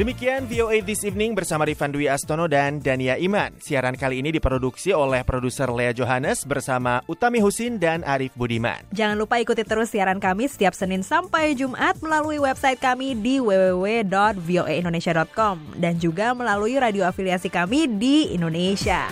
Demikian 0.00 0.48
VOA 0.48 0.80
This 0.80 1.04
Evening 1.04 1.36
bersama 1.36 1.68
Rifan 1.68 1.92
Dwi 1.92 2.08
Astono 2.08 2.48
dan 2.48 2.80
Dania 2.80 3.20
Iman. 3.20 3.52
Siaran 3.60 4.00
kali 4.00 4.24
ini 4.24 4.32
diproduksi 4.32 4.96
oleh 4.96 5.20
produser 5.28 5.68
Lea 5.68 5.92
Johannes 5.92 6.48
bersama 6.48 7.04
Utami 7.04 7.44
Husin 7.44 7.76
dan 7.76 8.00
Arif 8.08 8.32
Budiman. 8.32 8.80
Jangan 8.96 9.20
lupa 9.20 9.44
ikuti 9.44 9.60
terus 9.60 9.92
siaran 9.92 10.16
kami 10.16 10.48
setiap 10.48 10.72
Senin 10.72 11.04
sampai 11.04 11.52
Jumat 11.52 12.00
melalui 12.00 12.40
website 12.40 12.80
kami 12.80 13.12
di 13.12 13.44
www.voaindonesia.com 13.44 15.76
dan 15.76 16.00
juga 16.00 16.32
melalui 16.32 16.80
radio 16.80 17.04
afiliasi 17.04 17.52
kami 17.52 17.84
di 17.84 18.32
Indonesia. 18.32 19.04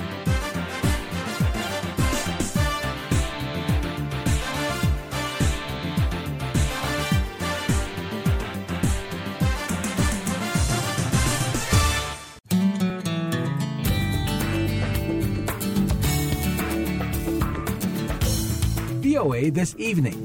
VOA 19.28 19.52
This 19.52 19.76
Evening. 19.76 20.16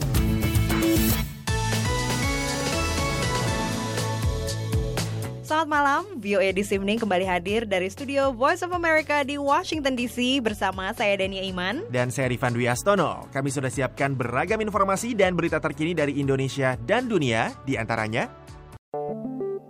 Selamat 5.44 5.68
malam, 5.68 6.08
VOA 6.24 6.56
This 6.56 6.72
Evening 6.72 7.04
kembali 7.04 7.28
hadir 7.28 7.68
dari 7.68 7.92
studio 7.92 8.32
Voice 8.32 8.64
of 8.64 8.72
America 8.72 9.28
di 9.28 9.36
Washington 9.36 10.00
DC 10.00 10.40
bersama 10.40 10.96
saya 10.96 11.20
Dania 11.20 11.44
Iman. 11.44 11.84
Dan 11.92 12.16
saya 12.16 12.32
Rifan 12.32 12.56
Dwi 12.56 12.72
Astono. 12.72 13.28
Kami 13.36 13.52
sudah 13.52 13.68
siapkan 13.68 14.16
beragam 14.16 14.64
informasi 14.64 15.12
dan 15.20 15.36
berita 15.36 15.60
terkini 15.60 15.92
dari 15.92 16.24
Indonesia 16.24 16.80
dan 16.88 17.12
dunia, 17.12 17.52
di 17.68 17.76
antaranya... 17.76 18.43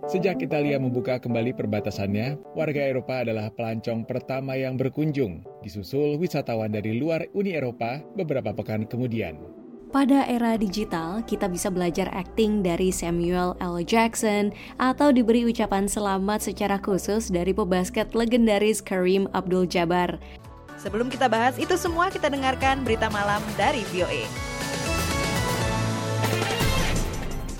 Sejak 0.04 0.36
Italia 0.44 0.76
membuka 0.76 1.16
kembali 1.16 1.56
perbatasannya, 1.56 2.36
warga 2.52 2.82
Eropa 2.84 3.24
adalah 3.24 3.48
pelancong 3.48 4.04
pertama 4.04 4.52
yang 4.52 4.76
berkunjung, 4.76 5.40
disusul 5.64 6.20
wisatawan 6.20 6.68
dari 6.68 7.00
luar 7.00 7.24
Uni 7.32 7.56
Eropa 7.56 8.04
beberapa 8.12 8.52
pekan 8.52 8.84
kemudian. 8.84 9.40
Pada 9.88 10.28
era 10.28 10.60
digital, 10.60 11.24
kita 11.24 11.48
bisa 11.48 11.72
belajar 11.72 12.12
acting 12.12 12.60
dari 12.60 12.92
Samuel 12.92 13.56
L. 13.64 13.80
Jackson 13.80 14.52
atau 14.76 15.08
diberi 15.08 15.48
ucapan 15.48 15.88
selamat 15.88 16.52
secara 16.52 16.76
khusus 16.76 17.32
dari 17.32 17.56
pebasket 17.56 18.12
legendaris 18.12 18.84
Kareem 18.84 19.24
Abdul-Jabbar. 19.32 20.20
Sebelum 20.76 21.08
kita 21.08 21.32
bahas 21.32 21.56
itu 21.56 21.80
semua, 21.80 22.12
kita 22.12 22.28
dengarkan 22.28 22.84
berita 22.84 23.08
malam 23.08 23.40
dari 23.56 23.80
VOA. 23.88 24.53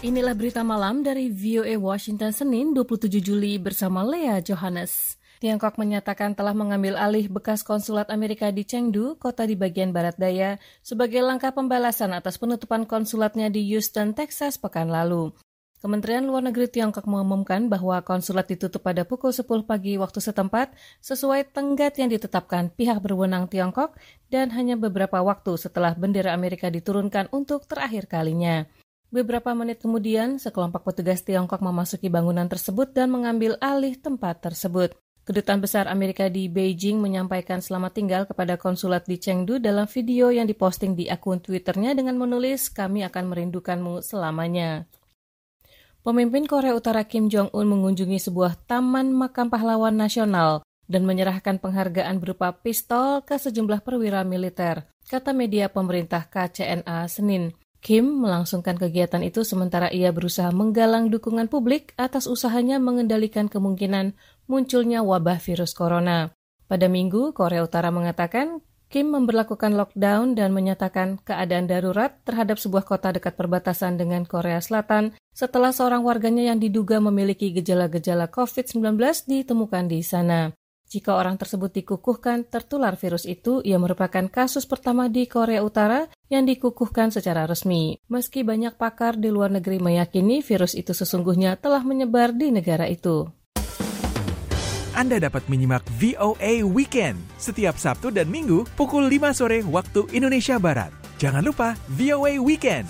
Inilah 0.04 0.36
berita 0.36 0.60
malam 0.60 1.00
dari 1.00 1.32
VOA 1.32 1.80
Washington 1.80 2.28
Senin 2.28 2.76
27 2.76 3.24
Juli 3.24 3.56
bersama 3.56 4.04
Lea 4.04 4.36
Johannes. 4.44 5.16
Tiongkok 5.40 5.80
menyatakan 5.80 6.36
telah 6.36 6.52
mengambil 6.52 7.00
alih 7.00 7.32
bekas 7.32 7.64
konsulat 7.64 8.12
Amerika 8.12 8.52
di 8.52 8.68
Chengdu, 8.68 9.16
kota 9.16 9.48
di 9.48 9.56
bagian 9.56 9.96
barat 9.96 10.12
daya, 10.20 10.60
sebagai 10.84 11.24
langkah 11.24 11.56
pembalasan 11.56 12.12
atas 12.12 12.36
penutupan 12.36 12.84
konsulatnya 12.84 13.48
di 13.48 13.64
Houston, 13.72 14.12
Texas 14.12 14.60
pekan 14.60 14.92
lalu. 14.92 15.32
Kementerian 15.80 16.28
Luar 16.28 16.44
Negeri 16.44 16.68
Tiongkok 16.68 17.08
mengumumkan 17.08 17.72
bahwa 17.72 17.96
konsulat 18.04 18.44
ditutup 18.44 18.84
pada 18.84 19.08
pukul 19.08 19.32
10 19.32 19.64
pagi 19.64 19.96
waktu 19.96 20.20
setempat 20.20 20.76
sesuai 21.00 21.48
tenggat 21.56 21.96
yang 21.96 22.12
ditetapkan 22.12 22.68
pihak 22.76 23.00
berwenang 23.00 23.48
Tiongkok 23.48 23.96
dan 24.28 24.52
hanya 24.52 24.76
beberapa 24.76 25.24
waktu 25.24 25.56
setelah 25.56 25.96
bendera 25.96 26.36
Amerika 26.36 26.68
diturunkan 26.68 27.32
untuk 27.32 27.64
terakhir 27.64 28.04
kalinya. 28.04 28.68
Beberapa 29.14 29.54
menit 29.54 29.78
kemudian, 29.78 30.42
sekelompok 30.42 30.90
petugas 30.90 31.22
Tiongkok 31.22 31.62
memasuki 31.62 32.10
bangunan 32.10 32.50
tersebut 32.50 32.90
dan 32.90 33.14
mengambil 33.14 33.54
alih 33.62 33.94
tempat 33.94 34.42
tersebut. 34.42 34.90
Kedutaan 35.22 35.62
Besar 35.62 35.86
Amerika 35.86 36.26
di 36.26 36.50
Beijing 36.50 36.98
menyampaikan 36.98 37.62
selamat 37.62 37.94
tinggal 37.94 38.22
kepada 38.26 38.58
konsulat 38.58 39.06
di 39.06 39.22
Chengdu 39.22 39.62
dalam 39.62 39.86
video 39.86 40.34
yang 40.34 40.50
diposting 40.50 40.98
di 40.98 41.06
akun 41.06 41.38
Twitternya 41.38 41.94
dengan 41.94 42.18
menulis, 42.18 42.66
kami 42.74 43.06
akan 43.06 43.30
merindukanmu 43.30 44.02
selamanya. 44.02 44.90
Pemimpin 46.02 46.50
Korea 46.50 46.74
Utara 46.74 47.06
Kim 47.06 47.30
Jong-un 47.30 47.70
mengunjungi 47.70 48.18
sebuah 48.18 48.66
taman 48.66 49.14
makam 49.14 49.46
pahlawan 49.46 49.94
nasional 49.94 50.66
dan 50.90 51.06
menyerahkan 51.06 51.62
penghargaan 51.62 52.18
berupa 52.18 52.50
pistol 52.50 53.22
ke 53.22 53.38
sejumlah 53.38 53.78
perwira 53.86 54.26
militer, 54.26 54.90
kata 55.06 55.30
media 55.30 55.70
pemerintah 55.70 56.26
KCNA 56.26 57.06
Senin. 57.06 57.54
Kim 57.84 58.24
melangsungkan 58.24 58.80
kegiatan 58.80 59.20
itu 59.20 59.44
sementara 59.44 59.92
ia 59.92 60.08
berusaha 60.08 60.48
menggalang 60.56 61.12
dukungan 61.12 61.52
publik 61.52 61.92
atas 62.00 62.24
usahanya 62.24 62.80
mengendalikan 62.80 63.44
kemungkinan 63.44 64.16
munculnya 64.48 65.04
wabah 65.04 65.36
virus 65.36 65.76
corona. 65.76 66.32
Pada 66.64 66.88
minggu, 66.88 67.36
Korea 67.36 67.60
Utara 67.60 67.92
mengatakan 67.92 68.64
Kim 68.88 69.12
memperlakukan 69.12 69.76
lockdown 69.76 70.32
dan 70.32 70.56
menyatakan 70.56 71.20
keadaan 71.28 71.68
darurat 71.68 72.24
terhadap 72.24 72.56
sebuah 72.56 72.88
kota 72.88 73.12
dekat 73.12 73.36
perbatasan 73.36 74.00
dengan 74.00 74.24
Korea 74.24 74.64
Selatan 74.64 75.12
setelah 75.36 75.68
seorang 75.68 76.00
warganya 76.00 76.46
yang 76.54 76.62
diduga 76.62 77.04
memiliki 77.04 77.52
gejala-gejala 77.52 78.32
COVID-19 78.32 78.96
ditemukan 79.28 79.84
di 79.92 80.00
sana. 80.00 80.56
Jika 80.94 81.18
orang 81.18 81.34
tersebut 81.34 81.74
dikukuhkan 81.74 82.46
tertular 82.46 82.94
virus 82.94 83.26
itu, 83.26 83.58
ia 83.66 83.82
merupakan 83.82 84.30
kasus 84.30 84.62
pertama 84.62 85.10
di 85.10 85.26
Korea 85.26 85.66
Utara 85.66 86.06
yang 86.30 86.46
dikukuhkan 86.46 87.10
secara 87.10 87.50
resmi. 87.50 87.98
Meski 88.06 88.46
banyak 88.46 88.78
pakar 88.78 89.18
di 89.18 89.26
luar 89.26 89.50
negeri 89.50 89.82
meyakini 89.82 90.38
virus 90.38 90.78
itu 90.78 90.94
sesungguhnya 90.94 91.58
telah 91.58 91.82
menyebar 91.82 92.30
di 92.30 92.54
negara 92.54 92.86
itu. 92.86 93.26
Anda 94.94 95.18
dapat 95.18 95.50
menyimak 95.50 95.82
VOA 95.98 96.62
Weekend 96.62 97.18
setiap 97.42 97.74
Sabtu 97.74 98.14
dan 98.14 98.30
Minggu 98.30 98.62
pukul 98.78 99.10
5 99.10 99.34
sore 99.34 99.66
waktu 99.66 100.06
Indonesia 100.14 100.62
Barat. 100.62 100.94
Jangan 101.18 101.42
lupa 101.42 101.74
VOA 101.90 102.38
Weekend. 102.38 102.86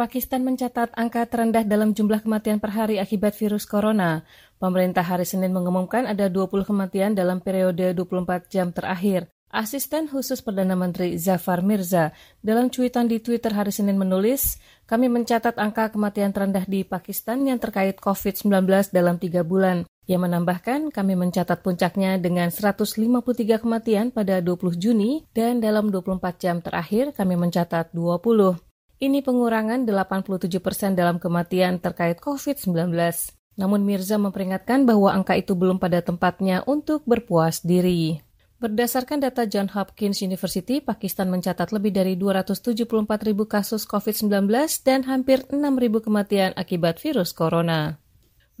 Pakistan 0.00 0.48
mencatat 0.48 0.96
angka 0.96 1.28
terendah 1.28 1.60
dalam 1.60 1.92
jumlah 1.92 2.24
kematian 2.24 2.56
per 2.56 2.72
hari 2.72 2.96
akibat 2.96 3.36
virus 3.36 3.68
corona. 3.68 4.24
Pemerintah 4.60 5.00
hari 5.00 5.24
Senin 5.24 5.56
mengumumkan 5.56 6.04
ada 6.04 6.28
20 6.28 6.68
kematian 6.68 7.16
dalam 7.16 7.40
periode 7.40 7.96
24 7.96 8.52
jam 8.52 8.76
terakhir. 8.76 9.32
Asisten 9.48 10.04
khusus 10.04 10.44
Perdana 10.44 10.76
Menteri 10.76 11.16
Zafar 11.16 11.64
Mirza 11.64 12.12
dalam 12.44 12.68
cuitan 12.68 13.08
di 13.08 13.24
Twitter 13.24 13.56
hari 13.56 13.72
Senin 13.72 13.96
menulis, 13.96 14.60
kami 14.84 15.08
mencatat 15.08 15.56
angka 15.56 15.96
kematian 15.96 16.36
terendah 16.36 16.68
di 16.68 16.84
Pakistan 16.84 17.40
yang 17.48 17.56
terkait 17.56 18.04
COVID-19 18.04 18.92
dalam 18.92 19.16
tiga 19.16 19.48
bulan. 19.48 19.88
Ia 20.04 20.20
menambahkan, 20.20 20.92
kami 20.92 21.16
mencatat 21.16 21.64
puncaknya 21.64 22.20
dengan 22.20 22.52
153 22.52 23.64
kematian 23.64 24.12
pada 24.12 24.44
20 24.44 24.76
Juni 24.76 25.24
dan 25.32 25.64
dalam 25.64 25.88
24 25.88 26.20
jam 26.36 26.60
terakhir 26.60 27.16
kami 27.16 27.32
mencatat 27.40 27.96
20. 27.96 28.60
Ini 29.00 29.24
pengurangan 29.24 29.88
87 29.88 30.52
persen 30.60 30.92
dalam 30.92 31.16
kematian 31.16 31.80
terkait 31.80 32.20
COVID-19. 32.20 33.39
Namun 33.60 33.84
Mirza 33.84 34.16
memperingatkan 34.16 34.88
bahwa 34.88 35.12
angka 35.12 35.36
itu 35.36 35.52
belum 35.52 35.76
pada 35.76 36.00
tempatnya 36.00 36.64
untuk 36.64 37.04
berpuas 37.04 37.60
diri. 37.60 38.24
Berdasarkan 38.60 39.20
data 39.20 39.44
John 39.44 39.68
Hopkins 39.72 40.24
University, 40.24 40.80
Pakistan 40.80 41.28
mencatat 41.28 41.68
lebih 41.68 41.92
dari 41.92 42.16
274 42.16 42.88
ribu 43.28 43.44
kasus 43.44 43.84
COVID-19 43.84 44.48
dan 44.80 45.04
hampir 45.04 45.44
6 45.48 45.60
ribu 45.76 46.00
kematian 46.00 46.56
akibat 46.56 46.96
virus 47.04 47.36
corona. 47.36 48.00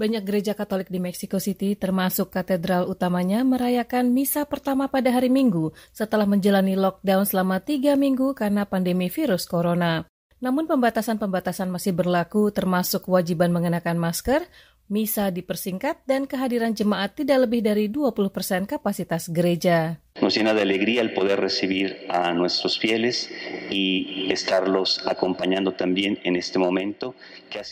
Banyak 0.00 0.24
gereja 0.24 0.56
Katolik 0.56 0.88
di 0.88 0.96
Mexico 0.96 1.36
City, 1.36 1.76
termasuk 1.76 2.32
katedral 2.32 2.88
utamanya, 2.88 3.44
merayakan 3.44 4.16
misa 4.16 4.48
pertama 4.48 4.88
pada 4.88 5.12
hari 5.12 5.28
Minggu 5.28 5.76
setelah 5.92 6.24
menjalani 6.24 6.76
lockdown 6.80 7.28
selama 7.28 7.60
tiga 7.60 7.96
minggu 8.00 8.32
karena 8.32 8.64
pandemi 8.64 9.12
virus 9.12 9.44
corona. 9.44 10.08
Namun 10.40 10.64
pembatasan-pembatasan 10.64 11.68
masih 11.68 11.92
berlaku 11.92 12.48
termasuk 12.48 13.04
kewajiban 13.04 13.52
mengenakan 13.52 14.00
masker, 14.00 14.48
misa 14.90 15.30
dipersingkat, 15.30 16.02
dan 16.04 16.26
kehadiran 16.26 16.74
jemaat 16.74 17.14
tidak 17.14 17.48
lebih 17.48 17.62
dari 17.62 17.86
20% 17.86 18.66
kapasitas 18.66 19.30
gereja. 19.30 20.02
Nos 20.20 20.36
llena 20.36 20.52
de 20.52 20.60
alegría 20.60 21.00
el 21.00 21.14
poder 21.14 21.40
recibir 21.40 22.04
a 22.10 22.34
nuestros 22.34 22.76
fieles 22.76 23.30
y 23.70 24.28
estarlos 24.28 25.00
acompañando 25.06 25.72
también 25.72 26.18
en 26.26 26.36
este 26.36 26.58
momento. 26.58 27.14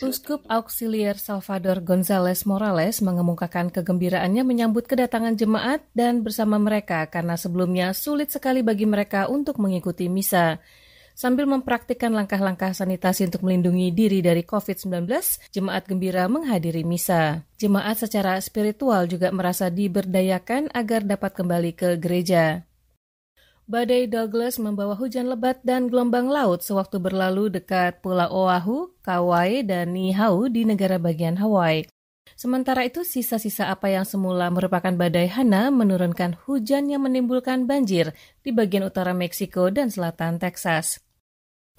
Uskup 0.01 0.47
Auxiliar 0.49 1.19
Salvador 1.19 1.83
González 1.85 2.47
Morales 2.47 3.03
mengemukakan 3.03 3.69
kegembiraannya 3.69 4.41
menyambut 4.47 4.87
kedatangan 4.89 5.37
jemaat 5.37 5.85
dan 5.93 6.25
bersama 6.25 6.57
mereka 6.57 7.05
karena 7.11 7.37
sebelumnya 7.37 7.93
sulit 7.93 8.33
sekali 8.33 8.65
bagi 8.65 8.89
mereka 8.89 9.29
untuk 9.29 9.59
mengikuti 9.61 10.09
misa. 10.09 10.63
Sambil 11.19 11.51
mempraktikkan 11.51 12.15
langkah-langkah 12.15 12.71
sanitasi 12.71 13.27
untuk 13.27 13.43
melindungi 13.43 13.91
diri 13.91 14.23
dari 14.23 14.39
COVID-19, 14.39 15.03
jemaat 15.51 15.83
gembira 15.83 16.31
menghadiri 16.31 16.87
misa. 16.87 17.43
Jemaat 17.59 18.07
secara 18.07 18.39
spiritual 18.39 19.03
juga 19.03 19.27
merasa 19.35 19.67
diberdayakan 19.67 20.71
agar 20.71 21.03
dapat 21.03 21.35
kembali 21.35 21.75
ke 21.75 21.99
gereja. 21.99 22.63
Badai 23.67 24.07
Douglas 24.07 24.63
membawa 24.63 24.95
hujan 24.95 25.27
lebat 25.27 25.59
dan 25.67 25.91
gelombang 25.91 26.31
laut 26.31 26.63
sewaktu 26.63 27.03
berlalu 27.03 27.51
dekat 27.51 27.99
Pulau 27.99 28.47
Oahu, 28.47 28.95
Kauai, 29.03 29.67
dan 29.67 29.91
Niihau 29.91 30.47
di 30.47 30.63
negara 30.63 31.03
bagian 31.03 31.35
Hawaii. 31.35 31.83
Sementara 32.39 32.87
itu, 32.87 33.03
sisa-sisa 33.03 33.67
apa 33.67 33.91
yang 33.91 34.07
semula 34.07 34.47
merupakan 34.47 34.95
badai 34.95 35.27
Hana 35.27 35.67
menurunkan 35.67 36.39
hujan 36.47 36.87
yang 36.87 37.03
menimbulkan 37.03 37.67
banjir 37.67 38.15
di 38.39 38.55
bagian 38.55 38.87
utara 38.87 39.11
Meksiko 39.11 39.67
dan 39.67 39.91
selatan 39.91 40.39
Texas. 40.39 41.08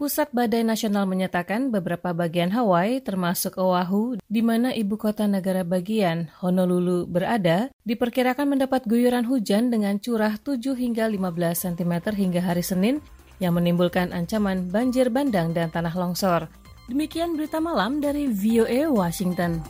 Pusat 0.01 0.33
Badai 0.33 0.65
Nasional 0.65 1.05
menyatakan 1.05 1.69
beberapa 1.69 2.17
bagian 2.17 2.49
Hawaii, 2.57 3.05
termasuk 3.05 3.61
Oahu, 3.61 4.17
di 4.33 4.41
mana 4.41 4.73
ibu 4.73 4.97
kota 4.97 5.29
negara 5.29 5.61
bagian 5.61 6.33
Honolulu 6.41 7.05
berada, 7.05 7.69
diperkirakan 7.85 8.57
mendapat 8.57 8.89
guyuran 8.89 9.29
hujan 9.29 9.69
dengan 9.69 10.01
curah 10.01 10.41
7 10.41 10.73
hingga 10.73 11.05
15 11.05 11.77
cm 11.77 12.17
hingga 12.17 12.41
hari 12.41 12.65
Senin 12.65 13.05
yang 13.45 13.53
menimbulkan 13.61 14.17
ancaman 14.17 14.73
banjir 14.73 15.13
bandang 15.13 15.53
dan 15.53 15.69
tanah 15.69 15.93
longsor. 15.93 16.49
Demikian 16.89 17.37
berita 17.37 17.61
malam 17.61 18.01
dari 18.01 18.25
VOA 18.25 18.89
Washington. 18.89 19.61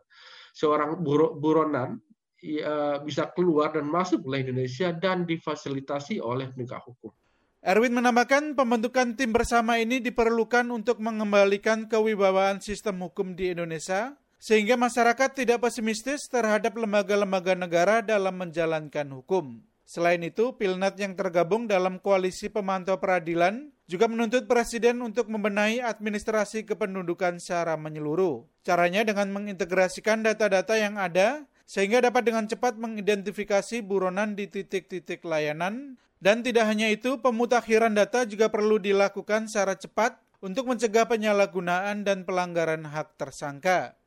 Seorang 0.57 1.05
buro, 1.05 1.37
buronan 1.37 2.01
ya, 2.41 2.97
bisa 3.05 3.29
keluar 3.37 3.77
dan 3.77 3.85
masuk 3.85 4.25
ke 4.25 4.41
Indonesia 4.41 4.97
dan 4.97 5.29
difasilitasi 5.29 6.17
oleh 6.17 6.49
penegak 6.49 6.81
hukum. 6.89 7.13
Erwin 7.61 7.93
menambahkan 7.93 8.57
pembentukan 8.57 9.21
tim 9.21 9.37
bersama 9.37 9.77
ini 9.77 10.01
diperlukan 10.01 10.65
untuk 10.73 10.97
mengembalikan 10.97 11.93
kewibawaan 11.93 12.65
sistem 12.65 13.05
hukum 13.05 13.37
di 13.37 13.53
Indonesia 13.53 14.17
sehingga 14.41 14.81
masyarakat 14.81 15.37
tidak 15.37 15.61
pesimistis 15.61 16.25
terhadap 16.33 16.73
lembaga-lembaga 16.73 17.53
negara 17.53 18.01
dalam 18.01 18.41
menjalankan 18.41 19.05
hukum. 19.13 19.61
Selain 19.85 20.23
itu, 20.25 20.57
Pilnat 20.57 20.97
yang 20.97 21.13
tergabung 21.13 21.69
dalam 21.69 22.01
koalisi 22.01 22.49
pemantau 22.49 22.97
peradilan 22.97 23.69
juga 23.85 24.09
menuntut 24.09 24.49
Presiden 24.49 25.03
untuk 25.05 25.29
membenahi 25.29 25.85
administrasi 25.85 26.65
kependudukan 26.65 27.37
secara 27.43 27.77
menyeluruh. 27.77 28.49
Caranya 28.65 29.05
dengan 29.05 29.29
mengintegrasikan 29.35 30.25
data-data 30.25 30.79
yang 30.79 30.97
ada 30.97 31.45
sehingga 31.69 32.01
dapat 32.01 32.33
dengan 32.33 32.49
cepat 32.49 32.81
mengidentifikasi 32.81 33.83
buronan 33.83 34.39
di 34.39 34.47
titik-titik 34.47 35.27
layanan 35.27 36.01
dan 36.21 36.45
tidak 36.45 36.69
hanya 36.69 36.93
itu, 36.93 37.17
pemutakhiran 37.17 37.97
data 37.97 38.29
juga 38.29 38.53
perlu 38.53 38.77
dilakukan 38.77 39.49
secara 39.49 39.73
cepat 39.73 40.21
untuk 40.45 40.69
mencegah 40.69 41.09
penyalahgunaan 41.09 42.05
dan 42.05 42.29
pelanggaran 42.29 42.85
hak 42.85 43.17
tersangka. 43.17 44.00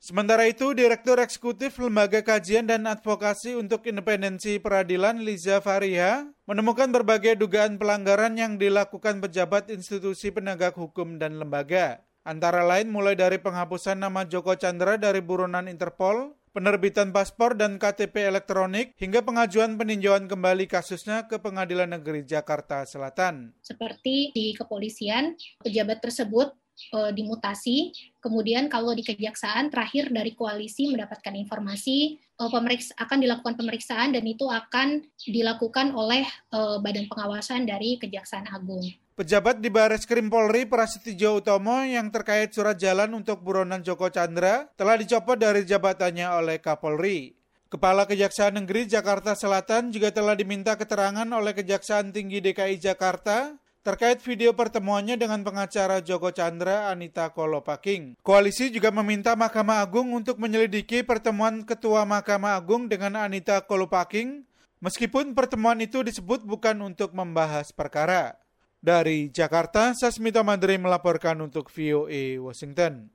Sementara 0.00 0.48
itu, 0.48 0.72
Direktur 0.72 1.20
Eksekutif 1.20 1.76
Lembaga 1.76 2.24
Kajian 2.24 2.64
dan 2.64 2.88
Advokasi 2.88 3.52
untuk 3.52 3.84
Independensi 3.84 4.56
Peradilan 4.56 5.20
Liza 5.20 5.60
Fariha 5.60 6.24
menemukan 6.48 6.88
berbagai 6.88 7.36
dugaan 7.36 7.76
pelanggaran 7.76 8.32
yang 8.32 8.56
dilakukan 8.56 9.20
pejabat 9.20 9.68
institusi 9.68 10.32
penegak 10.32 10.72
hukum 10.80 11.20
dan 11.20 11.36
lembaga. 11.36 12.00
Antara 12.24 12.64
lain 12.64 12.88
mulai 12.88 13.12
dari 13.12 13.36
penghapusan 13.44 14.00
nama 14.00 14.24
Joko 14.24 14.56
Chandra 14.56 14.96
dari 14.96 15.20
buronan 15.20 15.68
Interpol, 15.68 16.32
penerbitan 16.56 17.12
paspor 17.12 17.56
dan 17.56 17.76
KTP 17.76 18.24
elektronik, 18.24 18.96
hingga 18.96 19.20
pengajuan 19.20 19.76
peninjauan 19.76 20.26
kembali 20.26 20.64
kasusnya 20.64 21.28
ke 21.28 21.40
Pengadilan 21.40 21.92
Negeri 21.92 22.24
Jakarta 22.24 22.88
Selatan. 22.88 23.52
Seperti 23.60 24.32
di 24.32 24.56
kepolisian, 24.56 25.36
pejabat 25.60 26.00
tersebut 26.04 26.56
uh, 26.96 27.12
dimutasi. 27.12 27.92
Kemudian 28.20 28.68
kalau 28.72 28.92
di 28.92 29.04
kejaksaan 29.04 29.68
terakhir 29.68 30.12
dari 30.12 30.32
koalisi 30.36 30.88
mendapatkan 30.88 31.32
informasi 31.36 32.20
uh, 32.40 32.48
pemeriksa 32.48 32.96
akan 32.96 33.18
dilakukan 33.20 33.54
pemeriksaan 33.56 34.16
dan 34.16 34.24
itu 34.24 34.48
akan 34.48 35.04
dilakukan 35.24 35.92
oleh 35.92 36.24
uh, 36.52 36.80
Badan 36.80 37.06
Pengawasan 37.08 37.68
dari 37.68 38.00
Kejaksaan 38.00 38.48
Agung. 38.48 38.84
Pejabat 39.20 39.60
di 39.60 39.68
Baris 39.68 40.08
Krim 40.08 40.32
Polri 40.32 40.64
Prasetyo 40.64 41.44
Utomo 41.44 41.84
yang 41.84 42.08
terkait 42.08 42.56
surat 42.56 42.80
jalan 42.80 43.12
untuk 43.12 43.44
buronan 43.44 43.84
Joko 43.84 44.08
Chandra 44.08 44.64
telah 44.80 44.96
dicopot 44.96 45.36
dari 45.36 45.68
jabatannya 45.68 46.24
oleh 46.40 46.56
Kapolri. 46.56 47.36
Kepala 47.70 48.02
Kejaksaan 48.08 48.58
Negeri 48.58 48.88
Jakarta 48.88 49.36
Selatan 49.38 49.92
juga 49.92 50.10
telah 50.10 50.34
diminta 50.34 50.74
keterangan 50.74 51.28
oleh 51.30 51.52
Kejaksaan 51.54 52.10
Tinggi 52.10 52.42
DKI 52.42 52.80
Jakarta 52.80 53.54
terkait 53.80 54.20
video 54.20 54.52
pertemuannya 54.52 55.16
dengan 55.16 55.40
pengacara 55.40 56.04
Joko 56.04 56.28
Chandra 56.28 56.92
Anita 56.92 57.32
Kolopaking. 57.32 58.20
Koalisi 58.20 58.68
juga 58.68 58.92
meminta 58.92 59.32
Mahkamah 59.32 59.80
Agung 59.80 60.12
untuk 60.12 60.36
menyelidiki 60.36 61.00
pertemuan 61.00 61.64
Ketua 61.64 62.04
Mahkamah 62.04 62.60
Agung 62.60 62.92
dengan 62.92 63.16
Anita 63.16 63.64
Kolopaking, 63.64 64.44
meskipun 64.84 65.32
pertemuan 65.32 65.80
itu 65.80 66.04
disebut 66.04 66.44
bukan 66.44 66.76
untuk 66.84 67.16
membahas 67.16 67.72
perkara. 67.72 68.36
Dari 68.80 69.28
Jakarta, 69.28 69.92
Sasmita 69.92 70.40
Madri 70.40 70.80
melaporkan 70.80 71.36
untuk 71.44 71.68
VOA 71.68 72.40
Washington. 72.40 73.12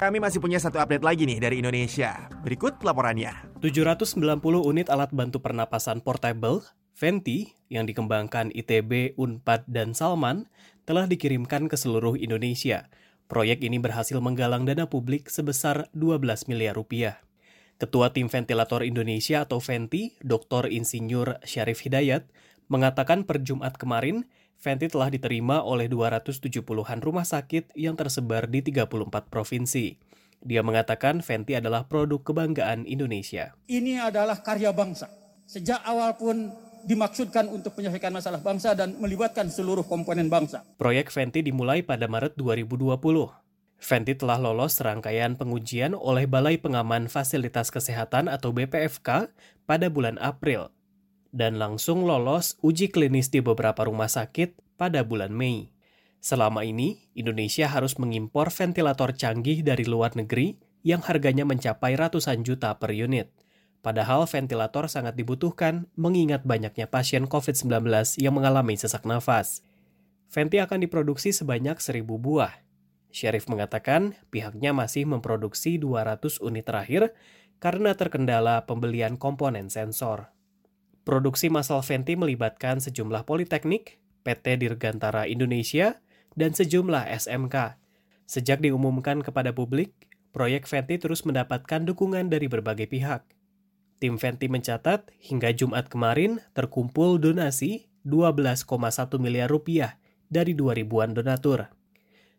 Kami 0.00 0.16
masih 0.16 0.40
punya 0.40 0.56
satu 0.56 0.80
update 0.80 1.04
lagi 1.04 1.28
nih 1.28 1.44
dari 1.44 1.60
Indonesia. 1.60 2.24
Berikut 2.40 2.80
laporannya. 2.80 3.60
790 3.60 4.16
unit 4.64 4.88
alat 4.88 5.12
bantu 5.12 5.44
pernapasan 5.44 6.00
portable, 6.00 6.64
Venti, 6.96 7.52
yang 7.68 7.84
dikembangkan 7.84 8.48
ITB, 8.56 9.20
Unpad, 9.20 9.68
dan 9.68 9.92
Salman, 9.92 10.48
telah 10.88 11.04
dikirimkan 11.04 11.68
ke 11.68 11.76
seluruh 11.76 12.16
Indonesia. 12.16 12.88
Proyek 13.28 13.60
ini 13.60 13.76
berhasil 13.76 14.16
menggalang 14.24 14.64
dana 14.64 14.88
publik 14.88 15.28
sebesar 15.28 15.92
12 15.92 16.48
miliar 16.48 16.80
rupiah. 16.80 17.20
Ketua 17.80 18.12
Tim 18.12 18.28
Ventilator 18.28 18.84
Indonesia 18.84 19.48
atau 19.48 19.56
Venti, 19.56 20.12
Dr. 20.20 20.68
Insinyur 20.68 21.40
Syarif 21.48 21.80
Hidayat, 21.80 22.28
mengatakan 22.68 23.24
per 23.24 23.40
Jumat 23.40 23.80
kemarin, 23.80 24.28
Fenty 24.60 24.92
telah 24.92 25.08
diterima 25.08 25.64
oleh 25.64 25.88
270-an 25.88 27.00
rumah 27.00 27.24
sakit 27.24 27.72
yang 27.72 27.96
tersebar 27.96 28.52
di 28.52 28.60
34 28.60 29.32
provinsi. 29.32 29.96
Dia 30.44 30.60
mengatakan 30.60 31.24
Fenty 31.24 31.56
adalah 31.56 31.88
produk 31.88 32.20
kebanggaan 32.20 32.84
Indonesia. 32.84 33.56
Ini 33.64 34.12
adalah 34.12 34.44
karya 34.44 34.76
bangsa. 34.76 35.08
Sejak 35.48 35.80
awal 35.80 36.20
pun 36.20 36.52
dimaksudkan 36.84 37.48
untuk 37.48 37.72
menyelesaikan 37.80 38.12
masalah 38.12 38.44
bangsa 38.44 38.76
dan 38.76 38.92
melibatkan 39.00 39.48
seluruh 39.48 39.88
komponen 39.88 40.28
bangsa. 40.28 40.68
Proyek 40.76 41.08
Fenty 41.08 41.40
dimulai 41.40 41.80
pada 41.80 42.04
Maret 42.04 42.36
2020. 42.36 43.00
Fenty 43.80 44.12
telah 44.12 44.36
lolos 44.36 44.76
serangkaian 44.76 45.40
pengujian 45.40 45.96
oleh 45.96 46.28
Balai 46.28 46.60
Pengaman 46.60 47.08
Fasilitas 47.08 47.72
Kesehatan 47.72 48.28
atau 48.28 48.52
BPFK 48.52 49.32
pada 49.64 49.88
bulan 49.88 50.20
April 50.20 50.68
dan 51.30 51.56
langsung 51.56 52.04
lolos 52.04 52.58
uji 52.60 52.90
klinis 52.90 53.30
di 53.30 53.40
beberapa 53.40 53.86
rumah 53.86 54.10
sakit 54.10 54.76
pada 54.76 55.06
bulan 55.06 55.30
Mei. 55.30 55.70
Selama 56.20 56.66
ini, 56.68 57.08
Indonesia 57.16 57.64
harus 57.64 57.96
mengimpor 57.96 58.52
ventilator 58.52 59.16
canggih 59.16 59.64
dari 59.64 59.88
luar 59.88 60.12
negeri 60.12 60.60
yang 60.84 61.00
harganya 61.00 61.48
mencapai 61.48 61.96
ratusan 61.96 62.44
juta 62.44 62.76
per 62.76 62.92
unit. 62.92 63.32
Padahal 63.80 64.28
ventilator 64.28 64.92
sangat 64.92 65.16
dibutuhkan 65.16 65.88
mengingat 65.96 66.44
banyaknya 66.44 66.84
pasien 66.84 67.24
COVID-19 67.24 67.88
yang 68.20 68.36
mengalami 68.36 68.76
sesak 68.76 69.08
nafas. 69.08 69.64
Venti 70.28 70.60
akan 70.60 70.84
diproduksi 70.84 71.32
sebanyak 71.32 71.80
1000 71.80 72.04
buah. 72.04 72.52
Syarif 73.10 73.50
mengatakan 73.50 74.14
pihaknya 74.30 74.70
masih 74.70 75.06
memproduksi 75.06 75.76
200 75.82 76.38
unit 76.42 76.62
terakhir 76.62 77.14
karena 77.58 77.92
terkendala 77.98 78.64
pembelian 78.64 79.18
komponen 79.18 79.68
sensor. 79.68 80.30
Produksi 81.02 81.50
massal 81.50 81.82
Venti 81.82 82.14
melibatkan 82.14 82.78
sejumlah 82.78 83.26
politeknik, 83.26 83.98
PT 84.22 84.62
Dirgantara 84.62 85.26
Indonesia, 85.26 85.98
dan 86.38 86.54
sejumlah 86.54 87.10
SMK. 87.10 87.76
Sejak 88.30 88.62
diumumkan 88.62 89.20
kepada 89.26 89.50
publik, 89.50 89.90
proyek 90.30 90.70
Venti 90.70 91.02
terus 91.02 91.26
mendapatkan 91.26 91.82
dukungan 91.82 92.30
dari 92.30 92.46
berbagai 92.46 92.86
pihak. 92.86 93.26
Tim 94.00 94.16
Venti 94.16 94.46
mencatat 94.48 95.12
hingga 95.20 95.52
Jumat 95.52 95.90
kemarin 95.92 96.40
terkumpul 96.56 97.20
donasi 97.20 97.90
12,1 98.06 98.64
miliar 99.20 99.50
rupiah 99.50 100.00
dari 100.32 100.56
2000-an 100.56 101.12
donatur. 101.12 101.79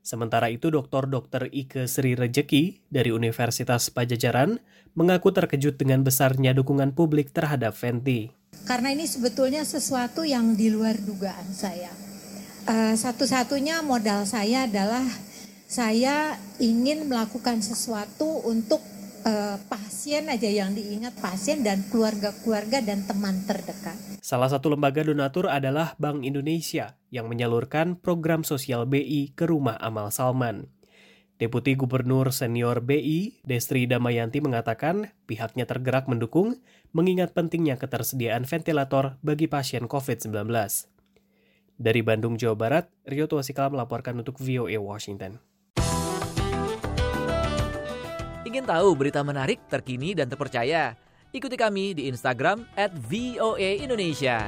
Sementara 0.01 0.49
itu. 0.49 0.73
Dr. 0.73 1.49
Ike 1.53 1.85
Sri 1.85 2.17
Rejeki 2.17 2.81
dari 2.89 3.13
Universitas 3.13 3.93
Pajajaran 3.93 4.59
mengaku 4.97 5.31
terkejut 5.31 5.77
dengan 5.77 6.03
besarnya 6.03 6.51
dukungan 6.57 6.97
publik 6.97 7.31
terhadap 7.31 7.77
Venti. 7.77 8.33
Karena 8.67 8.91
ini 8.91 9.07
sebetulnya 9.07 9.63
sesuatu 9.63 10.27
yang 10.27 10.59
di 10.59 10.67
luar 10.67 10.99
dugaan 10.99 11.47
saya. 11.53 11.89
Uh, 12.67 12.93
satu-satunya 12.93 13.81
modal 13.81 14.27
saya 14.27 14.69
adalah 14.69 15.01
saya 15.65 16.35
ingin 16.59 17.07
melakukan 17.07 17.63
sesuatu 17.63 18.43
untuk 18.43 18.83
uh, 19.25 19.57
pasien 19.69 20.27
aja 20.29 20.49
yang 20.49 20.73
diingat 20.73 21.17
pasien 21.17 21.61
dan 21.61 21.85
keluarga-keluarga 21.89 22.81
dan 22.81 23.05
teman 23.05 23.41
terdekat. 23.45 23.97
Salah 24.21 24.49
satu 24.49 24.73
lembaga 24.73 25.01
donatur 25.05 25.49
adalah 25.49 25.97
Bank 25.97 26.25
Indonesia 26.25 26.97
yang 27.09 27.29
menyalurkan 27.29 27.97
program 27.97 28.45
sosial 28.45 28.85
BI 28.85 29.33
ke 29.33 29.49
rumah 29.49 29.77
amal 29.81 30.09
Salman. 30.13 30.69
Deputi 31.41 31.73
Gubernur 31.73 32.29
Senior 32.29 32.85
BI, 32.85 33.41
Destri 33.41 33.89
Damayanti 33.89 34.45
mengatakan 34.45 35.09
pihaknya 35.25 35.65
tergerak 35.65 36.05
mendukung 36.05 36.61
mengingat 36.93 37.33
pentingnya 37.33 37.81
ketersediaan 37.81 38.45
ventilator 38.45 39.17
bagi 39.25 39.49
pasien 39.49 39.89
COVID-19. 39.89 40.45
Dari 41.81 42.01
Bandung, 42.05 42.37
Jawa 42.37 42.53
Barat, 42.53 42.85
Rio 43.09 43.25
Tuasikala 43.25 43.73
melaporkan 43.73 44.21
untuk 44.21 44.37
VOA 44.37 44.77
Washington. 44.77 45.41
Ingin 48.51 48.67
tahu 48.67 48.99
berita 48.99 49.23
menarik, 49.23 49.63
terkini, 49.71 50.11
dan 50.11 50.27
terpercaya? 50.27 50.91
Ikuti 51.31 51.55
kami 51.55 51.95
di 51.95 52.11
Instagram 52.11 52.67
at 52.75 52.91
VOA 52.91 53.79
Indonesia. 53.79 54.43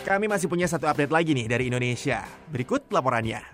Kami 0.00 0.32
masih 0.32 0.48
punya 0.48 0.64
satu 0.64 0.88
update 0.88 1.12
lagi 1.12 1.36
nih 1.36 1.44
dari 1.44 1.68
Indonesia. 1.68 2.24
Berikut 2.48 2.88
laporannya. 2.88 3.44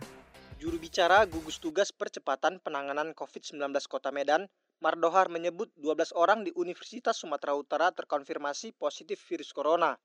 Juru 0.63 0.79
bicara 0.79 1.27
gugus 1.27 1.59
tugas 1.59 1.91
percepatan 1.91 2.63
penanganan 2.63 3.19
COVID-19 3.19 3.59
Kota 3.91 4.15
Medan, 4.15 4.47
Mardohar 4.79 5.27
menyebut 5.27 5.75
12 5.75 6.15
orang 6.15 6.47
di 6.47 6.55
Universitas 6.55 7.19
Sumatera 7.19 7.59
Utara 7.59 7.91
terkonfirmasi 7.91 8.79
positif 8.79 9.19
virus 9.27 9.51
corona. 9.51 9.99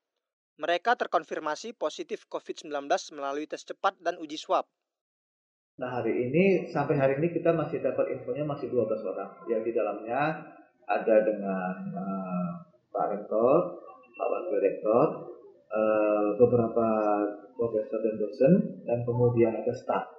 Mereka 0.62 0.94
terkonfirmasi 0.94 1.74
positif 1.74 2.30
COVID-19 2.30 2.86
melalui 3.18 3.50
tes 3.50 3.66
cepat 3.66 3.98
dan 3.98 4.22
uji 4.22 4.38
swab. 4.38 4.70
Nah 5.82 5.90
hari 5.90 6.14
ini, 6.30 6.70
sampai 6.70 7.02
hari 7.02 7.18
ini 7.18 7.34
kita 7.34 7.50
masih 7.50 7.82
dapat 7.82 8.14
infonya 8.14 8.46
masih 8.46 8.70
12 8.70 9.02
orang. 9.10 9.42
Yang 9.50 9.62
di 9.66 9.72
dalamnya 9.74 10.22
ada 10.86 11.16
dengan 11.26 11.74
uh, 11.98 12.50
Pak 12.94 13.06
Rektor, 13.10 13.58
Pak 14.14 14.28
Wakil 14.30 14.60
Rektor, 14.62 15.08
uh, 15.74 16.38
beberapa 16.38 16.88
profesor 17.58 17.98
dan 17.98 18.16
dosen, 18.22 18.54
dan 18.86 19.02
kemudian 19.02 19.58
ada 19.58 19.74
staf. 19.74 20.14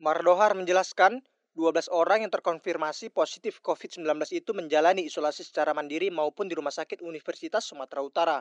Mardohar 0.00 0.56
menjelaskan, 0.56 1.20
12 1.52 1.92
orang 1.92 2.24
yang 2.24 2.32
terkonfirmasi 2.32 3.12
positif 3.12 3.60
COVID-19 3.60 4.08
itu 4.32 4.56
menjalani 4.56 5.04
isolasi 5.04 5.44
secara 5.44 5.76
mandiri 5.76 6.08
maupun 6.08 6.48
di 6.48 6.56
Rumah 6.56 6.72
Sakit 6.72 7.04
Universitas 7.04 7.68
Sumatera 7.68 8.00
Utara. 8.00 8.38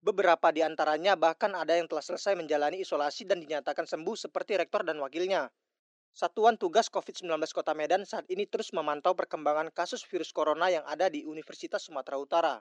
Beberapa 0.00 0.48
di 0.48 0.64
antaranya 0.64 1.12
bahkan 1.16 1.52
ada 1.52 1.76
yang 1.76 1.84
telah 1.84 2.00
selesai 2.00 2.32
menjalani 2.32 2.80
isolasi 2.80 3.28
dan 3.28 3.40
dinyatakan 3.40 3.84
sembuh 3.84 4.16
seperti 4.16 4.56
rektor 4.56 4.80
dan 4.80 4.96
wakilnya. 4.96 5.52
Satuan 6.10 6.56
Tugas 6.56 6.90
COVID-19 6.90 7.28
Kota 7.52 7.76
Medan 7.76 8.02
saat 8.08 8.26
ini 8.32 8.48
terus 8.48 8.72
memantau 8.74 9.14
perkembangan 9.14 9.70
kasus 9.70 10.02
virus 10.08 10.34
corona 10.34 10.72
yang 10.72 10.82
ada 10.88 11.06
di 11.06 11.22
Universitas 11.22 11.86
Sumatera 11.86 12.18
Utara 12.18 12.58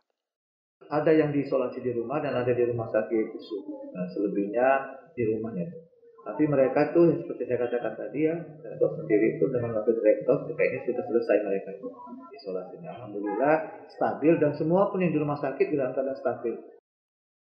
ada 0.87 1.11
yang 1.11 1.35
diisolasi 1.35 1.83
di 1.83 1.91
rumah 1.91 2.23
dan 2.23 2.39
ada 2.39 2.55
di 2.55 2.63
rumah 2.63 2.87
sakit 2.87 3.25
Nah, 3.89 4.05
selebihnya 4.15 4.67
di 5.11 5.23
rumahnya. 5.27 5.67
Tapi 6.23 6.45
mereka 6.45 6.93
tuh 6.93 7.19
seperti 7.25 7.49
saya 7.49 7.67
katakan 7.67 7.95
tadi 7.99 8.29
ya, 8.29 8.35
dokter 8.77 9.01
sendiri 9.01 9.39
itu 9.39 9.45
dengan 9.49 9.81
wakil 9.81 9.97
direktur 9.97 10.45
kayaknya 10.53 10.79
sudah 10.85 11.03
selesai 11.09 11.37
mereka 11.41 11.69
itu 11.73 11.87
isolasinya. 12.37 12.89
Alhamdulillah 13.01 13.55
stabil 13.89 14.33
dan 14.37 14.53
semua 14.53 14.93
pun 14.93 15.01
yang 15.01 15.11
di 15.11 15.19
rumah 15.19 15.39
sakit 15.41 15.73
dalam 15.73 15.91
keadaan 15.95 16.19
stabil. 16.19 16.53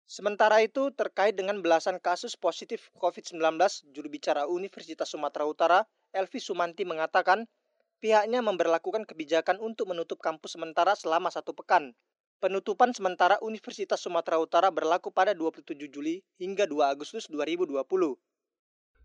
Sementara 0.06 0.62
itu, 0.62 0.94
terkait 0.94 1.34
dengan 1.34 1.60
belasan 1.60 1.98
kasus 1.98 2.38
positif 2.38 2.94
COVID-19, 3.02 3.42
juru 3.90 4.08
bicara 4.08 4.46
Universitas 4.46 5.10
Sumatera 5.10 5.50
Utara, 5.50 5.80
Elvi 6.14 6.38
Sumanti 6.38 6.86
mengatakan, 6.86 7.50
pihaknya 7.98 8.46
memperlakukan 8.46 9.10
kebijakan 9.10 9.58
untuk 9.58 9.90
menutup 9.90 10.22
kampus 10.22 10.56
sementara 10.56 10.94
selama 10.94 11.34
satu 11.34 11.58
pekan 11.58 11.98
Penutupan 12.44 12.92
sementara 12.92 13.40
Universitas 13.40 14.04
Sumatera 14.04 14.36
Utara 14.36 14.68
berlaku 14.68 15.08
pada 15.08 15.32
27 15.32 15.88
Juli 15.88 16.20
hingga 16.36 16.68
2 16.68 16.84
Agustus 16.84 17.32
2020. 17.32 17.80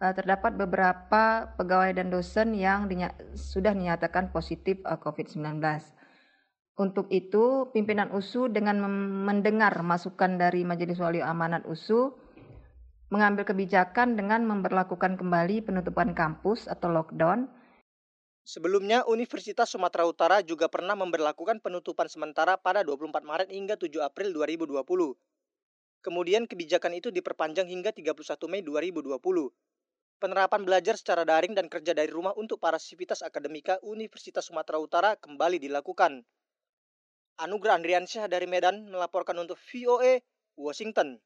Eh, 0.01 0.13
terdapat 0.17 0.53
beberapa 0.59 1.47
pegawai 1.55 1.95
dan 1.95 2.11
dosen 2.11 2.59
yang 2.59 2.91
sudah 3.39 3.71
dinyatakan 3.71 4.35
positif 4.35 4.83
eh, 4.83 4.99
COVID-19. 4.99 5.63
Untuk 6.81 7.13
itu, 7.13 7.69
pimpinan 7.77 8.09
USU 8.09 8.49
dengan 8.49 8.81
mendengar 9.29 9.85
masukan 9.85 10.41
dari 10.41 10.65
Majelis 10.65 10.97
Wali 10.97 11.21
Amanat 11.21 11.69
USU 11.69 12.17
mengambil 13.13 13.45
kebijakan 13.45 14.17
dengan 14.17 14.49
memperlakukan 14.49 15.21
kembali 15.21 15.61
penutupan 15.61 16.17
kampus 16.17 16.65
atau 16.73 16.89
lockdown 16.89 17.53
Sebelumnya, 18.41 19.05
Universitas 19.07 19.69
Sumatera 19.71 20.09
Utara 20.09 20.41
juga 20.41 20.67
pernah 20.67 20.97
memperlakukan 20.97 21.61
penutupan 21.61 22.09
sementara 22.09 22.57
pada 22.57 22.81
24 22.83 23.23
Maret 23.23 23.49
hingga 23.53 23.77
7 23.77 24.01
April 24.01 24.33
2020. 24.35 24.81
Kemudian 26.01 26.49
kebijakan 26.49 26.97
itu 26.97 27.13
diperpanjang 27.13 27.69
hingga 27.69 27.93
31 27.93 28.49
Mei 28.51 28.65
2020. 28.65 29.21
Penerapan 30.19 30.61
belajar 30.65 30.97
secara 30.97 31.23
daring 31.23 31.53
dan 31.53 31.69
kerja 31.69 31.93
dari 31.93 32.09
rumah 32.09 32.33
untuk 32.35 32.59
para 32.59 32.81
sivitas 32.81 33.21
akademika 33.21 33.79
Universitas 33.85 34.49
Sumatera 34.49 34.81
Utara 34.81 35.15
kembali 35.15 35.61
dilakukan. 35.61 36.25
Anugerah 37.41 37.81
Andriansyah 37.81 38.29
dari 38.29 38.45
Medan 38.45 38.93
melaporkan 38.93 39.33
untuk 39.41 39.57
VOA 39.73 40.21
Washington. 40.61 41.17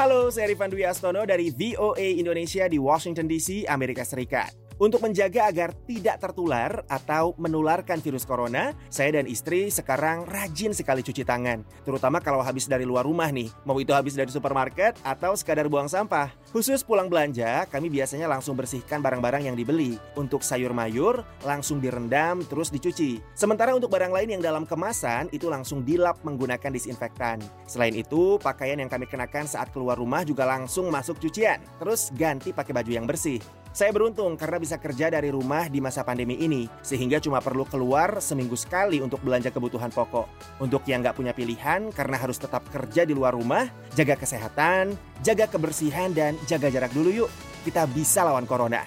Halo, 0.00 0.32
saya 0.32 0.48
Rifan 0.48 0.72
Dwi 0.72 0.88
Astono 0.88 1.26
dari 1.28 1.52
VOA 1.52 2.16
Indonesia 2.16 2.64
di 2.70 2.80
Washington 2.80 3.28
DC, 3.28 3.68
Amerika 3.68 4.06
Serikat. 4.06 4.67
Untuk 4.78 5.02
menjaga 5.02 5.50
agar 5.50 5.74
tidak 5.90 6.22
tertular 6.22 6.86
atau 6.86 7.34
menularkan 7.34 7.98
virus 7.98 8.22
corona, 8.22 8.70
saya 8.86 9.18
dan 9.18 9.26
istri 9.26 9.74
sekarang 9.74 10.22
rajin 10.22 10.70
sekali 10.70 11.02
cuci 11.02 11.26
tangan. 11.26 11.66
Terutama 11.82 12.22
kalau 12.22 12.38
habis 12.46 12.70
dari 12.70 12.86
luar 12.86 13.02
rumah 13.02 13.26
nih, 13.34 13.50
mau 13.66 13.74
itu 13.82 13.90
habis 13.90 14.14
dari 14.14 14.30
supermarket 14.30 14.94
atau 15.02 15.34
sekadar 15.34 15.66
buang 15.66 15.90
sampah. 15.90 16.30
Khusus 16.54 16.86
pulang 16.86 17.10
belanja, 17.10 17.66
kami 17.66 17.90
biasanya 17.90 18.30
langsung 18.30 18.54
bersihkan 18.54 19.02
barang-barang 19.02 19.50
yang 19.50 19.58
dibeli. 19.58 19.98
Untuk 20.14 20.46
sayur 20.46 20.70
mayur, 20.70 21.26
langsung 21.42 21.82
direndam 21.82 22.46
terus 22.46 22.70
dicuci. 22.70 23.18
Sementara 23.34 23.74
untuk 23.74 23.90
barang 23.90 24.14
lain 24.14 24.38
yang 24.38 24.42
dalam 24.46 24.62
kemasan, 24.62 25.26
itu 25.34 25.50
langsung 25.50 25.82
dilap 25.82 26.22
menggunakan 26.22 26.70
disinfektan. 26.70 27.42
Selain 27.66 27.98
itu, 27.98 28.38
pakaian 28.38 28.78
yang 28.78 28.86
kami 28.86 29.10
kenakan 29.10 29.50
saat 29.50 29.74
keluar 29.74 29.98
rumah 29.98 30.22
juga 30.22 30.46
langsung 30.46 30.86
masuk 30.86 31.18
cucian. 31.18 31.58
Terus 31.82 32.14
ganti 32.14 32.54
pakai 32.54 32.70
baju 32.70 32.92
yang 32.94 33.10
bersih. 33.10 33.42
Saya 33.78 33.94
beruntung 33.94 34.34
karena 34.34 34.58
bisa 34.58 34.74
kerja 34.74 35.06
dari 35.06 35.30
rumah 35.30 35.70
di 35.70 35.78
masa 35.78 36.02
pandemi 36.02 36.34
ini, 36.34 36.66
sehingga 36.82 37.22
cuma 37.22 37.38
perlu 37.38 37.62
keluar 37.62 38.18
seminggu 38.18 38.58
sekali 38.58 38.98
untuk 38.98 39.22
belanja 39.22 39.54
kebutuhan 39.54 39.94
pokok. 39.94 40.26
Untuk 40.58 40.82
yang 40.90 40.98
nggak 40.98 41.14
punya 41.14 41.30
pilihan 41.30 41.94
karena 41.94 42.18
harus 42.18 42.42
tetap 42.42 42.66
kerja 42.74 43.06
di 43.06 43.14
luar 43.14 43.38
rumah, 43.38 43.70
jaga 43.94 44.18
kesehatan, 44.18 44.98
jaga 45.22 45.46
kebersihan, 45.46 46.10
dan 46.10 46.34
jaga 46.50 46.74
jarak 46.74 46.90
dulu 46.90 47.22
yuk. 47.22 47.30
Kita 47.62 47.86
bisa 47.86 48.26
lawan 48.26 48.50
corona. 48.50 48.82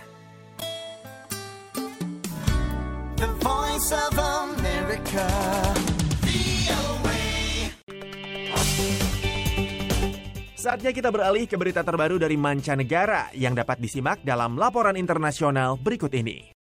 The 3.15 3.31
Voice 3.39 3.95
of 3.95 4.19
America. 4.19 5.90
Saatnya 10.62 10.93
kita 10.93 11.09
beralih 11.09 11.49
ke 11.49 11.57
berita 11.57 11.82
terbaru 11.82 12.22
dari 12.22 12.38
mancanegara 12.38 13.34
yang 13.34 13.57
dapat 13.57 13.82
disimak 13.82 14.22
dalam 14.22 14.62
laporan 14.62 14.93
internasional 14.93 15.74
berikut 15.74 16.14
ini. 16.14 16.53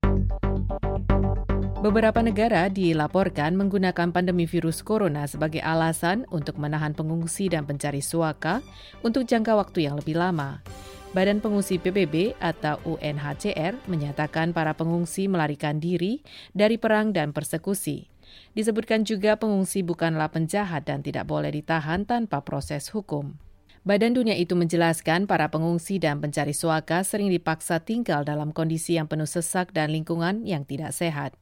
Beberapa 1.84 2.24
negara 2.24 2.72
dilaporkan 2.72 3.60
menggunakan 3.60 4.08
pandemi 4.08 4.48
virus 4.48 4.80
corona 4.80 5.28
sebagai 5.28 5.60
alasan 5.60 6.24
untuk 6.32 6.56
menahan 6.56 6.96
pengungsi 6.96 7.52
dan 7.52 7.68
pencari 7.68 8.00
suaka 8.00 8.64
untuk 9.04 9.28
jangka 9.28 9.52
waktu 9.52 9.92
yang 9.92 10.00
lebih 10.00 10.16
lama. 10.16 10.64
Badan 11.12 11.44
Pengungsi 11.44 11.76
PBB 11.76 12.40
atau 12.40 12.80
UNHCR 12.88 13.84
menyatakan 13.84 14.56
para 14.56 14.72
pengungsi 14.72 15.28
melarikan 15.28 15.76
diri 15.76 16.24
dari 16.56 16.80
perang 16.80 17.12
dan 17.12 17.36
persekusi. 17.36 18.08
Disebutkan 18.56 19.04
juga 19.04 19.36
pengungsi 19.36 19.84
bukanlah 19.84 20.32
penjahat 20.32 20.88
dan 20.88 21.04
tidak 21.04 21.28
boleh 21.28 21.52
ditahan 21.52 22.08
tanpa 22.08 22.40
proses 22.40 22.88
hukum. 22.88 23.49
Badan 23.80 24.12
Dunia 24.12 24.36
itu 24.36 24.52
menjelaskan 24.52 25.24
para 25.24 25.48
pengungsi 25.48 25.96
dan 25.96 26.20
pencari 26.20 26.52
suaka 26.52 27.00
sering 27.00 27.32
dipaksa 27.32 27.80
tinggal 27.80 28.28
dalam 28.28 28.52
kondisi 28.52 29.00
yang 29.00 29.08
penuh 29.08 29.24
sesak 29.24 29.72
dan 29.72 29.88
lingkungan 29.88 30.44
yang 30.44 30.68
tidak 30.68 30.92
sehat. 30.92 31.32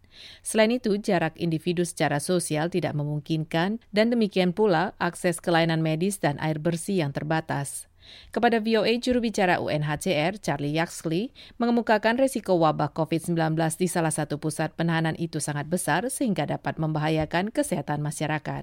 Selain 0.47 0.71
itu, 0.71 0.95
jarak 1.03 1.35
individu 1.35 1.83
secara 1.83 2.23
sosial 2.23 2.71
tidak 2.71 2.95
memungkinkan 2.95 3.83
dan 3.91 4.07
demikian 4.15 4.55
pula 4.55 4.95
akses 5.03 5.43
ke 5.43 5.51
medis 5.83 6.23
dan 6.23 6.39
air 6.39 6.63
bersih 6.63 7.03
yang 7.03 7.11
terbatas. 7.11 7.91
Kepada 8.31 8.63
VOA, 8.63 9.03
juru 9.03 9.19
bicara 9.19 9.59
UNHCR, 9.59 10.39
Charlie 10.39 10.79
Yaxley, 10.79 11.35
mengemukakan 11.59 12.23
resiko 12.23 12.55
wabah 12.55 12.95
COVID-19 12.95 13.59
di 13.77 13.91
salah 13.91 14.15
satu 14.15 14.39
pusat 14.39 14.73
penahanan 14.79 15.19
itu 15.19 15.43
sangat 15.43 15.67
besar 15.67 16.07
sehingga 16.07 16.47
dapat 16.47 16.79
membahayakan 16.79 17.51
kesehatan 17.51 17.99
masyarakat. 17.99 18.63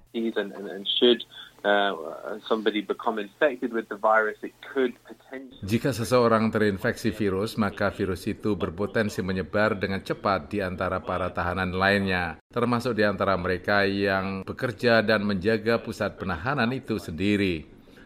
Jika 5.66 5.90
seseorang 5.90 6.54
terinfeksi 6.54 7.10
virus, 7.10 7.58
maka 7.58 7.90
virus 7.90 8.30
itu 8.30 8.54
berpotensi 8.54 9.26
menyebar 9.26 9.74
dengan 9.74 10.06
cepat 10.06 10.54
di 10.54 10.62
antara 10.62 11.02
para 11.02 11.34
tahanan 11.34 11.74
lainnya, 11.74 12.38
termasuk 12.54 12.94
di 12.94 13.02
antara 13.02 13.34
mereka 13.34 13.82
yang 13.82 14.46
bekerja 14.46 15.02
dan 15.02 15.26
menjaga 15.26 15.82
pusat 15.82 16.22
penahanan 16.22 16.70
itu 16.70 17.02
sendiri. 17.02 17.66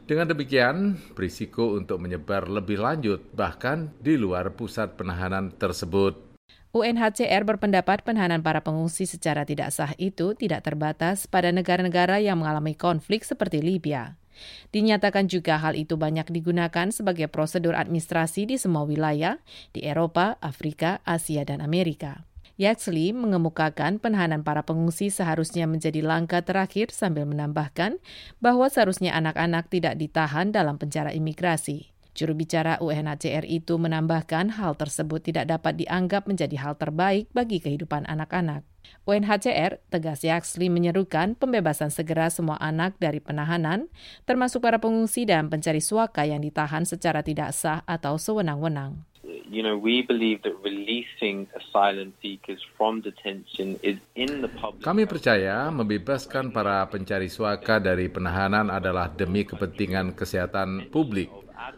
Dengan 0.09 0.25
demikian, 0.25 0.97
berisiko 1.13 1.77
untuk 1.77 2.01
menyebar 2.01 2.49
lebih 2.49 2.81
lanjut, 2.81 3.29
bahkan 3.35 3.93
di 4.01 4.17
luar 4.17 4.55
pusat 4.57 4.97
penahanan 4.97 5.53
tersebut. 5.53 6.28
UNHCR 6.69 7.49
berpendapat 7.49 8.05
penahanan 8.05 8.45
para 8.45 8.61
pengungsi 8.61 9.09
secara 9.09 9.41
tidak 9.41 9.73
sah 9.73 9.97
itu 9.97 10.37
tidak 10.37 10.61
terbatas 10.61 11.25
pada 11.25 11.49
negara-negara 11.49 12.21
yang 12.21 12.37
mengalami 12.37 12.77
konflik 12.77 13.25
seperti 13.25 13.57
Libya. 13.57 14.21
Dinyatakan 14.69 15.25
juga 15.25 15.57
hal 15.57 15.73
itu 15.73 15.97
banyak 15.97 16.29
digunakan 16.29 16.93
sebagai 16.93 17.25
prosedur 17.25 17.73
administrasi 17.73 18.45
di 18.45 18.55
semua 18.61 18.85
wilayah 18.85 19.41
di 19.73 19.81
Eropa, 19.81 20.37
Afrika, 20.45 21.01
Asia, 21.09 21.41
dan 21.41 21.59
Amerika. 21.59 22.29
Yaxley 22.59 23.15
mengemukakan 23.15 24.03
penahanan 24.03 24.43
para 24.43 24.67
pengungsi 24.67 25.09
seharusnya 25.09 25.63
menjadi 25.63 26.03
langkah 26.03 26.43
terakhir 26.43 26.91
sambil 26.91 27.23
menambahkan 27.23 27.97
bahwa 28.43 28.67
seharusnya 28.67 29.15
anak-anak 29.15 29.71
tidak 29.71 29.95
ditahan 29.95 30.51
dalam 30.51 30.75
penjara 30.75 31.15
imigrasi. 31.15 31.89
Juru 32.19 32.35
bicara 32.35 32.75
UNHCR 32.83 33.47
itu 33.47 33.79
menambahkan 33.79 34.59
hal 34.59 34.75
tersebut 34.75 35.23
tidak 35.23 35.55
dapat 35.55 35.79
dianggap 35.79 36.27
menjadi 36.27 36.51
hal 36.59 36.75
terbaik 36.75 37.31
bagi 37.31 37.63
kehidupan 37.63 38.03
anak-anak. 38.11 38.67
UNHCR 39.07 39.79
tegas 39.87 40.27
Yaxley 40.27 40.67
menyerukan 40.67 41.39
pembebasan 41.39 41.95
segera 41.95 42.27
semua 42.27 42.59
anak 42.59 42.99
dari 42.99 43.23
penahanan, 43.23 43.87
termasuk 44.27 44.59
para 44.59 44.83
pengungsi 44.83 45.23
dan 45.23 45.47
pencari 45.47 45.79
suaka 45.79 46.27
yang 46.27 46.43
ditahan 46.43 46.83
secara 46.83 47.23
tidak 47.23 47.55
sah 47.55 47.87
atau 47.87 48.19
sewenang-wenang. 48.19 48.99
You 49.47 49.63
know, 49.63 49.79
we 49.79 50.03
believe 50.03 50.43
that 50.43 50.59
releasing 50.59 51.47
asylum 51.55 52.11
seekers 52.19 52.59
from 52.75 52.99
detention 52.99 53.79
is 53.79 53.95
in 54.19 54.43
the 54.43 54.51
public. 54.59 54.83
Kami 54.83 55.07
percaya 55.07 55.71
membebaskan 55.71 56.51
para 56.51 56.83
pencari 56.91 57.31
suaka 57.31 57.79
dari 57.79 58.11
penahanan 58.11 58.67
adalah 58.67 59.07
demi 59.07 59.47
kepentingan 59.47 60.13
kesehatan 60.13 60.91
publik 60.93 61.31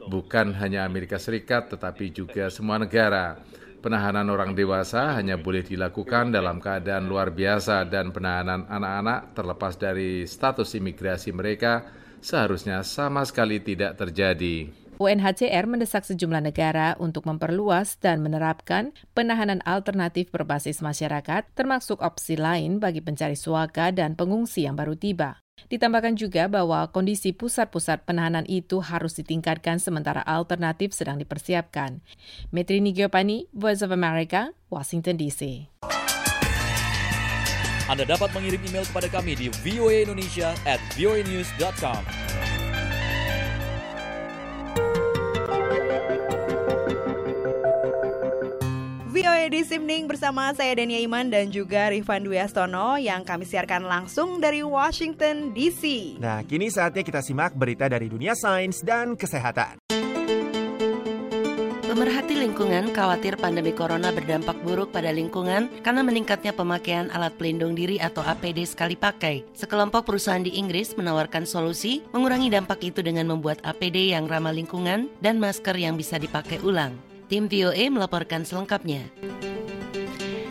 bukan 0.07 0.53
hanya 0.57 0.86
Amerika 0.86 1.17
Serikat 1.17 1.71
tetapi 1.71 2.13
juga 2.13 2.49
semua 2.53 2.77
negara. 2.82 3.39
Penahanan 3.82 4.29
orang 4.29 4.53
dewasa 4.53 5.17
hanya 5.17 5.41
boleh 5.41 5.65
dilakukan 5.65 6.29
dalam 6.29 6.61
keadaan 6.61 7.09
luar 7.09 7.34
biasa 7.34 7.89
dan 7.89 8.13
penahanan 8.13 8.69
anak-anak 8.69 9.34
terlepas 9.34 9.73
dari 9.73 10.29
status 10.29 10.77
imigrasi 10.77 11.34
mereka 11.34 11.89
seharusnya 12.21 12.86
sama 12.86 13.25
sekali 13.25 13.57
tidak 13.57 13.97
terjadi. 13.97 14.69
UNHCR 15.01 15.65
mendesak 15.65 16.05
sejumlah 16.05 16.45
negara 16.45 16.93
untuk 17.01 17.25
memperluas 17.25 17.97
dan 17.97 18.21
menerapkan 18.21 18.93
penahanan 19.17 19.57
alternatif 19.65 20.29
berbasis 20.29 20.86
masyarakat, 20.86 21.49
termasuk 21.57 22.05
opsi 22.05 22.38
lain 22.38 22.77
bagi 22.77 23.01
pencari 23.01 23.34
suaka 23.34 23.89
dan 23.89 24.13
pengungsi 24.13 24.69
yang 24.69 24.77
baru 24.77 24.93
tiba. 24.93 25.41
Ditambahkan 25.68 26.18
juga 26.18 26.47
bahwa 26.47 26.88
kondisi 26.89 27.36
pusat-pusat 27.36 28.07
penahanan 28.07 28.47
itu 28.49 28.82
harus 28.82 29.14
ditingkatkan 29.20 29.78
sementara 29.78 30.24
alternatif 30.24 30.95
sedang 30.95 31.20
dipersiapkan. 31.22 32.01
Metri 32.49 32.80
Nigiopani, 32.80 33.51
Voice 33.51 33.84
of 33.86 33.91
America, 33.93 34.55
Washington 34.72 35.20
DC. 35.20 35.68
Anda 37.91 38.07
dapat 38.07 38.32
mengirim 38.32 38.64
email 38.72 38.88
kepada 38.88 39.12
kami 39.12 39.36
di 39.36 39.51
voaindonesia 39.51 40.55
at 40.64 40.80
voanews.com. 40.95 41.99
VOA 49.22 49.53
di 49.53 49.61
Simning 49.61 50.09
bersama 50.09 50.49
saya 50.57 50.74
Dania 50.74 50.97
Iman 50.97 51.30
dan 51.30 51.53
juga 51.53 51.93
Rifan 51.93 52.26
Dwi 52.26 52.41
Astono 52.41 52.97
yang 52.97 53.22
kami 53.22 53.45
siarkan 53.45 53.86
langsung 53.86 54.41
dari 54.41 54.65
Washington 54.65 55.53
DC. 55.53 56.17
Nah, 56.17 56.41
kini 56.41 56.74
saatnya 56.74 57.05
kita 57.05 57.22
simak 57.22 57.53
berita 57.53 57.86
dari 57.86 58.09
dunia 58.09 58.34
sains 58.34 58.82
dan 58.82 59.13
kesehatan. 59.13 59.78
Pemerhati 61.86 62.34
lingkungan 62.34 62.89
khawatir 62.97 63.38
pandemi 63.38 63.69
corona 63.78 64.09
berdampak 64.09 64.57
buruk 64.65 64.89
pada 64.89 65.13
lingkungan 65.13 65.69
karena 65.86 66.01
meningkatnya 66.01 66.57
pemakaian 66.57 67.13
alat 67.13 67.38
pelindung 67.38 67.78
diri 67.78 68.01
atau 68.01 68.26
APD 68.26 68.65
sekali 68.65 68.97
pakai. 68.97 69.45
Sekelompok 69.53 70.09
perusahaan 70.09 70.41
di 70.41 70.57
Inggris 70.57 70.97
menawarkan 70.97 71.45
solusi 71.45 72.01
mengurangi 72.09 72.49
dampak 72.49 72.82
itu 72.82 73.05
dengan 73.05 73.30
membuat 73.30 73.61
APD 73.61 74.17
yang 74.17 74.26
ramah 74.26 74.55
lingkungan 74.55 75.13
dan 75.22 75.38
masker 75.38 75.78
yang 75.78 75.93
bisa 75.93 76.17
dipakai 76.17 76.57
ulang. 76.65 77.11
Tim 77.32 77.47
VOA 77.47 77.88
melaporkan 77.88 78.43
selengkapnya. 78.43 79.07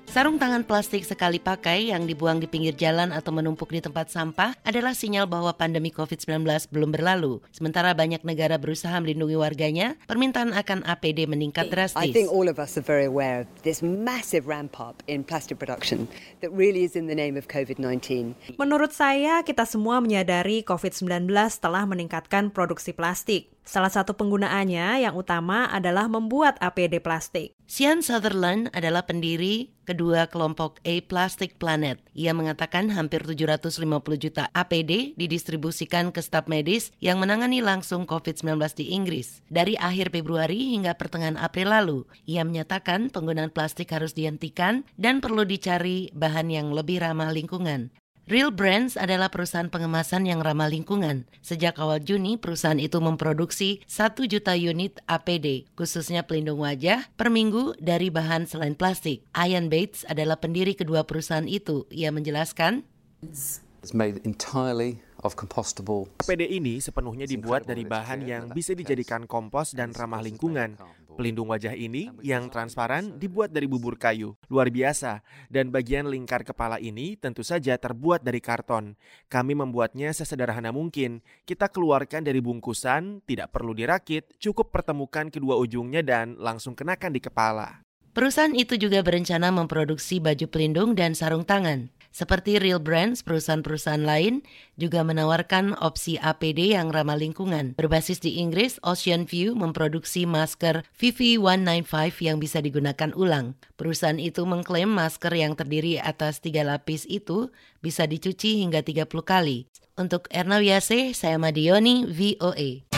Sarung 0.09 0.41
tangan 0.41 0.65
plastik 0.65 1.05
sekali 1.05 1.37
pakai 1.37 1.93
yang 1.93 2.09
dibuang 2.09 2.41
di 2.41 2.49
pinggir 2.49 2.73
jalan 2.73 3.13
atau 3.13 3.31
menumpuk 3.31 3.69
di 3.69 3.85
tempat 3.85 4.09
sampah 4.09 4.57
adalah 4.65 4.97
sinyal 4.97 5.29
bahwa 5.29 5.53
pandemi 5.53 5.93
COVID-19 5.93 6.43
belum 6.73 6.91
berlalu. 6.91 7.45
Sementara 7.53 7.93
banyak 7.93 8.25
negara 8.25 8.57
berusaha 8.57 8.97
melindungi 8.97 9.37
warganya, 9.37 10.01
permintaan 10.09 10.57
akan 10.57 10.83
APD 10.89 11.29
meningkat 11.29 11.69
drastis. 11.69 12.01
I 12.01 12.17
think 12.17 12.33
all 12.33 12.49
of 12.49 12.57
us 12.57 12.81
are 12.81 12.83
very 12.83 13.07
aware 13.07 13.45
of 13.45 13.49
this 13.61 13.85
massive 13.85 14.49
ramp 14.49 14.81
up 14.81 15.05
in 15.05 15.21
plastic 15.21 15.61
production 15.61 16.09
that 16.41 16.51
really 16.51 16.83
is 16.83 16.97
in 16.97 17.07
the 17.07 17.15
name 17.15 17.37
of 17.37 17.47
COVID-19. 17.47 18.35
Menurut 18.57 18.97
saya, 18.97 19.45
kita 19.45 19.69
semua 19.69 20.01
menyadari 20.01 20.65
COVID-19 20.65 21.29
telah 21.61 21.85
meningkatkan 21.85 22.51
produksi 22.51 22.97
plastik. 22.97 23.53
Salah 23.65 23.93
satu 23.93 24.17
penggunaannya 24.17 25.05
yang 25.07 25.15
utama 25.15 25.69
adalah 25.71 26.11
membuat 26.11 26.59
APD 26.59 26.99
plastik. 26.99 27.55
Sian 27.71 28.03
Sutherland 28.03 28.67
adalah 28.75 29.07
pendiri 29.07 29.71
kedua 29.87 30.27
kelompok 30.27 30.83
A 30.83 30.99
Plastic 31.07 31.55
Planet. 31.55 32.03
Ia 32.19 32.35
mengatakan 32.35 32.91
hampir 32.91 33.23
750 33.23 33.79
juta 34.19 34.51
APD 34.51 35.15
didistribusikan 35.15 36.11
ke 36.11 36.19
staf 36.19 36.51
medis 36.51 36.91
yang 36.99 37.23
menangani 37.23 37.63
langsung 37.63 38.11
COVID-19 38.11 38.59
di 38.75 38.91
Inggris. 38.91 39.39
Dari 39.47 39.79
akhir 39.79 40.11
Februari 40.11 40.75
hingga 40.75 40.99
pertengahan 40.99 41.39
April 41.39 41.71
lalu, 41.71 41.99
ia 42.27 42.43
menyatakan 42.43 43.11
penggunaan 43.11 43.55
plastik 43.55 43.95
harus 43.95 44.19
dihentikan 44.19 44.83
dan 44.99 45.23
perlu 45.23 45.47
dicari 45.47 46.11
bahan 46.11 46.51
yang 46.51 46.75
lebih 46.75 47.03
ramah 47.03 47.31
lingkungan. 47.31 47.95
Real 48.31 48.55
Brands 48.55 48.95
adalah 48.95 49.27
perusahaan 49.27 49.67
pengemasan 49.67 50.23
yang 50.23 50.39
ramah 50.39 50.71
lingkungan. 50.71 51.27
Sejak 51.43 51.83
awal 51.83 51.99
Juni, 51.99 52.39
perusahaan 52.39 52.79
itu 52.79 53.03
memproduksi 53.03 53.83
1 53.91 54.15
juta 54.31 54.55
unit 54.55 55.03
APD, 55.11 55.67
khususnya 55.75 56.23
pelindung 56.23 56.63
wajah, 56.63 57.11
per 57.19 57.27
minggu 57.27 57.75
dari 57.83 58.07
bahan 58.07 58.47
selain 58.47 58.79
plastik. 58.79 59.27
Ian 59.35 59.67
Bates 59.67 60.07
adalah 60.07 60.39
pendiri 60.39 60.79
kedua 60.79 61.03
perusahaan 61.03 61.51
itu. 61.51 61.91
Ia 61.91 62.15
menjelaskan, 62.15 62.87
It's 63.27 63.91
made 63.91 64.23
entirely 64.23 65.03
of 65.27 65.35
compostable. 65.35 66.07
APD 66.23 66.55
ini 66.55 66.79
sepenuhnya 66.79 67.27
dibuat 67.27 67.67
dari 67.67 67.83
bahan 67.83 68.31
yang 68.31 68.55
bisa 68.55 68.79
dijadikan 68.79 69.27
kompos 69.27 69.75
dan 69.75 69.91
ramah 69.91 70.23
lingkungan. 70.23 70.79
Pelindung 71.19 71.51
wajah 71.51 71.75
ini 71.75 72.11
yang 72.23 72.51
transparan 72.51 73.19
dibuat 73.19 73.51
dari 73.51 73.67
bubur 73.67 73.99
kayu. 73.99 74.35
Luar 74.51 74.71
biasa. 74.71 75.23
Dan 75.51 75.75
bagian 75.75 76.11
lingkar 76.11 76.43
kepala 76.47 76.77
ini 76.79 77.19
tentu 77.19 77.43
saja 77.47 77.79
terbuat 77.79 78.23
dari 78.23 78.39
karton. 78.39 78.95
Kami 79.31 79.53
membuatnya 79.55 80.11
sesederhana 80.11 80.71
mungkin. 80.71 81.23
Kita 81.47 81.71
keluarkan 81.71 82.27
dari 82.27 82.39
bungkusan, 82.39 83.27
tidak 83.27 83.51
perlu 83.55 83.75
dirakit, 83.75 84.37
cukup 84.39 84.71
pertemukan 84.71 85.29
kedua 85.29 85.59
ujungnya 85.59 86.01
dan 86.03 86.39
langsung 86.39 86.73
kenakan 86.73 87.13
di 87.15 87.21
kepala. 87.23 87.83
Perusahaan 88.11 88.51
itu 88.51 88.75
juga 88.75 89.07
berencana 89.07 89.55
memproduksi 89.55 90.19
baju 90.19 90.51
pelindung 90.51 90.99
dan 90.99 91.15
sarung 91.15 91.47
tangan. 91.47 91.95
Seperti 92.11 92.59
Real 92.59 92.83
Brands, 92.83 93.23
perusahaan-perusahaan 93.23 94.03
lain 94.03 94.43
juga 94.75 95.07
menawarkan 95.07 95.79
opsi 95.79 96.19
APD 96.19 96.75
yang 96.75 96.91
ramah 96.91 97.15
lingkungan. 97.15 97.79
Berbasis 97.79 98.19
di 98.19 98.43
Inggris, 98.43 98.83
Ocean 98.83 99.31
View 99.31 99.55
memproduksi 99.55 100.27
masker 100.27 100.83
VV195 100.99 102.19
yang 102.27 102.43
bisa 102.43 102.59
digunakan 102.59 103.15
ulang. 103.15 103.55
Perusahaan 103.79 104.19
itu 104.19 104.43
mengklaim 104.43 104.91
masker 104.91 105.31
yang 105.39 105.55
terdiri 105.55 106.03
atas 106.03 106.43
tiga 106.43 106.67
lapis 106.67 107.07
itu 107.07 107.55
bisa 107.79 108.11
dicuci 108.11 108.59
hingga 108.59 108.83
30 108.83 109.07
kali. 109.23 109.71
Untuk 109.95 110.27
Erna 110.35 110.59
Wiase, 110.59 111.15
saya 111.15 111.39
Madioni, 111.39 112.09
VOA. 112.11 112.91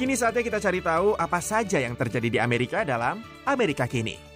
Kini 0.00 0.16
saatnya 0.16 0.40
kita 0.40 0.58
cari 0.58 0.80
tahu 0.80 1.12
apa 1.12 1.38
saja 1.44 1.76
yang 1.76 1.92
terjadi 1.92 2.28
di 2.32 2.38
Amerika 2.40 2.82
dalam 2.88 3.20
Amerika 3.44 3.84
Kini. 3.84 4.29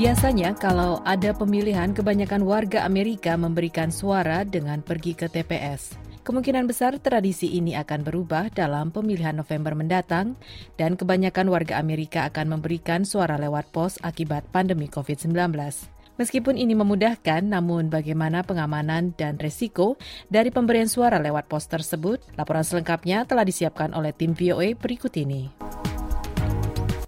Biasanya 0.00 0.56
kalau 0.56 1.04
ada 1.04 1.36
pemilihan 1.36 1.92
kebanyakan 1.92 2.40
warga 2.48 2.88
Amerika 2.88 3.36
memberikan 3.36 3.92
suara 3.92 4.48
dengan 4.48 4.80
pergi 4.80 5.12
ke 5.12 5.28
TPS. 5.28 5.92
Kemungkinan 6.24 6.64
besar 6.64 6.96
tradisi 6.96 7.52
ini 7.52 7.76
akan 7.76 8.08
berubah 8.08 8.48
dalam 8.48 8.88
pemilihan 8.96 9.36
November 9.36 9.76
mendatang 9.76 10.40
dan 10.80 10.96
kebanyakan 10.96 11.52
warga 11.52 11.76
Amerika 11.76 12.24
akan 12.32 12.56
memberikan 12.56 13.04
suara 13.04 13.36
lewat 13.36 13.76
pos 13.76 14.00
akibat 14.00 14.48
pandemi 14.48 14.88
COVID-19. 14.88 15.36
Meskipun 16.16 16.56
ini 16.56 16.72
memudahkan, 16.72 17.44
namun 17.44 17.92
bagaimana 17.92 18.40
pengamanan 18.40 19.12
dan 19.20 19.36
resiko 19.36 20.00
dari 20.32 20.48
pemberian 20.48 20.88
suara 20.88 21.20
lewat 21.20 21.44
pos 21.44 21.68
tersebut? 21.68 22.24
Laporan 22.40 22.64
selengkapnya 22.64 23.28
telah 23.28 23.44
disiapkan 23.44 23.92
oleh 23.92 24.16
tim 24.16 24.32
VOA 24.32 24.72
berikut 24.80 25.12
ini. 25.20 25.52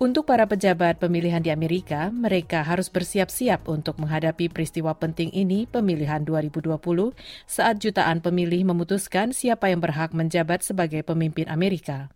Untuk 0.03 0.27
para 0.27 0.51
pejabat 0.51 0.99
pemilihan 0.99 1.39
di 1.39 1.55
Amerika, 1.55 2.11
mereka 2.11 2.67
harus 2.67 2.91
bersiap-siap 2.91 3.71
untuk 3.71 4.03
menghadapi 4.03 4.51
peristiwa 4.51 4.99
penting 4.99 5.31
ini 5.31 5.71
pemilihan 5.71 6.27
2020 6.27 6.75
saat 7.47 7.79
jutaan 7.79 8.19
pemilih 8.19 8.67
memutuskan 8.67 9.31
siapa 9.31 9.71
yang 9.71 9.79
berhak 9.79 10.11
menjabat 10.11 10.67
sebagai 10.67 11.07
pemimpin 11.07 11.47
Amerika. 11.47 12.11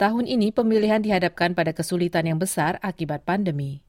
Tahun 0.00 0.24
ini 0.24 0.56
pemilihan 0.56 1.04
dihadapkan 1.04 1.52
pada 1.52 1.76
kesulitan 1.76 2.24
yang 2.24 2.40
besar 2.40 2.80
akibat 2.80 3.28
pandemi. 3.28 3.84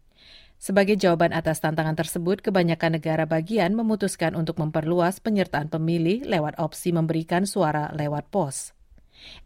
Sebagai 0.59 0.99
jawaban 0.99 1.31
atas 1.31 1.63
tantangan 1.63 1.95
tersebut, 1.95 2.43
kebanyakan 2.43 2.99
negara 2.99 3.23
bagian 3.23 3.71
memutuskan 3.71 4.35
untuk 4.35 4.59
memperluas 4.59 5.23
penyertaan 5.23 5.71
pemilih 5.71 6.27
lewat 6.27 6.59
opsi 6.59 6.91
memberikan 6.91 7.47
suara 7.47 7.87
lewat 7.95 8.27
pos. 8.35 8.75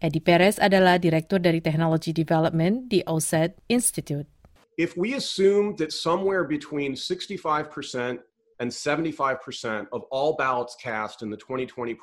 Eddie 0.01 0.23
Perez 0.23 0.59
adalah 0.59 0.97
Direktur 0.97 1.39
dari 1.39 1.61
Technology 1.61 2.11
Development 2.11 2.87
di 2.87 3.01
OSED 3.05 3.57
Institute. 3.69 4.27
If 4.77 4.97
we 4.97 5.13
assume 5.13 5.77
that 5.77 5.93
somewhere 5.93 6.43
between 6.43 6.97
65% 6.97 8.19
and 8.57 8.69
75% 8.69 9.87
of 9.93 10.01
all 10.09 10.33
ballots 10.33 10.73
cast 10.77 11.21
in 11.21 11.29
the 11.29 11.37
2020 11.37 11.93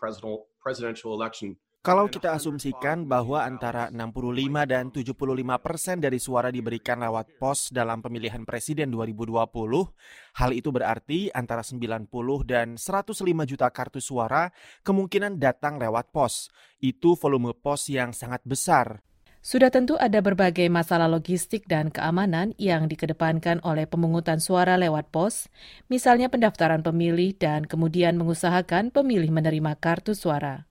presidential 0.61 1.15
election 1.15 1.59
Kalau 1.81 2.13
kita 2.13 2.37
asumsikan 2.37 3.09
bahwa 3.09 3.41
antara 3.41 3.89
65 3.89 4.69
dan 4.69 4.93
75 4.93 5.17
persen 5.65 5.97
dari 5.97 6.21
suara 6.21 6.53
diberikan 6.53 7.01
lewat 7.01 7.41
pos 7.41 7.73
dalam 7.73 8.05
pemilihan 8.05 8.45
presiden 8.45 8.93
2020, 8.93 9.49
hal 10.37 10.51
itu 10.53 10.69
berarti 10.77 11.33
antara 11.33 11.65
90 11.65 12.05
dan 12.45 12.77
105 12.77 13.25
juta 13.49 13.73
kartu 13.73 13.97
suara 13.97 14.53
kemungkinan 14.85 15.41
datang 15.41 15.81
lewat 15.81 16.13
pos. 16.13 16.53
Itu 16.85 17.17
volume 17.17 17.57
pos 17.57 17.89
yang 17.89 18.13
sangat 18.13 18.45
besar. 18.45 19.01
Sudah 19.41 19.73
tentu 19.73 19.97
ada 19.97 20.21
berbagai 20.21 20.69
masalah 20.69 21.09
logistik 21.09 21.65
dan 21.65 21.89
keamanan 21.89 22.53
yang 22.61 22.93
dikedepankan 22.93 23.65
oleh 23.65 23.89
pemungutan 23.89 24.37
suara 24.37 24.77
lewat 24.77 25.09
pos, 25.09 25.49
misalnya 25.89 26.29
pendaftaran 26.29 26.85
pemilih 26.85 27.41
dan 27.41 27.65
kemudian 27.65 28.21
mengusahakan 28.21 28.93
pemilih 28.93 29.33
menerima 29.33 29.81
kartu 29.81 30.13
suara. 30.13 30.69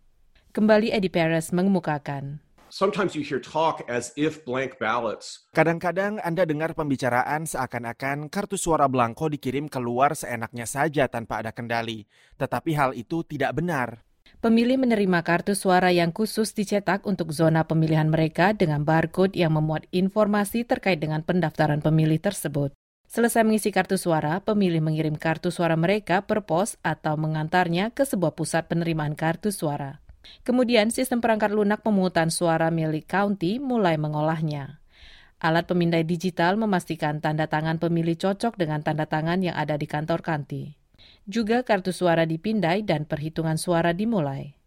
Kembali 0.50 0.89
Eddie 0.89 1.14
Perez 1.14 1.54
mengemukakan. 1.54 2.41
Sometimes 2.74 3.14
you 3.14 3.22
hear 3.22 3.38
talk 3.38 3.86
as 3.86 4.10
if 4.18 4.41
blank 4.50 4.82
ballots. 4.82 5.45
Kadang-kadang 5.54 6.18
Anda 6.26 6.41
dengar 6.41 6.74
pembicaraan 6.74 7.45
seakan-akan 7.45 8.34
kartu 8.34 8.58
suara 8.58 8.89
blanko 8.89 9.30
dikirim 9.30 9.70
keluar 9.70 10.18
seenaknya 10.18 10.66
saja 10.66 11.06
tanpa 11.06 11.45
ada 11.45 11.54
kendali. 11.54 12.10
Tetapi 12.41 12.74
hal 12.74 12.97
itu 12.97 13.22
tidak 13.30 13.62
benar. 13.62 14.02
Pemilih 14.41 14.82
menerima 14.82 15.22
kartu 15.22 15.54
suara 15.54 15.93
yang 15.93 16.10
khusus 16.10 16.58
dicetak 16.58 17.06
untuk 17.06 17.30
zona 17.30 17.70
pemilihan 17.70 18.10
mereka 18.10 18.50
dengan 18.58 18.82
barcode 18.82 19.38
yang 19.38 19.54
memuat 19.54 19.86
informasi 19.93 20.66
terkait 20.66 20.97
dengan 20.97 21.22
pendaftaran 21.22 21.86
pemilih 21.86 22.18
tersebut. 22.18 22.74
Selesai 23.06 23.45
mengisi 23.45 23.70
kartu 23.70 24.02
suara, 24.02 24.41
pemilih 24.41 24.82
mengirim 24.82 25.14
kartu 25.14 25.54
suara 25.54 25.78
mereka 25.78 26.26
per 26.26 26.41
pos 26.41 26.74
atau 26.82 27.22
mengantarnya 27.22 27.93
ke 27.93 28.02
sebuah 28.02 28.34
pusat 28.34 28.66
penerimaan 28.66 29.14
kartu 29.14 29.54
suara. 29.54 30.02
Kemudian 30.43 30.91
sistem 30.91 31.24
perangkat 31.24 31.51
lunak 31.51 31.84
pemungutan 31.84 32.30
suara 32.30 32.67
milik 32.70 33.07
county 33.07 33.57
mulai 33.57 33.95
mengolahnya. 33.95 34.80
Alat 35.39 35.72
pemindai 35.72 36.03
digital 36.03 36.59
memastikan 36.59 37.24
tanda 37.24 37.47
tangan 37.47 37.80
pemilih 37.80 38.20
cocok 38.20 38.59
dengan 38.59 38.84
tanda 38.84 39.07
tangan 39.07 39.39
yang 39.39 39.55
ada 39.55 39.80
di 39.80 39.88
kantor 39.88 40.20
county. 40.20 40.76
Juga 41.24 41.63
kartu 41.63 41.95
suara 41.95 42.28
dipindai 42.28 42.84
dan 42.84 43.07
perhitungan 43.07 43.55
suara 43.55 43.95
dimulai. 43.95 44.59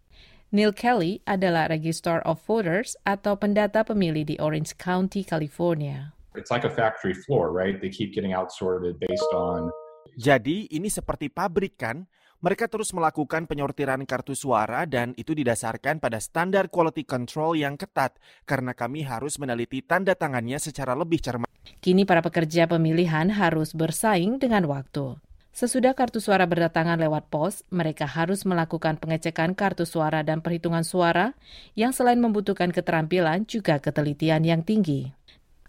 Neil 0.53 0.73
Kelly 0.77 1.25
adalah 1.25 1.69
Register 1.69 2.21
of 2.25 2.41
Voters 2.45 2.97
atau 3.09 3.41
pendata 3.41 3.85
pemilih 3.89 4.25
di 4.29 4.37
Orange 4.37 4.77
County, 4.77 5.25
California. 5.25 6.13
It's 6.37 6.53
like 6.53 6.65
a 6.65 6.73
factory 6.73 7.13
floor, 7.13 7.53
right? 7.53 7.77
They 7.81 7.93
keep 7.93 8.17
getting 8.17 8.33
outsorted 8.33 8.97
based 9.01 9.33
on 9.33 9.73
Jadi 10.13 10.69
ini 10.69 10.93
seperti 10.93 11.33
pabrik 11.33 11.81
kan? 11.81 12.05
Mereka 12.43 12.67
terus 12.67 12.91
melakukan 12.91 13.47
penyortiran 13.47 14.03
kartu 14.03 14.35
suara 14.35 14.83
dan 14.83 15.15
itu 15.15 15.31
didasarkan 15.31 16.03
pada 16.03 16.19
standar 16.19 16.67
quality 16.67 17.07
control 17.07 17.55
yang 17.55 17.79
ketat 17.79 18.19
karena 18.43 18.75
kami 18.75 19.07
harus 19.07 19.39
meneliti 19.39 19.79
tanda 19.79 20.19
tangannya 20.19 20.59
secara 20.59 20.99
lebih 20.99 21.23
cermat. 21.23 21.47
Kini 21.79 22.03
para 22.03 22.19
pekerja 22.19 22.67
pemilihan 22.67 23.31
harus 23.31 23.79
bersaing 23.79 24.43
dengan 24.43 24.67
waktu. 24.67 25.23
Sesudah 25.55 25.95
kartu 25.95 26.19
suara 26.19 26.43
berdatangan 26.43 26.99
lewat 26.99 27.31
pos, 27.31 27.63
mereka 27.71 28.11
harus 28.11 28.43
melakukan 28.43 28.99
pengecekan 28.99 29.55
kartu 29.55 29.87
suara 29.87 30.27
dan 30.27 30.43
perhitungan 30.43 30.83
suara 30.83 31.39
yang 31.79 31.95
selain 31.95 32.19
membutuhkan 32.19 32.75
keterampilan 32.75 33.47
juga 33.47 33.79
ketelitian 33.79 34.43
yang 34.43 34.67
tinggi. 34.67 35.15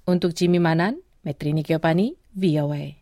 Untuk 0.10 0.34
Jimmy 0.34 0.58
Manan, 0.58 1.06
Metrini 1.22 1.62
Kiopani, 1.62 2.18
VOA. 2.34 2.98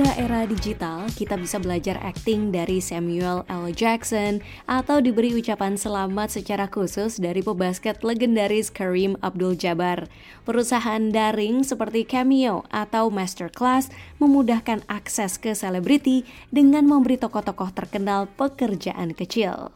Pada 0.00 0.16
era 0.16 0.48
digital, 0.48 1.12
kita 1.12 1.36
bisa 1.36 1.60
belajar 1.60 2.00
acting 2.00 2.48
dari 2.48 2.80
Samuel 2.80 3.44
L. 3.52 3.68
Jackson 3.68 4.40
atau 4.64 4.96
diberi 4.96 5.36
ucapan 5.36 5.76
selamat 5.76 6.40
secara 6.40 6.72
khusus 6.72 7.20
dari 7.20 7.44
pebasket 7.44 8.00
legendaris 8.00 8.72
Kareem 8.72 9.20
Abdul-Jabbar. 9.20 10.08
Perusahaan 10.48 11.12
daring 11.12 11.68
seperti 11.68 12.08
Cameo 12.08 12.64
atau 12.72 13.12
Masterclass 13.12 13.92
memudahkan 14.16 14.88
akses 14.88 15.36
ke 15.36 15.52
selebriti 15.52 16.24
dengan 16.48 16.88
memberi 16.88 17.20
tokoh-tokoh 17.20 17.68
terkenal 17.76 18.24
pekerjaan 18.40 19.12
kecil. 19.12 19.68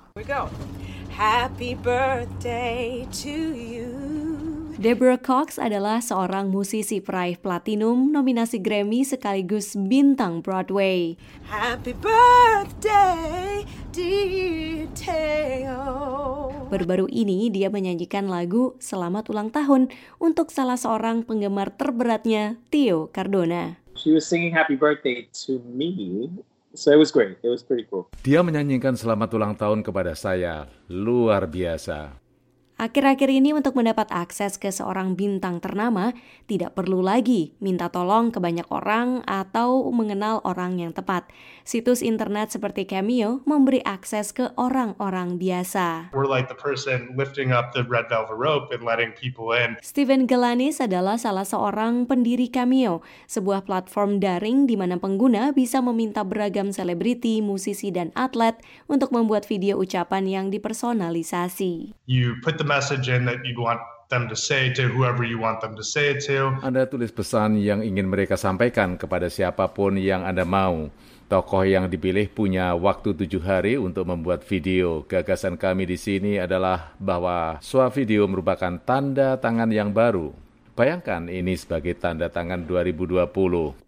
Happy 1.13 1.77
birthday 1.77 3.05
to 3.13 3.53
you. 3.53 4.34
Deborah 4.75 5.23
Cox 5.23 5.63
adalah 5.63 6.03
seorang 6.03 6.51
musisi 6.51 6.99
peraih 6.99 7.39
platinum 7.39 8.11
nominasi 8.11 8.59
Grammy 8.59 9.07
sekaligus 9.07 9.79
bintang 9.79 10.43
Broadway. 10.43 11.15
Happy 11.47 11.95
birthday, 11.95 13.63
dear 13.95 14.91
Theo. 14.99 15.87
Baru-baru 16.75 17.07
ini 17.07 17.55
dia 17.55 17.71
menyanyikan 17.71 18.27
lagu 18.27 18.75
Selamat 18.83 19.31
Ulang 19.31 19.55
Tahun 19.55 19.95
untuk 20.19 20.51
salah 20.51 20.75
seorang 20.75 21.23
penggemar 21.23 21.71
terberatnya, 21.79 22.59
Theo 22.75 23.15
Cardona. 23.15 23.79
She 23.95 24.11
was 24.11 24.27
singing 24.27 24.51
happy 24.51 24.75
birthday 24.75 25.31
to 25.47 25.63
me. 25.71 26.35
So 26.75 26.91
it 26.91 26.99
was 26.99 27.15
great. 27.15 27.39
It 27.47 27.51
was 27.55 27.63
pretty 27.63 27.87
cool. 27.87 28.11
Dia 28.27 28.43
menyanyikan 28.43 28.99
selamat 28.99 29.39
ulang 29.39 29.55
tahun 29.55 29.87
kepada 29.87 30.19
saya. 30.19 30.67
Luar 30.91 31.47
biasa. 31.47 32.24
Akhir-akhir 32.75 33.31
ini 33.31 33.55
untuk 33.55 33.79
mendapat 33.79 34.11
akses 34.11 34.59
ke 34.59 34.67
seorang 34.67 35.15
bintang 35.15 35.63
ternama, 35.63 36.11
tidak 36.51 36.75
perlu 36.75 36.99
lagi 37.07 37.55
minta 37.63 37.87
tolong 37.87 38.35
ke 38.35 38.43
banyak 38.43 38.67
orang 38.67 39.23
atau 39.31 39.87
mengenal 39.95 40.43
orang 40.43 40.83
yang 40.83 40.91
tepat. 40.91 41.31
Situs 41.63 42.03
internet 42.03 42.51
seperti 42.51 42.83
Cameo 42.83 43.47
memberi 43.47 43.79
akses 43.87 44.35
ke 44.35 44.51
orang-orang 44.59 45.39
biasa. 45.39 46.11
We're 46.11 46.27
like 46.27 46.51
the 46.51 46.59
person 46.59 47.15
lifting 47.15 47.55
up 47.55 47.71
the 47.71 47.87
red 47.87 48.11
velvet 48.11 48.35
rope 48.35 48.75
and 48.75 48.83
letting 48.83 49.15
people 49.15 49.55
in. 49.55 49.79
Steven 49.79 50.27
Galanis 50.27 50.83
adalah 50.83 51.15
salah 51.15 51.47
seorang 51.47 52.11
pendiri 52.11 52.51
Cameo, 52.51 53.07
sebuah 53.31 53.71
platform 53.71 54.19
daring 54.19 54.67
di 54.67 54.75
mana 54.75 54.99
pengguna 54.99 55.55
bisa 55.55 55.79
meminta 55.79 56.27
beragam 56.27 56.75
selebriti, 56.75 57.39
musisi, 57.39 57.95
dan 57.95 58.11
atlet 58.19 58.59
untuk 58.91 59.15
membuat 59.15 59.47
video 59.47 59.79
ucapan 59.79 60.27
yang 60.27 60.47
dipersonalisasi. 60.51 61.95
You 62.11 62.35
put 62.43 62.59
the 62.59 62.64
message 62.65 63.13
in 63.13 63.29
that 63.29 63.45
you 63.45 63.55
want 63.61 63.81
them 64.13 64.29
to 64.29 64.37
say 64.37 64.69
to 64.73 64.89
whoever 64.89 65.25
you 65.25 65.41
want 65.41 65.61
them 65.65 65.73
to 65.77 65.85
say 65.85 66.13
it 66.13 66.25
to. 66.29 66.57
Anda 66.61 66.85
tulis 66.89 67.13
pesan 67.13 67.61
yang 67.61 67.81
ingin 67.81 68.09
mereka 68.09 68.37
sampaikan 68.37 69.01
kepada 69.01 69.29
siapa 69.33 69.69
pun 69.73 69.97
yang 69.97 70.25
Anda 70.25 70.45
mau. 70.45 70.93
Tokoh 71.25 71.65
yang 71.65 71.89
dipilih 71.89 72.29
punya 72.29 72.77
waktu 72.77 73.17
tujuh 73.17 73.41
hari 73.41 73.81
untuk 73.81 74.05
membuat 74.05 74.45
video. 74.45 75.09
Gagasan 75.09 75.57
kami 75.57 75.89
di 75.89 75.97
sini 75.97 76.37
adalah 76.37 76.93
bahwa 77.01 77.57
video 77.97 78.29
merupakan 78.29 78.77
tanda 78.85 79.41
tangan 79.41 79.73
yang 79.73 79.89
baru. 79.89 80.37
Bayangkan 80.77 81.31
ini 81.31 81.57
sebagai 81.57 81.97
tanda 81.97 82.29
tangan 82.29 82.69
2020. 82.69 83.31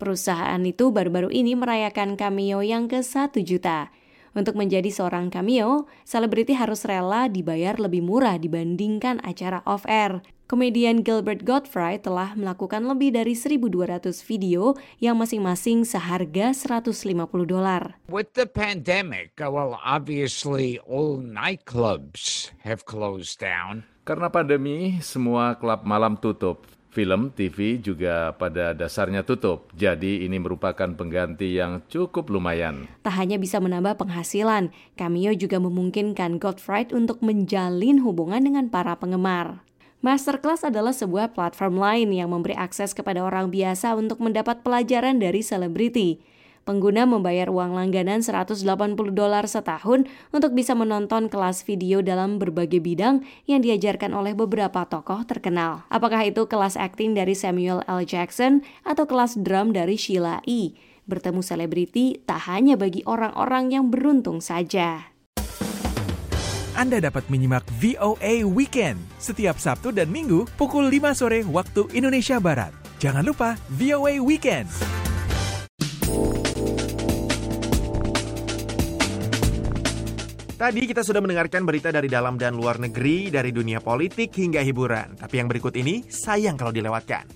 Perusahaan 0.01 0.62
itu 0.64 0.95
baru-baru 0.95 1.35
ini 1.35 1.53
merayakan 1.53 2.16
cameo 2.16 2.64
yang 2.64 2.89
ke 2.89 3.05
1 3.05 3.37
juta. 3.43 3.93
Untuk 4.37 4.53
menjadi 4.53 4.93
seorang 4.93 5.32
cameo, 5.32 5.89
selebriti 6.05 6.53
harus 6.53 6.84
rela 6.84 7.24
dibayar 7.24 7.80
lebih 7.80 8.05
murah 8.05 8.37
dibandingkan 8.37 9.24
acara 9.24 9.64
off-air. 9.64 10.20
Komedian 10.45 11.01
Gilbert 11.01 11.43
Gottfried 11.43 12.05
telah 12.05 12.37
melakukan 12.37 12.84
lebih 12.84 13.16
dari 13.16 13.32
1.200 13.32 14.12
video 14.28 14.76
yang 15.01 15.16
masing-masing 15.16 15.89
seharga 15.89 16.53
150 16.53 17.16
dolar. 17.49 17.97
With 18.12 18.37
the 18.37 18.45
pandemic, 18.45 19.41
uh, 19.41 19.49
well, 19.49 19.80
obviously 19.80 20.78
all 20.84 21.16
nightclubs 21.16 22.53
have 22.61 22.84
closed 22.84 23.41
down. 23.41 23.89
Karena 24.07 24.30
pandemi, 24.30 25.01
semua 25.03 25.57
klub 25.59 25.82
malam 25.82 26.14
tutup. 26.14 26.76
Film, 26.97 27.29
TV 27.29 27.77
juga 27.77 28.33
pada 28.41 28.73
dasarnya 28.73 29.21
tutup, 29.21 29.69
jadi 29.77 30.25
ini 30.25 30.41
merupakan 30.41 30.89
pengganti 30.89 31.61
yang 31.61 31.85
cukup 31.93 32.33
lumayan. 32.33 32.89
Tak 33.05 33.21
hanya 33.21 33.37
bisa 33.37 33.61
menambah 33.61 34.01
penghasilan, 34.01 34.73
Cameo 34.97 35.37
juga 35.37 35.61
memungkinkan 35.61 36.41
Godfried 36.41 36.97
untuk 36.97 37.21
menjalin 37.21 38.01
hubungan 38.01 38.41
dengan 38.41 38.73
para 38.73 38.97
penggemar. 38.97 39.61
Masterclass 40.01 40.65
adalah 40.65 40.97
sebuah 40.97 41.37
platform 41.37 41.77
lain 41.77 42.17
yang 42.17 42.33
memberi 42.33 42.57
akses 42.57 42.97
kepada 42.97 43.21
orang 43.21 43.53
biasa 43.53 43.93
untuk 43.93 44.17
mendapat 44.25 44.65
pelajaran 44.65 45.21
dari 45.21 45.45
selebriti. 45.45 46.25
Pengguna 46.67 47.07
membayar 47.07 47.47
uang 47.47 47.79
langganan 47.79 48.27
180 48.27 48.59
dolar 49.14 49.47
setahun 49.47 50.03
untuk 50.35 50.51
bisa 50.51 50.75
menonton 50.75 51.31
kelas 51.31 51.62
video 51.62 52.03
dalam 52.03 52.43
berbagai 52.43 52.83
bidang 52.83 53.23
yang 53.47 53.62
diajarkan 53.62 54.11
oleh 54.11 54.35
beberapa 54.35 54.83
tokoh 54.83 55.23
terkenal. 55.31 55.87
Apakah 55.95 56.27
itu 56.27 56.51
kelas 56.51 56.75
akting 56.75 57.14
dari 57.14 57.39
Samuel 57.39 57.87
L. 57.87 58.03
Jackson 58.03 58.67
atau 58.83 59.07
kelas 59.07 59.39
drum 59.39 59.71
dari 59.71 59.95
Sheila 59.95 60.43
E. 60.43 60.75
Bertemu 61.07 61.39
selebriti 61.39 62.19
tak 62.27 62.51
hanya 62.51 62.75
bagi 62.75 63.07
orang-orang 63.07 63.71
yang 63.71 63.87
beruntung 63.87 64.43
saja. 64.43 65.14
Anda 66.75 66.99
dapat 66.99 67.31
menyimak 67.31 67.62
VOA 67.79 68.43
Weekend 68.43 68.99
setiap 69.23 69.62
Sabtu 69.62 69.95
dan 69.95 70.11
Minggu 70.11 70.51
pukul 70.59 70.91
5 70.91 71.14
sore 71.14 71.47
waktu 71.47 71.87
Indonesia 71.95 72.43
Barat. 72.43 72.75
Jangan 72.99 73.23
lupa 73.23 73.55
VOA 73.79 74.19
Weekend. 74.19 74.67
Tadi 80.57 80.89
kita 80.89 81.05
sudah 81.05 81.21
mendengarkan 81.21 81.69
berita 81.69 81.93
dari 81.93 82.09
dalam 82.09 82.41
dan 82.41 82.57
luar 82.57 82.81
negeri, 82.81 83.29
dari 83.29 83.53
dunia 83.53 83.77
politik 83.85 84.33
hingga 84.41 84.65
hiburan. 84.65 85.13
Tapi 85.13 85.37
yang 85.37 85.53
berikut 85.53 85.77
ini 85.77 86.01
sayang 86.09 86.57
kalau 86.57 86.73
dilewatkan. 86.73 87.29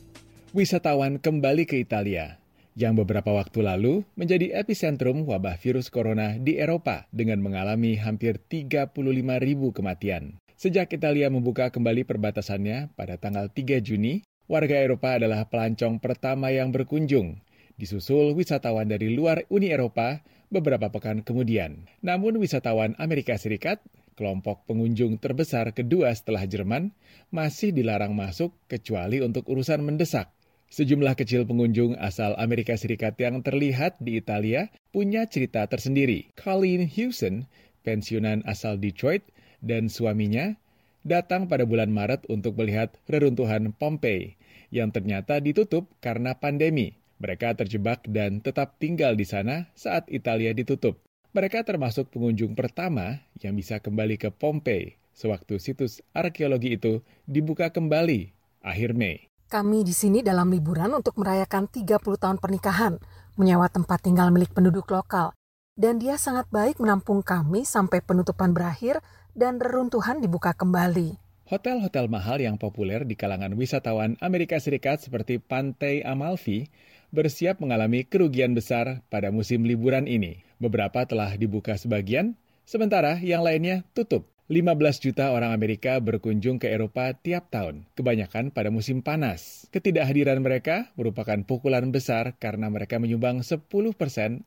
Wisatawan 0.57 1.21
kembali 1.21 1.69
ke 1.69 1.77
Italia, 1.77 2.41
yang 2.73 2.97
beberapa 2.97 3.29
waktu 3.29 3.61
lalu 3.61 4.09
menjadi 4.17 4.57
epicentrum 4.65 5.29
wabah 5.29 5.61
virus 5.61 5.93
corona 5.93 6.41
di 6.41 6.57
Eropa 6.57 7.05
dengan 7.13 7.45
mengalami 7.45 8.01
hampir 8.01 8.41
35 8.41 8.97
ribu 9.37 9.69
kematian. 9.77 10.41
Sejak 10.57 10.89
Italia 10.97 11.29
membuka 11.29 11.69
kembali 11.69 12.09
perbatasannya 12.09 12.97
pada 12.97 13.21
tanggal 13.21 13.53
3 13.53 13.85
Juni, 13.85 14.25
warga 14.49 14.81
Eropa 14.81 15.21
adalah 15.21 15.45
pelancong 15.45 16.01
pertama 16.01 16.57
yang 16.57 16.73
berkunjung, 16.73 17.37
disusul 17.77 18.33
wisatawan 18.33 18.89
dari 18.89 19.13
luar 19.13 19.45
Uni 19.53 19.69
Eropa 19.69 20.25
beberapa 20.51 20.91
pekan 20.91 21.23
kemudian. 21.23 21.87
Namun 22.03 22.37
wisatawan 22.43 22.99
Amerika 22.99 23.39
Serikat, 23.39 23.81
kelompok 24.19 24.67
pengunjung 24.69 25.17
terbesar 25.17 25.73
kedua 25.73 26.13
setelah 26.13 26.45
Jerman, 26.45 26.93
masih 27.33 27.73
dilarang 27.73 28.13
masuk 28.13 28.53
kecuali 28.67 29.23
untuk 29.25 29.49
urusan 29.49 29.81
mendesak. 29.81 30.29
Sejumlah 30.71 31.19
kecil 31.19 31.49
pengunjung 31.51 31.99
asal 31.99 32.39
Amerika 32.39 32.79
Serikat 32.79 33.19
yang 33.19 33.43
terlihat 33.43 33.99
di 33.99 34.23
Italia 34.23 34.71
punya 34.95 35.27
cerita 35.27 35.67
tersendiri. 35.67 36.31
Colleen 36.39 36.87
Hewson, 36.87 37.51
pensiunan 37.83 38.47
asal 38.47 38.79
Detroit, 38.79 39.27
dan 39.59 39.91
suaminya 39.91 40.55
datang 41.03 41.49
pada 41.49 41.65
bulan 41.65 41.91
Maret 41.91 42.29
untuk 42.29 42.55
melihat 42.61 42.93
reruntuhan 43.09 43.73
Pompeii 43.75 44.37
yang 44.71 44.95
ternyata 44.95 45.43
ditutup 45.43 45.91
karena 45.99 46.39
pandemi. 46.39 47.00
Mereka 47.21 47.53
terjebak 47.53 48.09
dan 48.09 48.41
tetap 48.41 48.81
tinggal 48.81 49.13
di 49.13 49.29
sana 49.29 49.69
saat 49.77 50.09
Italia 50.09 50.57
ditutup. 50.57 51.05
Mereka 51.37 51.63
termasuk 51.69 52.09
pengunjung 52.09 52.57
pertama 52.57 53.21
yang 53.39 53.55
bisa 53.55 53.77
kembali 53.79 54.17
ke 54.17 54.33
Pompei 54.33 54.97
sewaktu 55.13 55.61
situs 55.61 56.01
arkeologi 56.17 56.81
itu 56.81 57.05
dibuka 57.29 57.69
kembali 57.69 58.33
akhir 58.65 58.97
Mei. 58.97 59.29
Kami 59.53 59.85
di 59.85 59.93
sini 59.93 60.25
dalam 60.25 60.49
liburan 60.49 60.97
untuk 60.97 61.19
merayakan 61.21 61.69
30 61.69 62.01
tahun 62.01 62.39
pernikahan, 62.41 62.97
menyewa 63.37 63.69
tempat 63.69 64.01
tinggal 64.01 64.33
milik 64.33 64.57
penduduk 64.57 64.89
lokal. 64.89 65.37
Dan 65.77 66.01
dia 66.01 66.17
sangat 66.17 66.49
baik 66.49 66.81
menampung 66.81 67.21
kami 67.21 67.69
sampai 67.69 68.01
penutupan 68.01 68.57
berakhir 68.57 69.05
dan 69.37 69.61
reruntuhan 69.61 70.23
dibuka 70.23 70.55
kembali. 70.57 71.19
Hotel-hotel 71.51 72.07
mahal 72.07 72.39
yang 72.39 72.63
populer 72.63 73.03
di 73.03 73.19
kalangan 73.19 73.51
wisatawan 73.59 74.15
Amerika 74.23 74.63
Serikat 74.63 75.03
seperti 75.03 75.43
Pantai 75.43 76.07
Amalfi 76.07 76.71
bersiap 77.11 77.59
mengalami 77.59 78.07
kerugian 78.07 78.55
besar 78.55 79.03
pada 79.11 79.31
musim 79.35 79.67
liburan 79.67 80.07
ini. 80.07 80.43
Beberapa 80.63 81.07
telah 81.07 81.35
dibuka 81.39 81.79
sebagian, 81.79 82.39
sementara 82.67 83.19
yang 83.23 83.43
lainnya 83.43 83.87
tutup. 83.95 84.31
15 84.51 84.99
juta 84.99 85.31
orang 85.31 85.55
Amerika 85.55 86.03
berkunjung 86.03 86.59
ke 86.59 86.67
Eropa 86.75 87.15
tiap 87.15 87.55
tahun, 87.55 87.87
kebanyakan 87.95 88.51
pada 88.51 88.75
musim 88.75 88.99
panas. 88.99 89.71
Ketidakhadiran 89.71 90.43
mereka 90.43 90.91
merupakan 90.99 91.39
pukulan 91.47 91.87
besar 91.95 92.35
karena 92.43 92.67
mereka 92.67 92.99
menyumbang 92.99 93.47
10% 93.47 93.71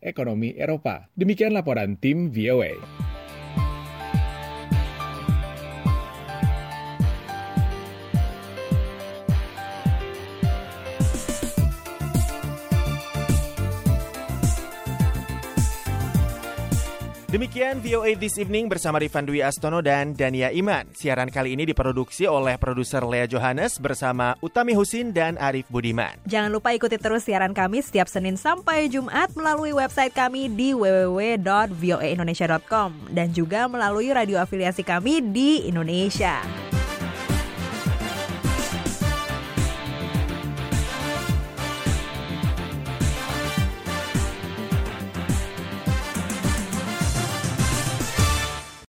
ekonomi 0.03 0.59
Eropa. 0.59 1.07
Demikian 1.15 1.55
laporan 1.55 1.95
tim 1.95 2.35
VOA. 2.35 3.22
Demikian 17.33 17.81
VOA 17.81 18.13
This 18.13 18.37
Evening 18.37 18.69
bersama 18.69 19.01
Rifan 19.01 19.25
Dwi 19.25 19.41
Astono 19.41 19.81
dan 19.81 20.13
Dania 20.13 20.53
Iman. 20.53 20.85
Siaran 20.93 21.33
kali 21.33 21.57
ini 21.57 21.65
diproduksi 21.65 22.29
oleh 22.29 22.61
produser 22.61 23.01
Lea 23.01 23.25
Johannes 23.25 23.81
bersama 23.81 24.37
Utami 24.37 24.77
Husin 24.77 25.09
dan 25.09 25.33
Arif 25.41 25.65
Budiman. 25.65 26.13
Jangan 26.29 26.53
lupa 26.53 26.77
ikuti 26.77 27.01
terus 27.01 27.25
siaran 27.25 27.57
kami 27.57 27.81
setiap 27.81 28.05
Senin 28.05 28.37
sampai 28.37 28.85
Jumat 28.85 29.33
melalui 29.33 29.73
website 29.73 30.13
kami 30.13 30.45
di 30.45 30.77
www.voaindonesia.com 30.77 33.09
dan 33.09 33.33
juga 33.33 33.65
melalui 33.65 34.13
radio 34.13 34.37
afiliasi 34.37 34.85
kami 34.85 35.25
di 35.33 35.65
Indonesia. 35.65 36.37